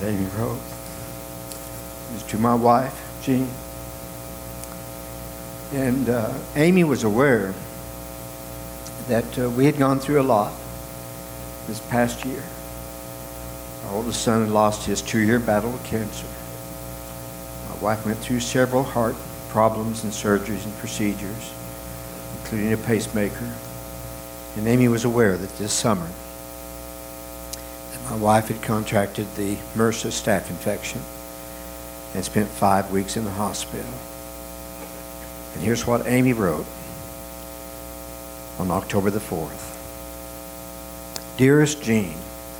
that 0.00 0.08
Ami 0.08 0.26
wrote. 0.38 0.56
It 0.56 2.14
was 2.14 2.22
to 2.28 2.38
my 2.38 2.54
wife, 2.54 2.98
Jean. 3.22 3.46
And 5.74 6.08
uh, 6.08 6.32
Ami 6.56 6.84
was 6.84 7.04
aware 7.04 7.54
that 9.08 9.38
uh, 9.38 9.50
we 9.50 9.66
had 9.66 9.76
gone 9.76 9.98
through 9.98 10.22
a 10.22 10.24
lot 10.24 10.54
this 11.66 11.80
past 11.90 12.24
year. 12.24 12.42
Our 13.84 13.96
oldest 13.96 14.22
son 14.22 14.42
had 14.42 14.50
lost 14.50 14.86
his 14.86 15.02
two 15.02 15.18
year 15.18 15.38
battle 15.38 15.70
with 15.70 15.84
cancer. 15.84 16.26
My 17.68 17.76
wife 17.76 18.06
went 18.06 18.18
through 18.18 18.40
several 18.40 18.82
heart 18.82 19.16
problems 19.48 20.02
and 20.02 20.12
surgeries 20.12 20.64
and 20.64 20.76
procedures, 20.78 21.52
including 22.40 22.72
a 22.72 22.76
pacemaker. 22.76 23.52
And 24.56 24.68
Ami 24.68 24.88
was 24.88 25.04
aware 25.04 25.36
that 25.36 25.58
this 25.58 25.72
summer 25.72 26.08
that 27.92 28.10
my 28.10 28.16
wife 28.16 28.48
had 28.48 28.62
contracted 28.62 29.32
the 29.36 29.56
MRSA 29.74 30.10
staph 30.10 30.50
infection 30.50 31.00
and 32.14 32.24
spent 32.24 32.48
five 32.48 32.90
weeks 32.90 33.16
in 33.16 33.24
the 33.24 33.30
hospital. 33.30 33.92
And 35.54 35.62
here's 35.62 35.86
what 35.86 36.06
Ami 36.06 36.32
wrote 36.32 36.66
on 38.58 38.70
October 38.70 39.10
the 39.10 39.20
4th. 39.20 39.76
Dearest 41.36 41.82
Jean, 41.82 42.14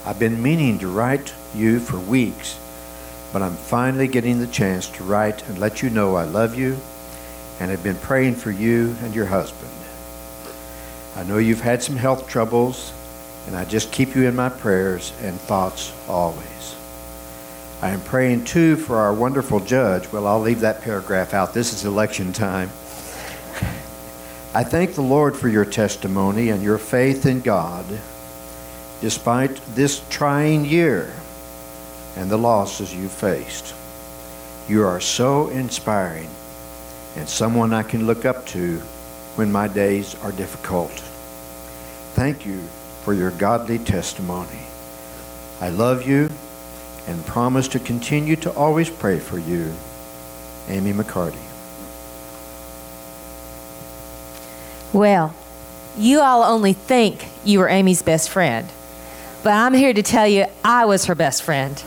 I've 0.07 0.19
been 0.19 0.43
meaning 0.43 0.79
to 0.81 0.89
write 0.89 1.33
you 1.55 1.81
for 1.81 1.99
weeks, 1.99 2.59
but 3.33 3.41
I'm 3.41 3.55
finally 3.55 4.07
getting 4.07 4.39
the 4.39 4.47
chance 4.47 4.87
to 4.91 5.05
write 5.05 5.49
and 5.49 5.59
let 5.59 5.83
you 5.83 5.89
know 5.89 6.15
I 6.15 6.25
love 6.25 6.55
you 6.59 6.77
and 7.59 7.71
have 7.71 7.83
been 7.83 7.97
praying 7.97 8.35
for 8.35 8.51
you 8.51 8.97
and 9.03 9.15
your 9.15 9.25
husband. 9.27 9.71
I 11.17 11.23
know 11.23 11.39
you've 11.39 11.63
had 11.63 11.83
some 11.83 11.97
health 11.97 12.29
troubles, 12.29 12.93
and 13.47 13.57
I 13.57 13.65
just 13.65 13.93
keep 13.93 14.15
you 14.15 14.29
in 14.29 14.37
my 14.37 14.51
prayers 14.51 15.13
and 15.23 15.41
thoughts 15.41 15.91
always. 16.07 16.77
I 17.81 17.91
am 17.91 18.03
praying 18.03 18.45
too 18.45 18.77
for 18.77 18.97
our 18.97 19.15
wonderful 19.15 19.61
judge. 19.61 20.13
Well, 20.13 20.27
I'll 20.27 20.41
leave 20.41 20.61
that 20.61 20.83
paragraph 20.83 21.33
out. 21.33 21.55
This 21.55 21.73
is 21.73 21.87
election 21.87 22.35
time. 22.35 22.69
I 24.55 24.65
thank 24.65 24.95
the 24.95 25.03
Lord 25.03 25.35
for 25.35 25.49
your 25.49 25.65
testimony 25.65 26.51
and 26.51 26.63
your 26.63 26.79
faith 26.79 27.25
in 27.25 27.41
God 27.41 27.87
despite 29.01 29.57
this 29.75 30.03
trying 30.09 30.65
year 30.65 31.13
and 32.17 32.31
the 32.31 32.39
losses 32.39 32.95
you 32.95 33.09
faced. 33.09 33.75
You 34.69 34.85
are 34.85 35.01
so 35.01 35.49
inspiring 35.49 36.31
and 37.17 37.29
someone 37.29 37.73
I 37.73 37.83
can 37.83 38.07
look 38.07 38.25
up 38.25 38.47
to 38.47 38.79
when 39.37 39.53
my 39.53 39.69
days 39.69 40.15
are 40.23 40.33
difficult. 40.33 40.93
Thank 42.15 42.47
you 42.47 42.61
for 43.03 43.13
your 43.13 43.31
godly 43.33 43.79
testimony. 43.79 44.61
I 45.61 45.69
love 45.69 46.07
you 46.07 46.31
and 47.07 47.25
promise 47.27 47.69
to 47.69 47.79
continue 47.79 48.37
to 48.37 48.53
always 48.53 48.89
pray 48.89 49.19
for 49.19 49.39
you. 49.39 49.73
Ami 50.69 50.93
McCarty. 50.93 51.37
Well, 54.93 55.35
you 55.97 56.21
all 56.21 56.43
only 56.43 56.73
think 56.73 57.27
you 57.45 57.59
were 57.59 57.69
Ami's 57.69 58.03
best 58.03 58.31
friend, 58.31 58.69
but 59.45 59.53
I'm 59.53 59.75
here 59.75 59.93
to 59.93 60.03
tell 60.03 60.27
you 60.27 60.47
I 60.65 60.87
was 60.87 61.05
her 61.05 61.15
best 61.15 61.43
friend. 61.43 61.81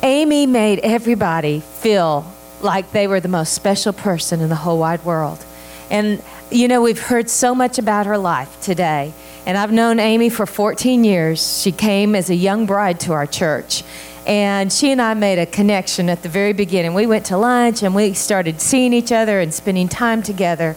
Ami 0.00 0.46
made 0.46 0.78
everybody 0.78 1.58
feel 1.60 2.24
like 2.62 2.92
they 2.92 3.08
were 3.08 3.18
the 3.18 3.28
most 3.28 3.52
special 3.52 3.92
person 3.92 4.40
in 4.40 4.48
the 4.48 4.54
whole 4.54 4.78
wide 4.78 5.04
world. 5.04 5.44
And, 5.90 6.22
you 6.52 6.68
know, 6.68 6.80
we've 6.80 7.00
heard 7.00 7.28
so 7.28 7.52
much 7.52 7.78
about 7.78 8.06
her 8.06 8.16
life 8.16 8.60
today. 8.62 9.12
And 9.44 9.58
I've 9.58 9.72
known 9.72 9.98
Ami 9.98 10.30
for 10.30 10.46
14 10.46 11.02
years. 11.02 11.60
She 11.60 11.72
came 11.72 12.14
as 12.14 12.30
a 12.30 12.34
young 12.34 12.64
bride 12.64 13.00
to 13.00 13.12
our 13.12 13.26
church. 13.26 13.82
And 14.26 14.72
she 14.72 14.92
and 14.92 15.02
I 15.02 15.14
made 15.14 15.40
a 15.40 15.46
connection 15.46 16.08
at 16.08 16.22
the 16.22 16.28
very 16.28 16.52
beginning. 16.52 16.94
We 16.94 17.06
went 17.06 17.26
to 17.26 17.36
lunch 17.36 17.82
and 17.82 17.92
we 17.92 18.14
started 18.14 18.60
seeing 18.60 18.92
each 18.92 19.10
other 19.10 19.40
and 19.40 19.52
spending 19.52 19.88
time 19.88 20.22
together. 20.22 20.76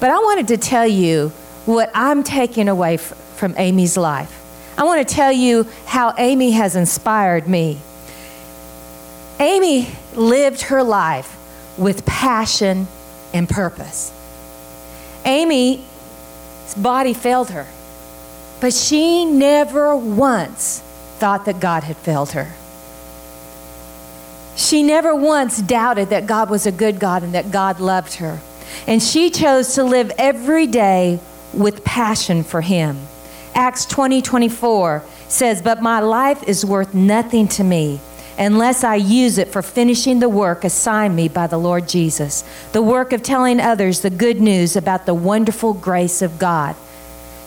But 0.00 0.08
I 0.08 0.18
wanted 0.20 0.48
to 0.48 0.56
tell 0.56 0.86
you 0.86 1.28
what 1.66 1.90
I'm 1.92 2.22
taking 2.22 2.68
away 2.68 2.94
f- 2.94 3.12
from 3.36 3.54
Ami's 3.56 3.96
life. 3.96 4.42
I 4.78 4.84
want 4.84 5.06
to 5.06 5.14
tell 5.14 5.32
you 5.32 5.66
how 5.86 6.10
Ami 6.10 6.50
has 6.52 6.76
inspired 6.76 7.48
me. 7.48 7.78
Ami 9.38 9.88
lived 10.14 10.62
her 10.62 10.82
life 10.82 11.36
with 11.78 12.04
passion 12.06 12.86
and 13.32 13.48
purpose. 13.48 14.12
Ami's 15.24 15.80
body 16.76 17.12
failed 17.12 17.50
her, 17.50 17.66
but 18.60 18.72
she 18.72 19.24
never 19.24 19.96
once 19.96 20.80
thought 21.18 21.46
that 21.46 21.60
God 21.60 21.84
had 21.84 21.96
failed 21.96 22.32
her. 22.32 22.52
She 24.56 24.82
never 24.82 25.14
once 25.14 25.60
doubted 25.60 26.08
that 26.10 26.26
God 26.26 26.48
was 26.48 26.66
a 26.66 26.72
good 26.72 26.98
God 26.98 27.22
and 27.22 27.34
that 27.34 27.50
God 27.50 27.78
loved 27.78 28.14
her. 28.14 28.40
And 28.86 29.02
she 29.02 29.30
chose 29.30 29.74
to 29.74 29.84
live 29.84 30.10
every 30.18 30.66
day 30.66 31.20
with 31.52 31.84
passion 31.84 32.42
for 32.42 32.62
Him. 32.62 32.98
Acts 33.56 33.86
20 33.86 34.20
24 34.20 35.02
says, 35.28 35.62
But 35.62 35.82
my 35.82 35.98
life 35.98 36.42
is 36.46 36.64
worth 36.64 36.92
nothing 36.92 37.48
to 37.48 37.64
me 37.64 38.00
unless 38.38 38.84
I 38.84 38.96
use 38.96 39.38
it 39.38 39.48
for 39.48 39.62
finishing 39.62 40.20
the 40.20 40.28
work 40.28 40.62
assigned 40.62 41.16
me 41.16 41.28
by 41.28 41.46
the 41.46 41.56
Lord 41.56 41.88
Jesus, 41.88 42.44
the 42.72 42.82
work 42.82 43.14
of 43.14 43.22
telling 43.22 43.58
others 43.58 44.00
the 44.00 44.10
good 44.10 44.42
news 44.42 44.76
about 44.76 45.06
the 45.06 45.14
wonderful 45.14 45.72
grace 45.72 46.20
of 46.20 46.38
God. 46.38 46.76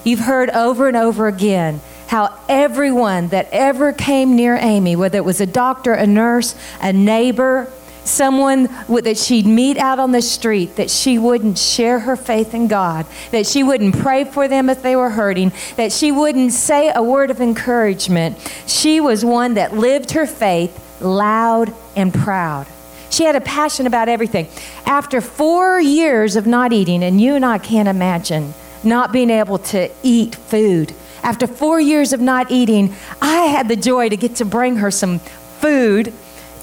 You've 0.03 0.21
heard 0.21 0.49
over 0.49 0.87
and 0.87 0.97
over 0.97 1.27
again 1.27 1.79
how 2.07 2.35
everyone 2.49 3.27
that 3.27 3.47
ever 3.51 3.93
came 3.93 4.35
near 4.35 4.57
Ami, 4.57 4.95
whether 4.95 5.19
it 5.19 5.25
was 5.25 5.39
a 5.39 5.45
doctor, 5.45 5.93
a 5.93 6.07
nurse, 6.07 6.55
a 6.81 6.91
neighbor, 6.91 7.71
someone 8.03 8.69
that 8.87 9.17
she'd 9.17 9.45
meet 9.45 9.77
out 9.77 9.99
on 9.99 10.11
the 10.11 10.21
street, 10.21 10.75
that 10.75 10.89
she 10.89 11.17
wouldn't 11.17 11.57
share 11.57 11.99
her 11.99 12.15
faith 12.15 12.53
in 12.53 12.67
God, 12.67 13.05
that 13.31 13.45
she 13.45 13.63
wouldn't 13.63 13.97
pray 13.99 14.23
for 14.23 14.47
them 14.47 14.69
if 14.69 14.81
they 14.81 14.95
were 14.95 15.09
hurting, 15.09 15.51
that 15.75 15.91
she 15.91 16.11
wouldn't 16.11 16.51
say 16.51 16.91
a 16.93 17.03
word 17.03 17.31
of 17.31 17.41
encouragement. 17.41 18.37
She 18.67 18.99
was 18.99 19.23
one 19.23 19.55
that 19.55 19.75
lived 19.75 20.11
her 20.11 20.25
faith 20.25 21.01
loud 21.01 21.73
and 21.95 22.13
proud. 22.13 22.67
She 23.09 23.23
had 23.23 23.35
a 23.35 23.41
passion 23.41 23.87
about 23.87 24.07
everything. 24.07 24.47
After 24.85 25.21
four 25.21 25.81
years 25.81 26.35
of 26.35 26.45
not 26.45 26.71
eating, 26.71 27.03
and 27.03 27.19
you 27.19 27.35
and 27.35 27.45
I 27.45 27.57
can't 27.57 27.87
imagine 27.87 28.53
not 28.83 29.11
being 29.11 29.29
able 29.29 29.57
to 29.57 29.89
eat 30.03 30.35
food. 30.35 30.93
After 31.23 31.47
four 31.47 31.81
years 31.81 32.13
of 32.13 32.21
not 32.21 32.51
eating, 32.51 32.93
I 33.21 33.45
had 33.45 33.67
the 33.67 33.75
joy 33.75 34.09
to 34.09 34.17
get 34.17 34.35
to 34.35 34.45
bring 34.45 34.77
her 34.77 34.91
some 34.91 35.19
food 35.19 36.13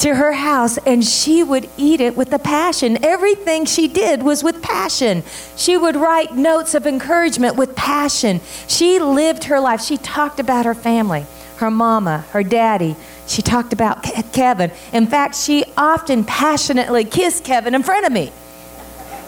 to 0.01 0.15
her 0.15 0.33
house 0.33 0.79
and 0.79 1.05
she 1.05 1.43
would 1.43 1.69
eat 1.77 2.01
it 2.01 2.17
with 2.17 2.33
a 2.33 2.39
passion. 2.39 3.03
Everything 3.05 3.65
she 3.65 3.89
did 3.89 4.23
was 4.23 4.43
with 4.43 4.63
passion. 4.63 5.23
She 5.57 5.77
would 5.77 5.97
write 5.97 6.35
notes 6.35 6.75
of 6.75 6.87
encouragement 6.87 7.57
with 7.57 7.75
passion. 7.77 8.41
She 8.69 8.99
lived 8.99 9.45
her 9.45 9.61
life. 9.61 9.81
She 9.81 9.97
talked 9.97 10.41
about 10.41 10.67
her 10.67 10.75
family, 10.75 11.27
her 11.57 11.71
mama, 11.71 12.25
her 12.31 12.43
daddy. 12.43 12.97
She 13.27 13.43
talked 13.43 13.73
about 13.73 14.03
Kevin. 14.33 14.71
In 14.93 15.07
fact, 15.07 15.35
she 15.35 15.65
often 15.77 16.25
passionately 16.25 17.05
kissed 17.05 17.45
Kevin 17.45 17.75
in 17.75 17.83
front 17.83 18.07
of 18.07 18.13
me. 18.13 18.33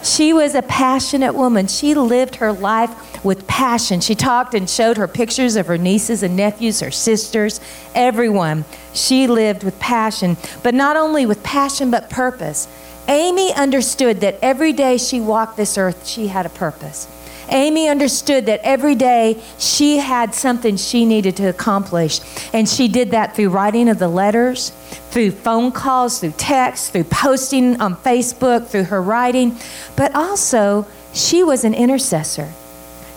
She 0.03 0.33
was 0.33 0.55
a 0.55 0.61
passionate 0.61 1.33
woman. 1.33 1.67
She 1.67 1.93
lived 1.93 2.35
her 2.35 2.51
life 2.51 3.23
with 3.23 3.47
passion. 3.47 3.99
She 3.99 4.15
talked 4.15 4.53
and 4.53 4.69
showed 4.69 4.97
her 4.97 5.07
pictures 5.07 5.55
of 5.55 5.67
her 5.67 5.77
nieces 5.77 6.23
and 6.23 6.35
nephews, 6.35 6.79
her 6.79 6.91
sisters, 6.91 7.59
everyone. 7.93 8.65
She 8.93 9.27
lived 9.27 9.63
with 9.63 9.79
passion, 9.79 10.37
but 10.63 10.73
not 10.73 10.95
only 10.95 11.25
with 11.25 11.43
passion, 11.43 11.91
but 11.91 12.09
purpose. 12.09 12.67
Ami 13.07 13.53
understood 13.53 14.21
that 14.21 14.37
every 14.41 14.71
day 14.71 14.97
she 14.97 15.19
walked 15.19 15.57
this 15.57 15.77
earth, 15.77 16.07
she 16.07 16.27
had 16.27 16.45
a 16.45 16.49
purpose. 16.49 17.07
Ami 17.49 17.87
understood 17.89 18.45
that 18.45 18.61
every 18.63 18.95
day 18.95 19.41
she 19.57 19.97
had 19.97 20.33
something 20.33 20.77
she 20.77 21.05
needed 21.05 21.35
to 21.37 21.45
accomplish. 21.45 22.19
And 22.53 22.67
she 22.67 22.87
did 22.87 23.11
that 23.11 23.35
through 23.35 23.49
writing 23.49 23.89
of 23.89 23.99
the 23.99 24.07
letters, 24.07 24.71
through 25.11 25.31
phone 25.31 25.71
calls, 25.71 26.19
through 26.19 26.33
text, 26.37 26.91
through 26.91 27.05
posting 27.05 27.79
on 27.81 27.95
Facebook, 27.95 28.67
through 28.67 28.85
her 28.85 29.01
writing. 29.01 29.57
But 29.95 30.15
also, 30.15 30.87
she 31.13 31.43
was 31.43 31.63
an 31.63 31.73
intercessor. 31.73 32.51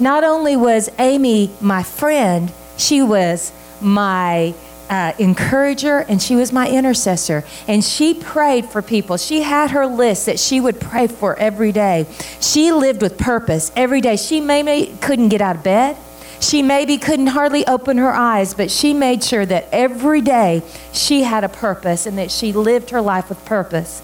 Not 0.01 0.25
only 0.25 0.57
was 0.57 0.89
Ami 0.99 1.51
my 1.61 1.83
friend, 1.83 2.53
she 2.77 3.03
was 3.03 3.53
my 3.81 4.55
uh, 4.93 5.15
encourager 5.19 6.01
and 6.01 6.21
she 6.21 6.37
was 6.37 6.53
my 6.53 6.69
intercessor. 6.69 7.45
And 7.67 7.83
she 7.83 8.13
prayed 8.13 8.67
for 8.67 8.83
people. 8.83 9.17
She 9.17 9.41
had 9.41 9.71
her 9.71 9.87
list 9.87 10.27
that 10.27 10.39
she 10.39 10.61
would 10.61 10.79
pray 10.79 11.07
for 11.07 11.35
every 11.39 11.73
day. 11.73 12.07
She 12.41 12.73
lived 12.73 13.01
with 13.01 13.17
purpose 13.17 13.73
every 13.75 14.03
day. 14.03 14.17
She 14.17 14.43
maybe 14.43 14.95
couldn't 15.01 15.31
get 15.31 15.41
out 15.41 15.57
of 15.57 15.63
bed. 15.63 15.97
She 16.41 16.61
maybe 16.61 16.99
couldn't 16.99 17.29
hardly 17.29 17.67
open 17.67 17.97
her 17.97 18.13
eyes, 18.13 18.53
but 18.53 18.71
she 18.71 18.93
made 18.93 19.25
sure 19.25 19.47
that 19.47 19.67
every 19.73 20.21
day 20.21 20.63
she 20.93 21.23
had 21.23 21.43
a 21.43 21.49
purpose 21.49 22.05
and 22.05 22.19
that 22.19 22.31
she 22.31 22.53
lived 22.53 22.91
her 22.91 23.01
life 23.01 23.31
with 23.31 23.43
purpose. 23.47 24.03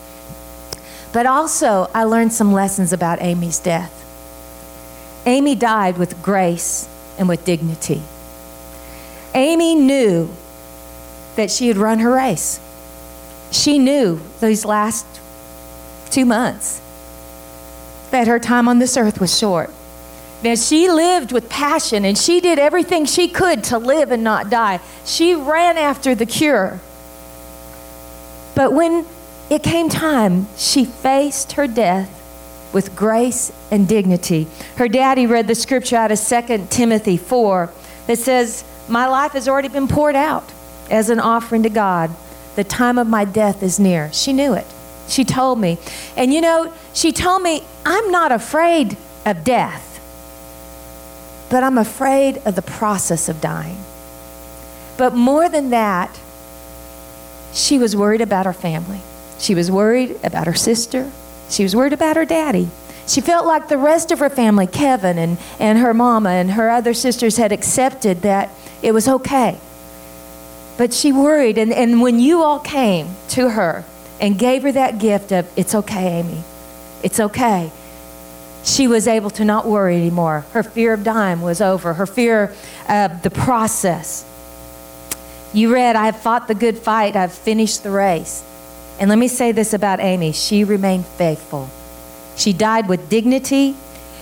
But 1.12 1.26
also, 1.26 1.90
I 1.94 2.04
learned 2.04 2.32
some 2.32 2.52
lessons 2.52 2.94
about 2.94 3.20
Ami's 3.20 3.58
death. 3.58 3.92
Ami 5.26 5.54
died 5.54 5.98
with 5.98 6.22
grace 6.22 6.88
and 7.18 7.28
with 7.28 7.44
dignity. 7.44 8.00
Ami 9.34 9.74
knew 9.74 10.30
that 11.38 11.52
she 11.52 11.68
had 11.68 11.76
run 11.76 12.00
her 12.00 12.10
race. 12.10 12.58
She 13.52 13.78
knew 13.78 14.20
these 14.40 14.64
last 14.64 15.06
two 16.10 16.24
months 16.24 16.82
that 18.10 18.26
her 18.26 18.40
time 18.40 18.68
on 18.68 18.80
this 18.80 18.96
earth 18.96 19.20
was 19.20 19.38
short. 19.38 19.70
That 20.42 20.58
she 20.58 20.90
lived 20.90 21.30
with 21.30 21.48
passion 21.48 22.04
and 22.04 22.18
she 22.18 22.40
did 22.40 22.58
everything 22.58 23.04
she 23.04 23.28
could 23.28 23.62
to 23.64 23.78
live 23.78 24.10
and 24.10 24.24
not 24.24 24.50
die. 24.50 24.80
She 25.04 25.36
ran 25.36 25.78
after 25.78 26.12
the 26.16 26.26
cure. 26.26 26.80
But 28.56 28.72
when 28.72 29.06
it 29.48 29.62
came 29.62 29.88
time, 29.88 30.48
she 30.56 30.84
faced 30.84 31.52
her 31.52 31.68
death 31.68 32.10
with 32.72 32.96
grace 32.96 33.52
and 33.70 33.86
dignity. 33.86 34.48
Her 34.74 34.88
daddy 34.88 35.28
read 35.28 35.46
the 35.46 35.54
scripture 35.54 35.96
out 35.96 36.10
of 36.10 36.20
2 36.20 36.66
Timothy 36.68 37.16
4 37.16 37.70
that 38.08 38.18
says, 38.18 38.64
My 38.88 39.06
life 39.06 39.32
has 39.32 39.46
already 39.46 39.68
been 39.68 39.86
poured 39.86 40.16
out 40.16 40.52
as 40.90 41.10
an 41.10 41.20
offering 41.20 41.62
to 41.62 41.70
God. 41.70 42.10
The 42.56 42.64
time 42.64 42.98
of 42.98 43.06
my 43.06 43.24
death 43.24 43.62
is 43.62 43.78
near. 43.78 44.12
She 44.12 44.32
knew 44.32 44.54
it. 44.54 44.66
She 45.08 45.24
told 45.24 45.58
me. 45.58 45.78
And 46.16 46.32
you 46.32 46.40
know, 46.40 46.72
she 46.92 47.12
told 47.12 47.42
me, 47.42 47.62
I'm 47.84 48.10
not 48.10 48.32
afraid 48.32 48.96
of 49.24 49.44
death, 49.44 50.00
but 51.50 51.62
I'm 51.62 51.78
afraid 51.78 52.38
of 52.44 52.54
the 52.54 52.62
process 52.62 53.28
of 53.28 53.40
dying. 53.40 53.78
But 54.96 55.14
more 55.14 55.48
than 55.48 55.70
that, 55.70 56.18
she 57.52 57.78
was 57.78 57.96
worried 57.96 58.20
about 58.20 58.46
her 58.46 58.52
family. 58.52 59.00
She 59.38 59.54
was 59.54 59.70
worried 59.70 60.18
about 60.22 60.46
her 60.46 60.54
sister. 60.54 61.10
She 61.48 61.62
was 61.62 61.74
worried 61.74 61.92
about 61.92 62.16
her 62.16 62.24
daddy. 62.24 62.68
She 63.06 63.20
felt 63.22 63.46
like 63.46 63.68
the 63.68 63.78
rest 63.78 64.10
of 64.10 64.18
her 64.18 64.28
family, 64.28 64.66
Kevin 64.66 65.16
and, 65.16 65.38
and 65.58 65.78
her 65.78 65.94
mama 65.94 66.30
and 66.30 66.52
her 66.52 66.68
other 66.68 66.92
sisters, 66.92 67.38
had 67.38 67.52
accepted 67.52 68.20
that 68.22 68.50
it 68.82 68.92
was 68.92 69.08
okay. 69.08 69.58
But 70.78 70.94
she 70.94 71.12
worried. 71.12 71.58
And, 71.58 71.72
and 71.72 72.00
when 72.00 72.18
you 72.18 72.42
all 72.42 72.60
came 72.60 73.08
to 73.30 73.50
her 73.50 73.84
and 74.20 74.38
gave 74.38 74.62
her 74.62 74.72
that 74.72 74.98
gift 74.98 75.32
of, 75.32 75.46
it's 75.56 75.74
okay, 75.74 76.20
Ami, 76.20 76.42
it's 77.02 77.20
okay, 77.20 77.70
she 78.64 78.88
was 78.88 79.06
able 79.06 79.30
to 79.30 79.44
not 79.44 79.66
worry 79.66 79.96
anymore. 79.96 80.44
Her 80.52 80.62
fear 80.62 80.94
of 80.94 81.04
dying 81.04 81.42
was 81.42 81.60
over, 81.60 81.94
her 81.94 82.06
fear 82.06 82.54
of 82.88 83.22
the 83.22 83.30
process. 83.30 84.24
You 85.52 85.72
read, 85.72 85.96
I 85.96 86.06
have 86.06 86.20
fought 86.20 86.48
the 86.48 86.54
good 86.54 86.78
fight, 86.78 87.16
I've 87.16 87.32
finished 87.32 87.82
the 87.82 87.90
race. 87.90 88.44
And 89.00 89.08
let 89.08 89.18
me 89.18 89.28
say 89.28 89.52
this 89.52 89.72
about 89.72 90.00
Ami 90.00 90.32
she 90.32 90.64
remained 90.64 91.06
faithful. 91.06 91.68
She 92.36 92.52
died 92.52 92.88
with 92.88 93.08
dignity. 93.08 93.76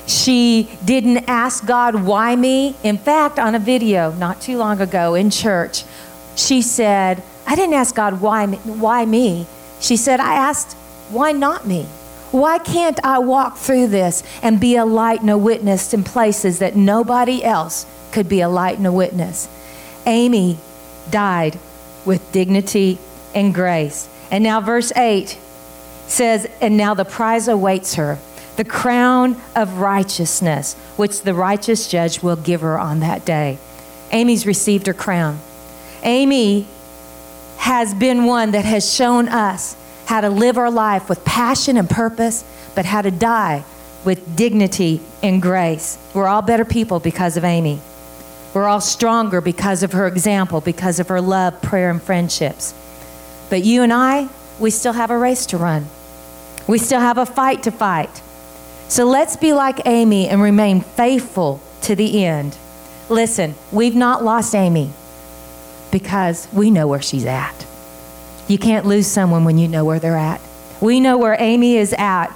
She 0.06 0.70
didn't 0.84 1.28
ask 1.28 1.66
God, 1.66 1.96
why 1.96 2.36
me? 2.36 2.76
In 2.84 2.96
fact, 2.96 3.38
on 3.38 3.54
a 3.54 3.58
video 3.58 4.12
not 4.12 4.40
too 4.40 4.56
long 4.56 4.80
ago 4.80 5.14
in 5.14 5.30
church, 5.30 5.84
she 6.36 6.62
said, 6.62 7.22
I 7.46 7.56
didn't 7.56 7.74
ask 7.74 7.94
God, 7.94 8.20
why, 8.20 8.46
why 8.46 9.04
me? 9.04 9.46
She 9.80 9.96
said, 9.96 10.20
I 10.20 10.34
asked, 10.34 10.74
why 11.10 11.32
not 11.32 11.66
me? 11.66 11.84
Why 12.30 12.58
can't 12.58 12.98
I 13.04 13.18
walk 13.18 13.56
through 13.56 13.88
this 13.88 14.22
and 14.42 14.60
be 14.60 14.76
a 14.76 14.84
light 14.84 15.20
and 15.20 15.30
a 15.30 15.38
witness 15.38 15.94
in 15.94 16.04
places 16.04 16.58
that 16.58 16.76
nobody 16.76 17.42
else 17.42 17.86
could 18.12 18.28
be 18.28 18.40
a 18.40 18.48
light 18.48 18.78
and 18.78 18.86
a 18.86 18.92
witness? 18.92 19.48
Ami 20.06 20.58
died 21.10 21.58
with 22.04 22.32
dignity 22.32 22.98
and 23.34 23.54
grace. 23.54 24.08
And 24.30 24.42
now, 24.42 24.60
verse 24.60 24.92
8 24.96 25.38
says, 26.08 26.48
And 26.60 26.76
now 26.76 26.94
the 26.94 27.04
prize 27.04 27.48
awaits 27.48 27.94
her, 27.94 28.18
the 28.56 28.64
crown 28.64 29.40
of 29.54 29.78
righteousness, 29.78 30.74
which 30.96 31.22
the 31.22 31.34
righteous 31.34 31.88
judge 31.88 32.22
will 32.22 32.36
give 32.36 32.60
her 32.60 32.78
on 32.78 33.00
that 33.00 33.24
day. 33.24 33.58
Ami's 34.10 34.46
received 34.46 34.86
her 34.86 34.94
crown. 34.94 35.38
Ami 36.04 36.66
has 37.58 37.94
been 37.94 38.24
one 38.24 38.52
that 38.52 38.64
has 38.64 38.92
shown 38.92 39.28
us 39.28 39.76
how 40.06 40.20
to 40.20 40.30
live 40.30 40.56
our 40.56 40.70
life 40.70 41.08
with 41.08 41.24
passion 41.24 41.76
and 41.76 41.90
purpose, 41.90 42.44
but 42.74 42.84
how 42.84 43.02
to 43.02 43.10
die 43.10 43.64
with 44.04 44.36
dignity 44.36 45.00
and 45.22 45.42
grace. 45.42 45.98
We're 46.14 46.28
all 46.28 46.42
better 46.42 46.64
people 46.64 47.00
because 47.00 47.36
of 47.36 47.44
Ami. 47.44 47.80
We're 48.54 48.68
all 48.68 48.80
stronger 48.80 49.40
because 49.40 49.82
of 49.82 49.92
her 49.92 50.06
example, 50.06 50.60
because 50.60 51.00
of 51.00 51.08
her 51.08 51.20
love, 51.20 51.60
prayer, 51.60 51.90
and 51.90 52.00
friendships. 52.00 52.72
But 53.50 53.64
you 53.64 53.82
and 53.82 53.92
I, 53.92 54.28
we 54.60 54.70
still 54.70 54.92
have 54.92 55.10
a 55.10 55.18
race 55.18 55.44
to 55.46 55.58
run. 55.58 55.86
We 56.66 56.78
still 56.78 57.00
have 57.00 57.18
a 57.18 57.26
fight 57.26 57.64
to 57.64 57.70
fight. 57.70 58.22
So 58.88 59.04
let's 59.04 59.36
be 59.36 59.52
like 59.52 59.84
Ami 59.84 60.28
and 60.28 60.40
remain 60.40 60.80
faithful 60.80 61.60
to 61.82 61.96
the 61.96 62.24
end. 62.24 62.56
Listen, 63.08 63.54
we've 63.72 63.96
not 63.96 64.24
lost 64.24 64.54
Ami 64.54 64.92
because 65.90 66.48
we 66.52 66.70
know 66.70 66.86
where 66.86 67.02
she's 67.02 67.26
at. 67.26 67.66
You 68.48 68.58
can't 68.58 68.86
lose 68.86 69.06
someone 69.06 69.44
when 69.44 69.58
you 69.58 69.68
know 69.68 69.84
where 69.84 69.98
they're 69.98 70.16
at. 70.16 70.40
We 70.80 71.00
know 71.00 71.18
where 71.18 71.40
Ami 71.40 71.76
is 71.76 71.94
at. 71.96 72.28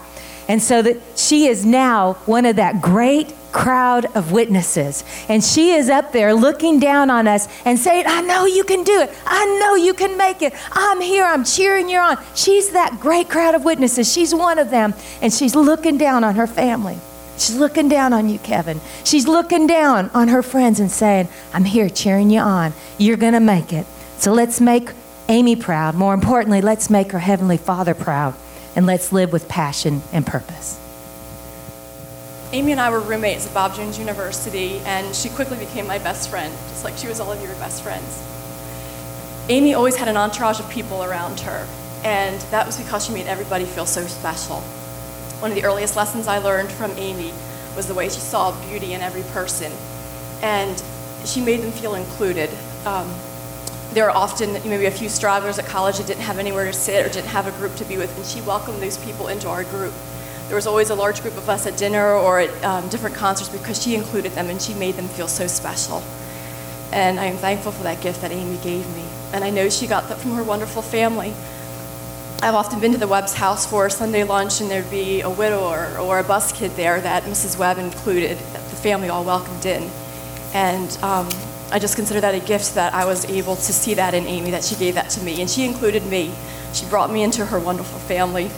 And 0.48 0.60
so 0.60 0.82
that 0.82 0.96
she 1.16 1.46
is 1.46 1.64
now 1.64 2.14
one 2.26 2.44
of 2.44 2.56
that 2.56 2.82
great 2.82 3.32
crowd 3.52 4.06
of 4.16 4.32
witnesses. 4.32 5.04
And 5.28 5.44
she 5.44 5.72
is 5.72 5.88
up 5.88 6.12
there 6.12 6.34
looking 6.34 6.80
down 6.80 7.10
on 7.10 7.28
us 7.28 7.48
and 7.64 7.78
saying, 7.78 8.04
I 8.06 8.20
know 8.22 8.46
you 8.46 8.64
can 8.64 8.82
do 8.82 9.00
it. 9.00 9.12
I 9.26 9.44
know 9.60 9.74
you 9.76 9.94
can 9.94 10.16
make 10.16 10.42
it. 10.42 10.54
I'm 10.72 11.00
here. 11.00 11.24
I'm 11.24 11.44
cheering 11.44 11.88
you 11.88 11.98
on. 11.98 12.18
She's 12.34 12.70
that 12.70 12.98
great 13.00 13.28
crowd 13.28 13.54
of 13.54 13.64
witnesses. 13.64 14.12
She's 14.12 14.34
one 14.34 14.58
of 14.58 14.70
them. 14.70 14.94
And 15.22 15.32
she's 15.32 15.54
looking 15.54 15.98
down 15.98 16.24
on 16.24 16.34
her 16.34 16.46
family. 16.46 16.98
She's 17.40 17.56
looking 17.56 17.88
down 17.88 18.12
on 18.12 18.28
you, 18.28 18.38
Kevin. 18.38 18.82
She's 19.02 19.26
looking 19.26 19.66
down 19.66 20.10
on 20.10 20.28
her 20.28 20.42
friends 20.42 20.78
and 20.78 20.90
saying, 20.90 21.28
I'm 21.54 21.64
here 21.64 21.88
cheering 21.88 22.28
you 22.28 22.40
on. 22.40 22.74
You're 22.98 23.16
going 23.16 23.32
to 23.32 23.40
make 23.40 23.72
it. 23.72 23.86
So 24.18 24.34
let's 24.34 24.60
make 24.60 24.90
Ami 25.26 25.56
proud. 25.56 25.94
More 25.94 26.12
importantly, 26.12 26.60
let's 26.60 26.90
make 26.90 27.14
our 27.14 27.20
Heavenly 27.20 27.56
Father 27.56 27.94
proud. 27.94 28.34
And 28.76 28.84
let's 28.84 29.10
live 29.10 29.32
with 29.32 29.48
passion 29.48 30.02
and 30.12 30.26
purpose. 30.26 30.78
Ami 32.52 32.72
and 32.72 32.80
I 32.80 32.90
were 32.90 33.00
roommates 33.00 33.46
at 33.46 33.54
Bob 33.54 33.74
Jones 33.74 33.98
University, 33.98 34.78
and 34.80 35.14
she 35.14 35.30
quickly 35.30 35.56
became 35.56 35.86
my 35.86 35.98
best 35.98 36.28
friend, 36.28 36.52
just 36.68 36.84
like 36.84 36.98
she 36.98 37.08
was 37.08 37.20
all 37.20 37.32
of 37.32 37.40
your 37.40 37.54
best 37.54 37.82
friends. 37.82 38.22
Ami 39.48 39.72
always 39.72 39.96
had 39.96 40.08
an 40.08 40.16
entourage 40.16 40.60
of 40.60 40.68
people 40.68 41.04
around 41.04 41.40
her, 41.40 41.66
and 42.04 42.38
that 42.50 42.66
was 42.66 42.76
because 42.76 43.06
she 43.06 43.14
made 43.14 43.26
everybody 43.26 43.64
feel 43.64 43.86
so 43.86 44.04
special. 44.06 44.62
One 45.40 45.50
of 45.50 45.56
the 45.56 45.64
earliest 45.64 45.96
lessons 45.96 46.26
I 46.26 46.36
learned 46.36 46.70
from 46.70 46.90
Ami 46.92 47.32
was 47.74 47.86
the 47.86 47.94
way 47.94 48.10
she 48.10 48.20
saw 48.20 48.52
beauty 48.68 48.92
in 48.92 49.00
every 49.00 49.22
person, 49.32 49.72
and 50.42 50.82
she 51.24 51.40
made 51.40 51.60
them 51.60 51.72
feel 51.72 51.94
included. 51.94 52.50
Um, 52.84 53.10
there 53.94 54.04
were 54.04 54.10
often 54.10 54.52
maybe 54.68 54.84
a 54.84 54.90
few 54.90 55.08
stragglers 55.08 55.58
at 55.58 55.64
college 55.64 55.96
that 55.96 56.06
didn't 56.06 56.24
have 56.24 56.38
anywhere 56.38 56.66
to 56.66 56.72
sit 56.74 57.06
or 57.06 57.08
didn't 57.08 57.30
have 57.30 57.46
a 57.46 57.52
group 57.52 57.74
to 57.76 57.86
be 57.86 57.96
with, 57.96 58.14
and 58.18 58.26
she 58.26 58.42
welcomed 58.42 58.82
those 58.82 58.98
people 58.98 59.28
into 59.28 59.48
our 59.48 59.64
group. 59.64 59.94
There 60.48 60.56
was 60.56 60.66
always 60.66 60.90
a 60.90 60.94
large 60.94 61.22
group 61.22 61.38
of 61.38 61.48
us 61.48 61.66
at 61.66 61.78
dinner 61.78 62.12
or 62.12 62.40
at 62.40 62.64
um, 62.64 62.88
different 62.90 63.16
concerts 63.16 63.48
because 63.48 63.82
she 63.82 63.94
included 63.94 64.32
them 64.32 64.50
and 64.50 64.60
she 64.60 64.74
made 64.74 64.96
them 64.96 65.08
feel 65.08 65.28
so 65.28 65.46
special. 65.46 66.02
And 66.92 67.18
I 67.18 67.26
am 67.26 67.36
thankful 67.36 67.72
for 67.72 67.84
that 67.84 68.02
gift 68.02 68.20
that 68.20 68.30
Ami 68.30 68.58
gave 68.58 68.86
me. 68.94 69.04
And 69.32 69.42
I 69.42 69.48
know 69.50 69.70
she 69.70 69.86
got 69.86 70.08
that 70.10 70.18
from 70.18 70.32
her 70.32 70.44
wonderful 70.44 70.82
family. 70.82 71.32
I've 72.42 72.54
often 72.54 72.80
been 72.80 72.92
to 72.92 72.98
the 72.98 73.06
Webb's 73.06 73.34
house 73.34 73.66
for 73.66 73.90
Sunday 73.90 74.24
lunch, 74.24 74.62
and 74.62 74.70
there'd 74.70 74.90
be 74.90 75.20
a 75.20 75.28
widower 75.28 75.98
or 75.98 76.20
a 76.20 76.24
bus 76.24 76.52
kid 76.52 76.70
there 76.70 76.98
that 76.98 77.24
Mrs. 77.24 77.58
Webb 77.58 77.76
included, 77.76 78.38
the 78.38 78.76
family 78.76 79.10
all 79.10 79.24
welcomed 79.24 79.66
in. 79.66 79.90
And 80.54 80.90
um, 81.02 81.28
I 81.70 81.78
just 81.78 81.96
consider 81.96 82.18
that 82.22 82.34
a 82.34 82.40
gift 82.40 82.76
that 82.76 82.94
I 82.94 83.04
was 83.04 83.26
able 83.26 83.56
to 83.56 83.72
see 83.74 83.92
that 83.92 84.14
in 84.14 84.26
Ami, 84.26 84.52
that 84.52 84.64
she 84.64 84.74
gave 84.74 84.94
that 84.94 85.10
to 85.10 85.22
me. 85.22 85.42
And 85.42 85.50
she 85.50 85.66
included 85.66 86.06
me. 86.06 86.32
She 86.72 86.86
brought 86.86 87.12
me 87.12 87.22
into 87.22 87.44
her 87.44 87.60
wonderful 87.60 87.98
family 87.98 88.50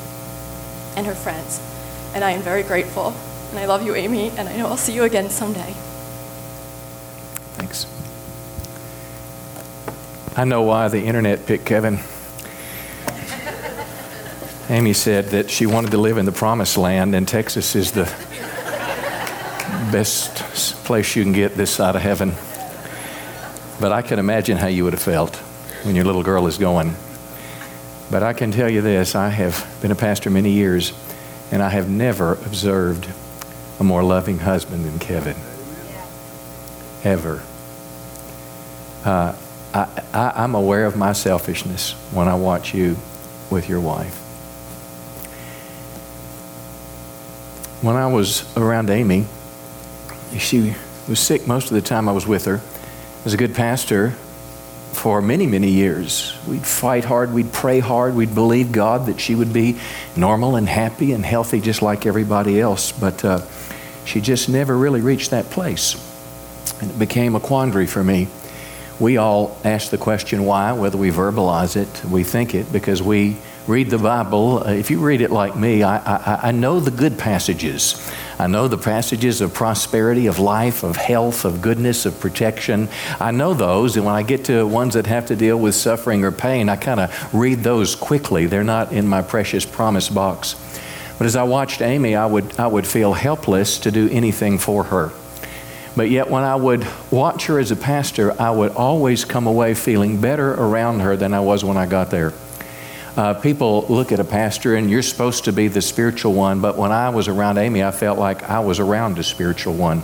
and 0.97 1.05
her 1.05 1.17
friends. 1.17 1.61
And 2.15 2.23
I 2.23 2.31
am 2.31 2.43
very 2.43 2.63
grateful. 2.63 3.13
And 3.51 3.59
I 3.59 3.65
love 3.65 3.85
you, 3.85 3.97
Ami, 3.97 4.31
and 4.31 4.49
I 4.49 4.57
know 4.59 4.69
I'll 4.69 4.77
see 4.77 4.95
you 4.95 5.03
again 5.03 5.29
someday. 5.29 5.75
Thanks. 7.59 7.87
I 10.37 10.45
know 10.45 10.63
why 10.63 10.87
the 10.87 11.03
internet 11.03 11.47
picked 11.47 11.67
Kevin. 11.67 11.99
Ami 14.73 14.95
said 14.95 15.27
that 15.27 15.51
she 15.51 15.67
wanted 15.67 15.91
to 15.91 15.99
live 15.99 16.17
in 16.17 16.25
the 16.25 16.33
promised 16.33 16.79
land, 16.79 17.15
and 17.15 17.29
Texas 17.29 17.77
is 17.77 17.93
the 17.93 18.05
best 19.93 20.35
place 20.87 21.15
you 21.15 21.23
can 21.25 21.35
get 21.35 21.55
this 21.55 21.71
side 21.71 21.95
of 21.95 22.01
heaven. 22.01 22.33
But 23.79 23.93
I 23.93 24.01
can 24.01 24.19
imagine 24.19 24.57
how 24.57 24.69
you 24.69 24.85
would 24.85 24.95
have 24.95 25.03
felt 25.03 25.37
when 25.85 25.95
your 25.95 26.07
little 26.07 26.23
girl 26.23 26.47
is 26.47 26.57
going. 26.57 26.97
But 28.11 28.23
I 28.23 28.33
can 28.33 28.51
tell 28.51 28.71
you 28.71 28.81
this 28.81 29.15
I 29.15 29.29
have 29.29 29.63
been 29.83 29.91
a 29.91 29.95
pastor 29.95 30.31
many 30.31 30.53
years, 30.53 30.95
and 31.51 31.63
I 31.63 31.69
have 31.69 31.91
never 31.91 32.33
observed 32.33 33.07
a 33.79 33.85
more 33.85 34.03
loving 34.03 34.39
husband 34.39 34.87
than 34.87 34.99
Kevin. 34.99 35.37
Ever. 37.05 37.43
Uh, 39.05 39.37
I, 39.75 40.03
I, 40.15 40.33
I'm 40.35 40.55
aware 40.55 40.87
of 40.87 40.97
my 40.97 41.13
selfishness 41.13 41.93
when 42.11 42.27
I 42.27 42.37
watch 42.37 42.73
you 42.73 42.97
with 43.51 43.69
your 43.69 43.81
wife. 43.81 44.22
When 47.83 47.97
I 47.97 48.07
was 48.07 48.45
around 48.57 48.91
Ami, 48.91 49.27
she 50.39 50.73
was 51.09 51.19
sick 51.19 51.49
most 51.49 51.65
of 51.65 51.75
the 51.75 51.81
time 51.81 52.09
I 52.09 52.13
was 52.13 52.29
with 52.29 52.45
her. 52.45 52.59
I 52.59 53.25
was 53.25 53.35
a 53.35 53.37
good 53.37 53.57
pastor 53.57 54.11
for 54.93 55.21
many, 55.21 55.49
many 55.49 55.69
years. 55.69 56.39
We'd 56.47 56.65
fight 56.65 57.05
hard, 57.05 57.33
we'd 57.33 57.53
pray 57.53 57.81
hard, 57.81 58.15
we'd 58.15 58.37
believe 58.37 58.71
God 58.71 59.07
that 59.07 59.19
she 59.19 59.35
would 59.35 59.53
be 59.53 59.81
normal 60.17 60.55
and 60.55 60.69
happy 60.69 61.13
and 61.13 61.25
healthy 61.27 61.61
just 61.61 61.83
like 61.83 62.07
everybody 62.07 62.61
else. 62.61 62.93
But 62.93 63.25
uh, 63.25 63.41
she 64.05 64.21
just 64.21 64.49
never 64.49 64.79
really 64.79 65.01
reached 65.01 65.31
that 65.31 65.47
place. 65.47 65.97
And 66.81 66.89
it 66.89 66.99
became 67.01 67.35
a 67.35 67.41
quandary 67.41 67.89
for 67.89 68.05
me. 68.05 68.29
We 69.01 69.17
all 69.17 69.59
ask 69.65 69.91
the 69.91 69.99
question 69.99 70.45
why, 70.45 70.73
whether 70.75 70.99
we 70.99 71.11
verbalize 71.11 71.75
it, 71.75 72.05
we 72.09 72.23
think 72.23 72.55
it, 72.55 72.73
because 72.73 73.03
we 73.03 73.39
read 73.67 73.91
the 73.91 73.99
Bible. 73.99 74.63
Uh, 74.67 74.73
if 74.73 74.91
you 74.91 74.99
read 74.99 75.21
it 75.21 75.31
like 75.31 75.57
me, 75.57 75.83
I, 75.83 75.97
I, 75.99 76.49
I 76.49 76.51
know 76.51 76.81
the 76.81 76.91
good 76.91 77.19
passages. 77.19 78.11
I 78.39 78.47
know 78.49 78.67
the 78.67 78.79
passages 78.79 79.41
of 79.41 79.55
prosperity, 79.55 80.27
of 80.27 80.39
life, 80.39 80.83
of 80.83 80.97
health, 80.97 81.45
of 81.45 81.63
goodness, 81.63 82.07
of 82.07 82.19
protection. 82.19 82.89
I 83.21 83.31
know 83.31 83.55
those, 83.55 83.97
and 83.97 84.05
when 84.05 84.15
I 84.15 84.23
get 84.23 84.47
to 84.47 84.67
ones 84.67 84.95
that 84.95 85.07
have 85.07 85.27
to 85.27 85.37
deal 85.37 85.59
with 85.59 85.75
suffering 85.75 86.25
or 86.25 86.33
pain, 86.33 86.69
I 86.69 86.77
kind 86.77 87.01
of 87.01 87.35
read 87.35 87.61
those 87.61 87.95
quickly. 87.95 88.47
They're 88.47 88.65
not 88.65 88.93
in 88.93 89.07
my 89.07 89.23
precious 89.23 89.65
promise 89.65 90.09
box. 90.09 90.57
But 91.19 91.27
as 91.27 91.37
I 91.37 91.45
watched 91.45 91.83
Ami, 91.83 92.17
I 92.17 92.27
would, 92.27 92.59
I 92.59 92.67
would 92.67 92.87
feel 92.87 93.13
helpless 93.13 93.79
to 93.81 93.93
do 93.93 94.09
anything 94.11 94.59
for 94.59 94.85
her. 94.85 95.13
But 95.95 96.09
yet, 96.11 96.31
when 96.31 96.43
I 96.43 96.57
would 96.57 96.87
watch 97.11 97.47
her 97.47 97.59
as 97.59 97.71
a 97.71 97.77
pastor, 97.77 98.41
I 98.41 98.51
would 98.51 98.73
always 98.73 99.25
come 99.25 99.47
away 99.47 99.75
feeling 99.75 100.21
better 100.21 100.55
around 100.55 101.01
her 101.01 101.17
than 101.17 101.35
I 101.35 101.41
was 101.41 101.63
when 101.63 101.77
I 101.77 101.87
got 101.87 102.11
there. 102.11 102.33
Uh, 103.15 103.35
people 103.35 103.85
look 103.91 104.11
at 104.11 104.21
a 104.21 104.25
pastor 104.25 104.75
and 104.75 104.91
you're 104.91 105.03
supposed 105.03 105.45
to 105.45 105.53
be 105.53 105.69
the 105.69 105.83
spiritual 105.83 106.33
one, 106.33 106.61
but 106.61 106.79
when 106.79 106.93
I 106.93 107.11
was 107.11 107.29
around 107.29 107.59
Ami, 107.59 107.85
I 107.85 107.91
felt 107.91 108.19
like 108.19 108.43
I 108.49 108.61
was 108.61 108.81
around 108.81 109.19
a 109.19 109.23
spiritual 109.23 109.75
one. 109.75 110.03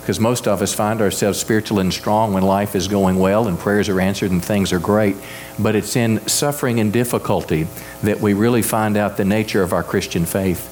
Because 0.00 0.18
most 0.18 0.48
of 0.48 0.62
us 0.62 0.72
find 0.72 1.02
ourselves 1.02 1.38
spiritual 1.38 1.80
and 1.80 1.92
strong 1.92 2.32
when 2.32 2.42
life 2.42 2.74
is 2.74 2.88
going 2.88 3.18
well 3.18 3.46
and 3.46 3.58
prayers 3.58 3.90
are 3.90 4.00
answered 4.00 4.30
and 4.30 4.42
things 4.42 4.72
are 4.72 4.78
great. 4.78 5.16
But 5.58 5.76
it's 5.76 5.94
in 5.94 6.26
suffering 6.26 6.80
and 6.80 6.90
difficulty 6.90 7.66
that 8.02 8.20
we 8.20 8.32
really 8.32 8.62
find 8.62 8.96
out 8.96 9.18
the 9.18 9.26
nature 9.26 9.62
of 9.62 9.74
our 9.74 9.82
Christian 9.82 10.24
faith. 10.24 10.66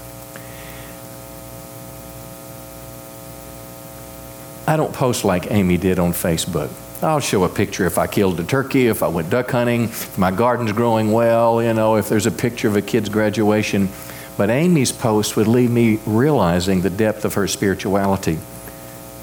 I 4.67 4.77
don't 4.77 4.95
post 4.95 5.25
like 5.25 5.51
Ami 5.51 5.77
did 5.77 5.99
on 5.99 6.13
Facebook. 6.13 6.71
I'll 7.01 7.21
show 7.21 7.45
a 7.45 7.49
picture 7.49 7.87
if 7.87 7.97
I 7.97 8.09
killed 8.09 8.41
a 8.41 8.45
turkey, 8.45 8.89
if 8.89 9.05
I 9.05 9.09
went 9.09 9.31
duck 9.31 9.53
hunting, 9.53 9.85
if 9.85 10.19
my 10.19 10.33
garden's 10.33 10.73
growing 10.73 11.13
well, 11.13 11.63
you 11.63 11.73
know, 11.73 11.95
if 11.95 12.09
there's 12.09 12.27
a 12.27 12.31
picture 12.33 12.67
of 12.67 12.75
a 12.75 12.83
kid's 12.83 13.09
graduation. 13.09 13.89
But 14.37 14.51
Ami's 14.51 14.91
post 14.91 15.37
would 15.37 15.47
leave 15.47 15.71
me 15.71 16.01
realizing 16.07 16.81
the 16.81 16.91
depth 16.91 17.25
of 17.25 17.35
her 17.35 17.47
spirituality. 17.47 18.39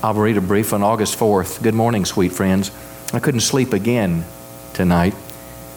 I'll 0.01 0.13
read 0.13 0.37
a 0.37 0.41
brief 0.41 0.71
on 0.71 0.83
August 0.83 1.19
4th. 1.19 1.61
Good 1.61 1.73
morning, 1.73 2.05
sweet 2.05 2.31
friends. 2.31 2.71
I 3.13 3.19
couldn't 3.19 3.41
sleep 3.41 3.73
again 3.73 4.23
tonight. 4.73 5.13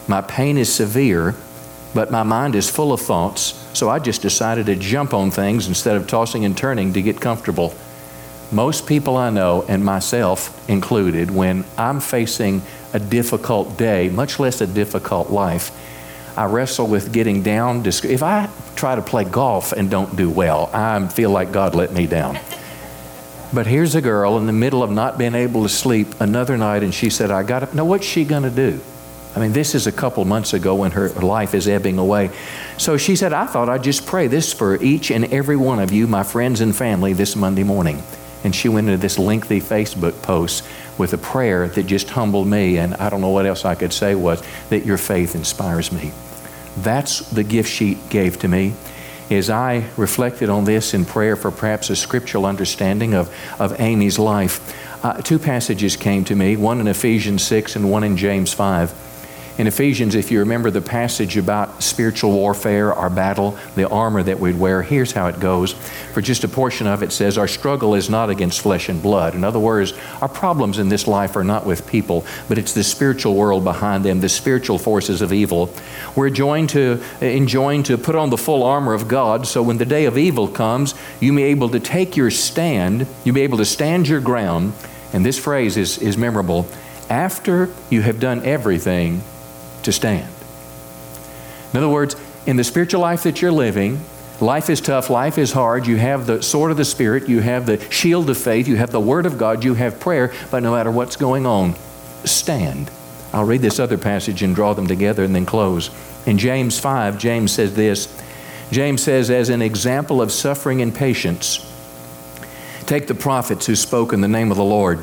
My 0.07 0.21
pain 0.21 0.57
is 0.57 0.73
severe, 0.73 1.35
but 1.93 2.11
my 2.11 2.23
mind 2.23 2.55
is 2.55 2.69
full 2.69 2.93
of 2.93 3.01
thoughts, 3.01 3.61
so 3.73 3.89
I 3.89 3.99
just 3.99 4.21
decided 4.21 4.67
to 4.67 4.75
jump 4.75 5.13
on 5.13 5.31
things 5.31 5.67
instead 5.67 5.97
of 5.97 6.07
tossing 6.07 6.45
and 6.45 6.57
turning 6.57 6.93
to 6.93 7.01
get 7.01 7.19
comfortable. 7.19 7.73
Most 8.51 8.87
people 8.87 9.15
I 9.15 9.29
know, 9.29 9.63
and 9.67 9.85
myself 9.85 10.67
included, 10.67 11.29
when 11.29 11.65
I'm 11.77 11.99
facing 11.99 12.63
a 12.93 12.99
difficult 12.99 13.77
day, 13.77 14.09
much 14.09 14.39
less 14.39 14.59
a 14.61 14.67
difficult 14.67 15.29
life, 15.29 15.71
I 16.35 16.45
wrestle 16.45 16.87
with 16.87 17.13
getting 17.13 17.43
down. 17.43 17.85
If 17.85 18.23
I 18.23 18.49
try 18.75 18.95
to 18.95 19.01
play 19.03 19.23
golf 19.23 19.71
and 19.71 19.91
don't 19.91 20.15
do 20.15 20.29
well, 20.29 20.69
I 20.73 21.07
feel 21.09 21.29
like 21.29 21.51
God 21.51 21.75
let 21.75 21.91
me 21.91 22.07
down. 22.07 22.39
But 23.51 23.65
here's 23.65 23.95
a 23.95 24.01
girl 24.01 24.37
in 24.37 24.45
the 24.45 24.53
middle 24.53 24.83
of 24.83 24.91
not 24.91 25.17
being 25.17 25.33
able 25.33 25.63
to 25.63 25.69
sleep 25.69 26.21
another 26.21 26.55
night, 26.55 26.83
and 26.83 26.93
she 26.93 27.09
said, 27.09 27.31
I 27.31 27.41
got 27.41 27.61
to 27.61 27.75
Now, 27.75 27.83
what's 27.83 28.05
she 28.05 28.23
going 28.23 28.43
to 28.43 28.51
do? 28.51 28.79
I 29.35 29.39
mean, 29.39 29.53
this 29.53 29.73
is 29.73 29.87
a 29.87 29.91
couple 29.91 30.23
months 30.23 30.53
ago 30.53 30.75
when 30.75 30.91
her 30.91 31.09
life 31.09 31.55
is 31.55 31.67
ebbing 31.67 31.97
away. 31.97 32.29
So 32.77 32.97
she 32.97 33.15
said, 33.15 33.33
I 33.33 33.47
thought 33.47 33.67
I'd 33.67 33.83
just 33.83 34.05
pray 34.05 34.27
this 34.27 34.53
for 34.53 34.75
each 34.83 35.09
and 35.09 35.33
every 35.33 35.55
one 35.55 35.79
of 35.79 35.91
you, 35.91 36.05
my 36.05 36.21
friends 36.21 36.61
and 36.61 36.75
family, 36.75 37.13
this 37.13 37.35
Monday 37.35 37.63
morning. 37.63 38.03
And 38.43 38.55
she 38.55 38.69
went 38.69 38.87
into 38.87 38.97
this 38.97 39.19
lengthy 39.19 39.59
Facebook 39.59 40.21
post 40.21 40.65
with 40.97 41.13
a 41.13 41.17
prayer 41.17 41.67
that 41.69 41.83
just 41.83 42.09
humbled 42.09 42.47
me, 42.47 42.77
and 42.77 42.95
I 42.95 43.09
don't 43.09 43.21
know 43.21 43.29
what 43.29 43.45
else 43.45 43.65
I 43.65 43.75
could 43.75 43.93
say 43.93 44.15
was 44.15 44.43
that 44.69 44.85
your 44.85 44.97
faith 44.97 45.35
inspires 45.35 45.91
me. 45.91 46.11
That's 46.77 47.19
the 47.29 47.43
gift 47.43 47.69
she 47.69 47.95
gave 48.09 48.39
to 48.39 48.47
me. 48.47 48.73
As 49.29 49.49
I 49.49 49.85
reflected 49.95 50.49
on 50.49 50.63
this 50.63 50.93
in 50.93 51.05
prayer 51.05 51.35
for 51.35 51.51
perhaps 51.51 51.89
a 51.89 51.95
scriptural 51.95 52.45
understanding 52.45 53.13
of, 53.13 53.33
of 53.59 53.79
Ami's 53.79 54.17
life, 54.17 55.05
uh, 55.05 55.21
two 55.21 55.39
passages 55.39 55.95
came 55.95 56.25
to 56.25 56.35
me, 56.35 56.55
one 56.57 56.79
in 56.79 56.87
Ephesians 56.87 57.43
6 57.43 57.75
and 57.75 57.91
one 57.91 58.03
in 58.03 58.17
James 58.17 58.53
5. 58.53 59.08
In 59.59 59.67
Ephesians, 59.67 60.15
if 60.15 60.31
you 60.31 60.39
remember 60.39 60.71
the 60.71 60.79
passage 60.79 61.35
about 61.35 61.83
spiritual 61.83 62.31
warfare, 62.31 62.93
our 62.93 63.09
battle, 63.09 63.57
the 63.75 63.89
armor 63.89 64.23
that 64.23 64.39
we'd 64.39 64.57
wear, 64.57 64.81
here's 64.81 65.11
how 65.11 65.27
it 65.27 65.41
goes. 65.41 65.73
For 66.13 66.21
just 66.21 66.45
a 66.45 66.47
portion 66.47 66.87
of 66.87 67.03
it 67.03 67.11
says, 67.11 67.37
Our 67.37 67.49
struggle 67.49 67.93
is 67.93 68.09
not 68.09 68.29
against 68.29 68.61
flesh 68.61 68.87
and 68.87 69.03
blood. 69.03 69.35
In 69.35 69.43
other 69.43 69.59
words, 69.59 69.91
our 70.21 70.29
problems 70.29 70.79
in 70.79 70.87
this 70.87 71.07
life 71.07 71.35
are 71.35 71.43
not 71.43 71.65
with 71.65 71.85
people, 71.85 72.25
but 72.47 72.57
it's 72.57 72.71
the 72.71 72.85
spiritual 72.85 73.35
world 73.35 73.65
behind 73.65 74.05
them, 74.05 74.21
the 74.21 74.29
spiritual 74.29 74.77
forces 74.77 75.21
of 75.21 75.33
evil. 75.33 75.69
We're 76.15 76.29
joined 76.29 76.69
to, 76.69 77.03
enjoined 77.21 77.87
to 77.87 77.97
put 77.97 78.15
on 78.15 78.29
the 78.29 78.37
full 78.37 78.63
armor 78.63 78.93
of 78.93 79.09
God, 79.09 79.45
so 79.45 79.61
when 79.61 79.77
the 79.77 79.83
day 79.83 80.05
of 80.05 80.17
evil 80.17 80.47
comes, 80.47 80.95
you 81.19 81.33
may 81.33 81.43
be 81.43 81.49
able 81.49 81.67
to 81.71 81.81
take 81.81 82.15
your 82.15 82.31
stand, 82.31 83.05
you 83.25 83.33
may 83.33 83.41
be 83.41 83.43
able 83.43 83.57
to 83.57 83.65
stand 83.65 84.07
your 84.07 84.21
ground. 84.21 84.71
And 85.11 85.25
this 85.25 85.37
phrase 85.37 85.75
is, 85.75 85.97
is 85.97 86.15
memorable. 86.15 86.65
After 87.09 87.69
you 87.89 88.03
have 88.03 88.21
done 88.21 88.45
everything, 88.45 89.21
to 89.89 89.93
stand. 89.93 90.27
In 91.73 91.77
other 91.77 91.89
words, 91.89 92.15
in 92.45 92.55
the 92.57 92.63
spiritual 92.63 93.01
life 93.01 93.23
that 93.23 93.41
you're 93.41 93.51
living, 93.51 93.99
life 94.39 94.69
is 94.69 94.81
tough, 94.81 95.09
life 95.09 95.37
is 95.37 95.51
hard. 95.51 95.87
You 95.87 95.97
have 95.97 96.25
the 96.25 96.41
sword 96.41 96.71
of 96.71 96.77
the 96.77 96.85
Spirit, 96.85 97.27
you 97.27 97.41
have 97.41 97.65
the 97.65 97.79
shield 97.91 98.29
of 98.29 98.37
faith, 98.37 98.67
you 98.67 98.75
have 98.77 98.91
the 98.91 98.99
Word 98.99 99.25
of 99.25 99.37
God, 99.37 99.63
you 99.63 99.73
have 99.73 99.99
prayer, 99.99 100.33
but 100.51 100.63
no 100.63 100.73
matter 100.73 100.91
what's 100.91 101.15
going 101.15 101.45
on, 101.45 101.75
stand. 102.23 102.89
I'll 103.33 103.45
read 103.45 103.61
this 103.61 103.79
other 103.79 103.97
passage 103.97 104.41
and 104.41 104.55
draw 104.55 104.73
them 104.73 104.87
together 104.87 105.23
and 105.23 105.35
then 105.35 105.45
close. 105.45 105.89
In 106.25 106.37
James 106.37 106.79
5, 106.79 107.17
James 107.17 107.51
says 107.51 107.75
this 107.75 108.07
James 108.71 109.01
says, 109.01 109.31
as 109.31 109.49
an 109.49 109.61
example 109.61 110.21
of 110.21 110.31
suffering 110.31 110.81
and 110.81 110.93
patience, 110.93 111.65
take 112.85 113.07
the 113.07 113.15
prophets 113.15 113.65
who 113.65 113.75
spoke 113.75 114.13
in 114.13 114.21
the 114.21 114.27
name 114.27 114.51
of 114.51 114.57
the 114.57 114.63
Lord. 114.63 114.99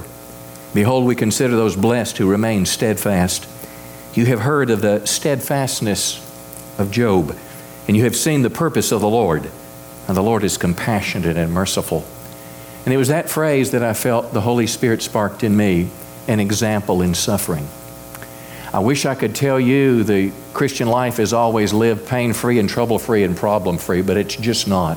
Behold, 0.75 1.05
we 1.05 1.15
consider 1.15 1.57
those 1.57 1.75
blessed 1.75 2.19
who 2.19 2.29
remain 2.29 2.67
steadfast. 2.67 3.49
You 4.17 4.25
have 4.25 4.41
heard 4.41 4.71
of 4.71 4.81
the 4.81 5.05
steadfastness 5.05 6.19
of 6.79 6.91
Job, 6.91 7.37
and 7.87 7.95
you 7.95 8.05
have 8.05 8.17
seen 8.17 8.41
the 8.41 8.49
purpose 8.49 8.91
of 8.91 9.03
the 9.03 9.09
Lord. 9.09 9.51
And 10.09 10.17
the 10.17 10.23
Lord 10.23 10.43
is 10.43 10.57
compassionate 10.57 11.37
and 11.37 11.53
merciful. 11.53 12.03
And 12.87 12.95
it 12.95 12.97
was 12.97 13.09
that 13.09 13.29
phrase 13.29 13.73
that 13.73 13.83
I 13.83 13.93
felt 13.93 14.33
the 14.33 14.41
Holy 14.41 14.67
Spirit 14.67 15.03
sparked 15.03 15.45
in 15.45 15.55
me 15.55 15.91
an 16.29 16.41
example 16.41 17.03
in 17.03 17.13
suffering. 17.13 17.69
I 18.73 18.79
wish 18.79 19.05
I 19.05 19.15
could 19.15 19.35
tell 19.35 19.61
you 19.61 20.03
the 20.03 20.33
Christian 20.55 20.89
life 20.89 21.19
is 21.19 21.35
always 21.35 21.75
lived 21.75 22.09
pain 22.09 22.33
free 22.33 22.59
and 22.59 22.71
trouble 22.71 22.99
free 22.99 23.23
and 23.23 23.37
problem 23.37 23.77
free, 23.77 24.01
but 24.01 24.17
it's 24.17 24.37
just 24.37 24.67
not. 24.67 24.97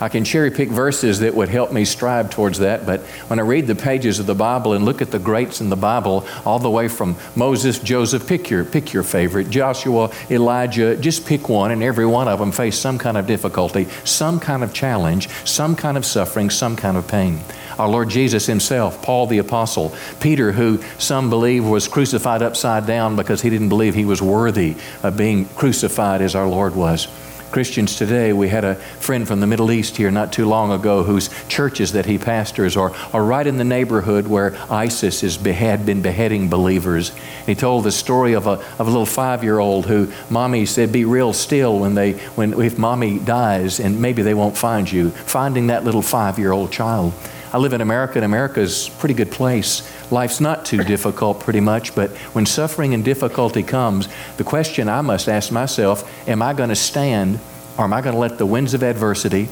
I 0.00 0.08
can 0.08 0.24
cherry 0.24 0.50
pick 0.50 0.70
verses 0.70 1.20
that 1.20 1.34
would 1.34 1.50
help 1.50 1.72
me 1.72 1.84
strive 1.84 2.30
towards 2.30 2.58
that, 2.60 2.86
but 2.86 3.00
when 3.28 3.38
I 3.38 3.42
read 3.42 3.66
the 3.66 3.74
pages 3.74 4.18
of 4.18 4.26
the 4.26 4.34
Bible 4.34 4.72
and 4.72 4.84
look 4.84 5.02
at 5.02 5.10
the 5.10 5.18
greats 5.18 5.60
in 5.60 5.68
the 5.68 5.76
Bible, 5.76 6.26
all 6.46 6.58
the 6.58 6.70
way 6.70 6.88
from 6.88 7.16
Moses, 7.36 7.78
Joseph, 7.78 8.26
pick 8.26 8.48
your, 8.48 8.64
pick 8.64 8.92
your 8.92 9.02
favorite, 9.02 9.50
Joshua, 9.50 10.10
Elijah, 10.30 10.96
just 10.96 11.26
pick 11.26 11.48
one, 11.48 11.70
and 11.70 11.82
every 11.82 12.06
one 12.06 12.28
of 12.28 12.38
them 12.38 12.50
faced 12.50 12.80
some 12.80 12.96
kind 12.98 13.18
of 13.18 13.26
difficulty, 13.26 13.88
some 14.04 14.40
kind 14.40 14.64
of 14.64 14.72
challenge, 14.72 15.28
some 15.44 15.76
kind 15.76 15.96
of 15.96 16.06
suffering, 16.06 16.48
some 16.48 16.76
kind 16.76 16.96
of 16.96 17.06
pain. 17.06 17.38
Our 17.78 17.88
Lord 17.88 18.08
Jesus 18.08 18.46
Himself, 18.46 19.02
Paul 19.02 19.26
the 19.26 19.38
Apostle, 19.38 19.94
Peter, 20.20 20.52
who 20.52 20.82
some 20.98 21.30
believe 21.30 21.66
was 21.66 21.88
crucified 21.88 22.42
upside 22.42 22.86
down 22.86 23.16
because 23.16 23.42
he 23.42 23.50
didn't 23.50 23.68
believe 23.68 23.94
he 23.94 24.04
was 24.04 24.22
worthy 24.22 24.76
of 25.02 25.16
being 25.16 25.46
crucified 25.46 26.22
as 26.22 26.34
our 26.34 26.46
Lord 26.46 26.74
was. 26.74 27.08
Christians 27.50 27.96
today, 27.96 28.32
we 28.32 28.48
had 28.48 28.64
a 28.64 28.76
friend 28.76 29.26
from 29.26 29.40
the 29.40 29.46
Middle 29.46 29.72
East 29.72 29.96
here 29.96 30.10
not 30.10 30.32
too 30.32 30.46
long 30.46 30.70
ago 30.70 31.02
whose 31.02 31.28
churches 31.48 31.92
that 31.92 32.06
he 32.06 32.16
pastors 32.16 32.76
are, 32.76 32.92
are 33.12 33.24
right 33.24 33.46
in 33.46 33.56
the 33.56 33.64
neighborhood 33.64 34.26
where 34.26 34.56
ISIS 34.70 35.22
has 35.22 35.36
had 35.36 35.84
been 35.84 36.00
beheading 36.00 36.48
believers. 36.48 37.12
He 37.46 37.54
told 37.54 37.84
the 37.84 37.92
story 37.92 38.34
of 38.34 38.46
a, 38.46 38.62
of 38.78 38.80
a 38.80 38.84
little 38.84 39.06
five 39.06 39.42
year 39.42 39.58
old 39.58 39.86
who 39.86 40.12
mommy 40.28 40.64
said, 40.64 40.92
Be 40.92 41.04
real 41.04 41.32
still 41.32 41.78
when 41.78 41.94
they, 41.94 42.12
when, 42.34 42.60
if 42.60 42.78
mommy 42.78 43.18
dies 43.18 43.80
and 43.80 44.00
maybe 44.00 44.22
they 44.22 44.34
won't 44.34 44.56
find 44.56 44.90
you. 44.90 45.10
Finding 45.10 45.66
that 45.68 45.84
little 45.84 46.02
five 46.02 46.38
year 46.38 46.52
old 46.52 46.70
child. 46.70 47.12
I 47.52 47.58
live 47.58 47.72
in 47.72 47.80
America, 47.80 48.14
and 48.14 48.24
America's 48.24 48.86
a 48.86 48.90
pretty 48.92 49.14
good 49.14 49.32
place. 49.32 49.82
Life's 50.10 50.40
not 50.40 50.64
too 50.64 50.82
difficult, 50.82 51.40
pretty 51.40 51.60
much, 51.60 51.94
but 51.94 52.10
when 52.32 52.44
suffering 52.44 52.94
and 52.94 53.04
difficulty 53.04 53.62
comes, 53.62 54.08
the 54.36 54.44
question 54.44 54.88
I 54.88 55.02
must 55.02 55.28
ask 55.28 55.52
myself 55.52 56.28
am 56.28 56.42
I 56.42 56.52
going 56.52 56.70
to 56.70 56.76
stand, 56.76 57.38
or 57.78 57.84
am 57.84 57.92
I 57.92 58.00
going 58.00 58.14
to 58.14 58.20
let 58.20 58.38
the 58.38 58.46
winds 58.46 58.74
of 58.74 58.82
adversity, 58.82 59.48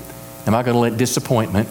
am 0.46 0.54
I 0.54 0.62
going 0.62 0.74
to 0.74 0.80
let 0.80 0.96
disappointment, 0.96 1.68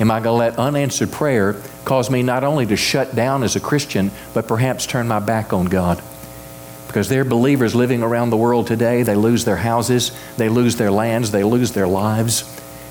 am 0.00 0.10
I 0.10 0.20
going 0.20 0.34
to 0.34 0.38
let 0.38 0.58
unanswered 0.58 1.12
prayer 1.12 1.60
cause 1.84 2.10
me 2.10 2.22
not 2.22 2.44
only 2.44 2.64
to 2.66 2.76
shut 2.76 3.14
down 3.14 3.42
as 3.42 3.56
a 3.56 3.60
Christian, 3.60 4.10
but 4.32 4.48
perhaps 4.48 4.86
turn 4.86 5.06
my 5.06 5.18
back 5.18 5.52
on 5.52 5.66
God? 5.66 6.02
Because 6.86 7.08
there 7.08 7.20
are 7.20 7.24
believers 7.24 7.74
living 7.74 8.02
around 8.02 8.30
the 8.30 8.36
world 8.36 8.66
today. 8.66 9.04
They 9.04 9.14
lose 9.14 9.44
their 9.44 9.56
houses, 9.56 10.10
they 10.38 10.48
lose 10.48 10.76
their 10.76 10.90
lands, 10.90 11.30
they 11.30 11.44
lose 11.44 11.72
their 11.72 11.86
lives. 11.86 12.42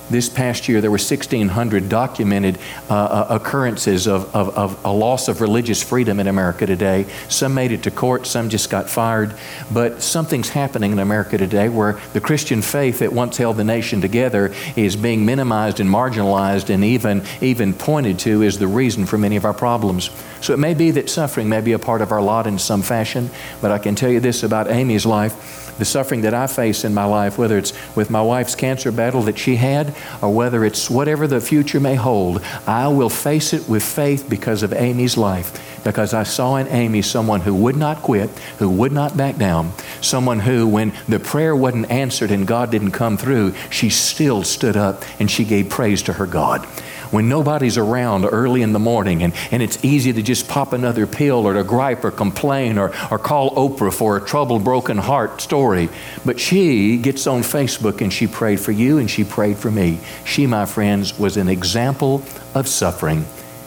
This 0.10 0.28
past 0.28 0.68
year, 0.68 0.82
there 0.82 0.89
were 0.89 0.95
1,600 0.95 1.88
documented 1.88 2.57
uh, 2.89 2.93
uh, 2.93 3.28
occurrences 3.30 4.07
of, 4.07 4.36
of, 4.36 4.57
of, 4.57 4.84
a 4.84 4.91
loss 4.91 5.28
of 5.28 5.39
religious 5.39 5.84
freedom 5.84 6.20
in 6.20 6.28
America 6.28 6.66
today. 6.66 7.05
Some 7.28 7.53
made 7.53 7.72
it 7.72 7.84
to 7.84 7.91
court, 7.91 8.26
some 8.26 8.49
just 8.49 8.72
got 8.72 8.89
fired. 8.89 9.36
But 9.72 10.01
something's 10.01 10.49
happening 10.49 10.93
in 10.93 10.99
America 10.99 11.38
today 11.38 11.70
where 11.70 11.99
the 12.14 12.22
Christian 12.22 12.64
faith 12.64 12.99
that 12.99 13.14
once 13.14 13.38
held 13.38 13.57
the 13.57 13.64
nation 13.64 14.01
together 14.01 14.51
is 14.76 14.95
being 14.95 15.26
minimized 15.26 15.80
and 15.80 15.89
marginalized 15.89 16.72
and 16.72 16.84
even, 16.84 17.24
even 17.39 17.74
pointed 17.74 18.18
to 18.20 18.41
as 18.43 18.57
the 18.57 18.68
reason 18.68 19.05
for 19.05 19.20
many 19.20 19.36
of 19.36 19.45
our 19.45 19.53
problems. 19.53 20.10
So 20.41 20.53
it 20.53 20.57
may 20.57 20.74
be 20.74 20.89
that 20.91 21.10
suffering 21.10 21.49
may 21.49 21.62
be 21.62 21.74
a 21.74 21.80
part 21.80 22.01
of 22.01 22.12
our 22.12 22.22
lot 22.22 22.47
in 22.47 22.57
some 22.57 22.82
fashion, 22.82 23.30
but 23.62 23.70
I 23.70 23.78
can 23.78 23.93
tell 23.93 24.10
you 24.10 24.20
this 24.20 24.41
about 24.41 24.70
Ami's 24.70 25.05
life 25.05 25.68
the 25.80 25.86
suffering 25.86 26.21
that 26.21 26.34
I 26.34 26.45
face 26.45 26.84
in 26.84 26.93
my 26.93 27.05
life, 27.05 27.38
whether 27.38 27.57
it's 27.57 27.73
with 27.95 28.09
my 28.09 28.21
wife's 28.21 28.53
cancer 28.53 28.91
battle 28.91 29.23
that 29.23 29.39
she 29.39 29.55
had, 29.55 29.95
or 30.21 30.32
whether 30.32 30.63
it's 30.63 30.89
whatever 30.89 31.25
the 31.25 31.41
future 31.41 31.80
may 31.80 31.95
hold, 31.95 32.43
I 32.67 32.89
will 32.89 33.09
face 33.09 33.53
it 33.53 33.67
with 33.67 33.82
faith 33.82 34.30
because 34.30 34.61
of 34.61 34.73
Ami's 34.73 35.17
life. 35.17 35.65
Because 35.84 36.13
I 36.13 36.23
saw 36.23 36.57
in 36.57 36.67
Ami 36.67 37.01
someone 37.01 37.41
who 37.41 37.55
would 37.55 37.77
not 37.77 38.01
quit, 38.01 38.30
who 38.59 38.69
would 38.69 38.91
not 38.91 39.15
back 39.15 39.38
down, 39.38 39.71
someone 40.01 40.39
who, 40.41 40.67
when 40.67 40.93
the 41.07 41.19
prayer 41.19 41.55
wasn't 41.55 41.89
answered 41.89 42.32
and 42.32 42.45
God 42.45 42.69
didn't 42.69 42.91
come 42.91 43.17
through, 43.17 43.53
she 43.69 43.89
still 43.89 44.43
stood 44.43 44.75
up 44.75 45.03
and 45.19 45.32
she 45.32 45.45
gave 45.45 45.69
praise 45.69 46.03
to 46.03 46.13
her 46.13 46.27
God 46.27 46.67
when 47.12 47.28
nobody's 47.28 47.78
around 47.78 48.26
early 48.26 48.62
in 48.62 48.74
the 48.74 48.80
morning 48.80 49.24
and, 49.24 49.34
and 49.51 49.64
it's 49.64 49.84
easy 49.84 50.14
to 50.14 50.22
just 50.22 50.47
pop 50.47 50.74
another 50.74 51.07
pill 51.07 51.47
or 51.47 51.53
to 51.53 51.64
gripe 51.64 52.03
or 52.03 52.12
complain 52.12 52.78
or, 52.78 52.93
or 53.12 53.18
call 53.18 53.51
Oprah 53.55 53.93
for 53.93 54.18
a 54.18 54.22
troubled, 54.22 54.64
broken 54.64 54.97
heart 54.97 55.41
story. 55.41 55.89
But 56.26 56.39
she 56.39 56.97
gets 56.97 57.28
on 57.28 57.41
Facebook 57.41 58.01
and 58.01 58.12
she 58.12 58.28
prayed 58.28 58.60
for 58.60 58.72
you 58.72 58.97
and 58.97 59.10
she 59.10 59.24
prayed 59.24 59.57
for 59.57 59.72
me. 59.72 59.99
She, 60.26 60.45
my 60.45 60.66
friends, 60.66 61.18
was 61.18 61.38
an 61.38 61.47
example 61.47 62.24
of 62.53 62.68
suffering. 62.68 63.26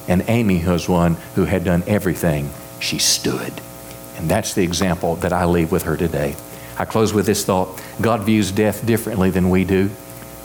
And 0.08 0.28
Ami 0.28 0.64
was 0.64 0.88
one 0.88 1.14
who 1.34 1.44
had 1.44 1.64
done 1.64 1.82
everything. 1.86 2.50
She 2.80 2.98
stood. 2.98 3.52
And 4.16 4.30
that's 4.30 4.54
the 4.54 4.62
example 4.62 5.16
that 5.16 5.32
I 5.32 5.44
leave 5.44 5.72
with 5.72 5.84
her 5.84 5.96
today. 5.96 6.36
I 6.78 6.84
close 6.84 7.12
with 7.12 7.26
this 7.26 7.44
thought 7.44 7.80
God 8.00 8.22
views 8.22 8.50
death 8.50 8.84
differently 8.84 9.30
than 9.30 9.50
we 9.50 9.64
do. 9.64 9.90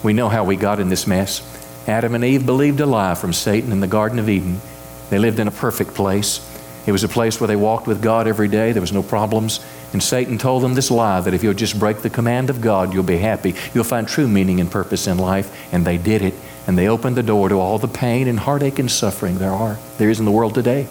We 0.03 0.13
know 0.13 0.29
how 0.29 0.43
we 0.43 0.55
got 0.55 0.79
in 0.79 0.89
this 0.89 1.07
mess. 1.07 1.41
Adam 1.87 2.15
and 2.15 2.23
Eve 2.23 2.45
believed 2.45 2.81
a 2.81 2.85
lie 2.85 3.15
from 3.15 3.31
Satan 3.31 3.71
in 3.71 3.79
the 3.79 3.87
Garden 3.87 4.19
of 4.19 4.27
Eden. 4.27 4.59
They 5.09 5.19
lived 5.19 5.39
in 5.39 5.47
a 5.47 5.51
perfect 5.51 5.93
place. 5.93 6.43
It 6.85 6.91
was 6.91 7.03
a 7.03 7.09
place 7.09 7.39
where 7.39 7.47
they 7.47 7.55
walked 7.55 7.87
with 7.87 8.01
God 8.01 8.27
every 8.27 8.49
day. 8.49 8.73
There 8.73 8.81
was 8.81 8.91
no 8.91 9.03
problems. 9.03 9.65
And 9.93 10.03
Satan 10.03 10.37
told 10.37 10.63
them 10.63 10.73
this 10.73 10.91
lie 10.91 11.21
that 11.21 11.33
if 11.33 11.43
you'll 11.43 11.53
just 11.53 11.79
break 11.79 11.99
the 11.99 12.09
command 12.09 12.49
of 12.49 12.59
God, 12.59 12.93
you'll 12.93 13.03
be 13.03 13.17
happy. 13.17 13.55
You'll 13.73 13.85
find 13.85 14.05
true 14.05 14.27
meaning 14.27 14.59
and 14.59 14.69
purpose 14.69 15.07
in 15.07 15.17
life. 15.17 15.73
And 15.73 15.85
they 15.85 15.97
did 15.97 16.21
it. 16.21 16.33
And 16.65 16.77
they 16.77 16.89
opened 16.89 17.15
the 17.15 17.23
door 17.23 17.47
to 17.47 17.55
all 17.55 17.77
the 17.77 17.87
pain 17.87 18.27
and 18.27 18.39
heartache 18.39 18.79
and 18.79 18.91
suffering 18.91 19.37
there 19.37 19.51
are, 19.51 19.77
there 19.97 20.09
is 20.09 20.19
in 20.19 20.25
the 20.25 20.31
world 20.31 20.53
today. 20.53 20.87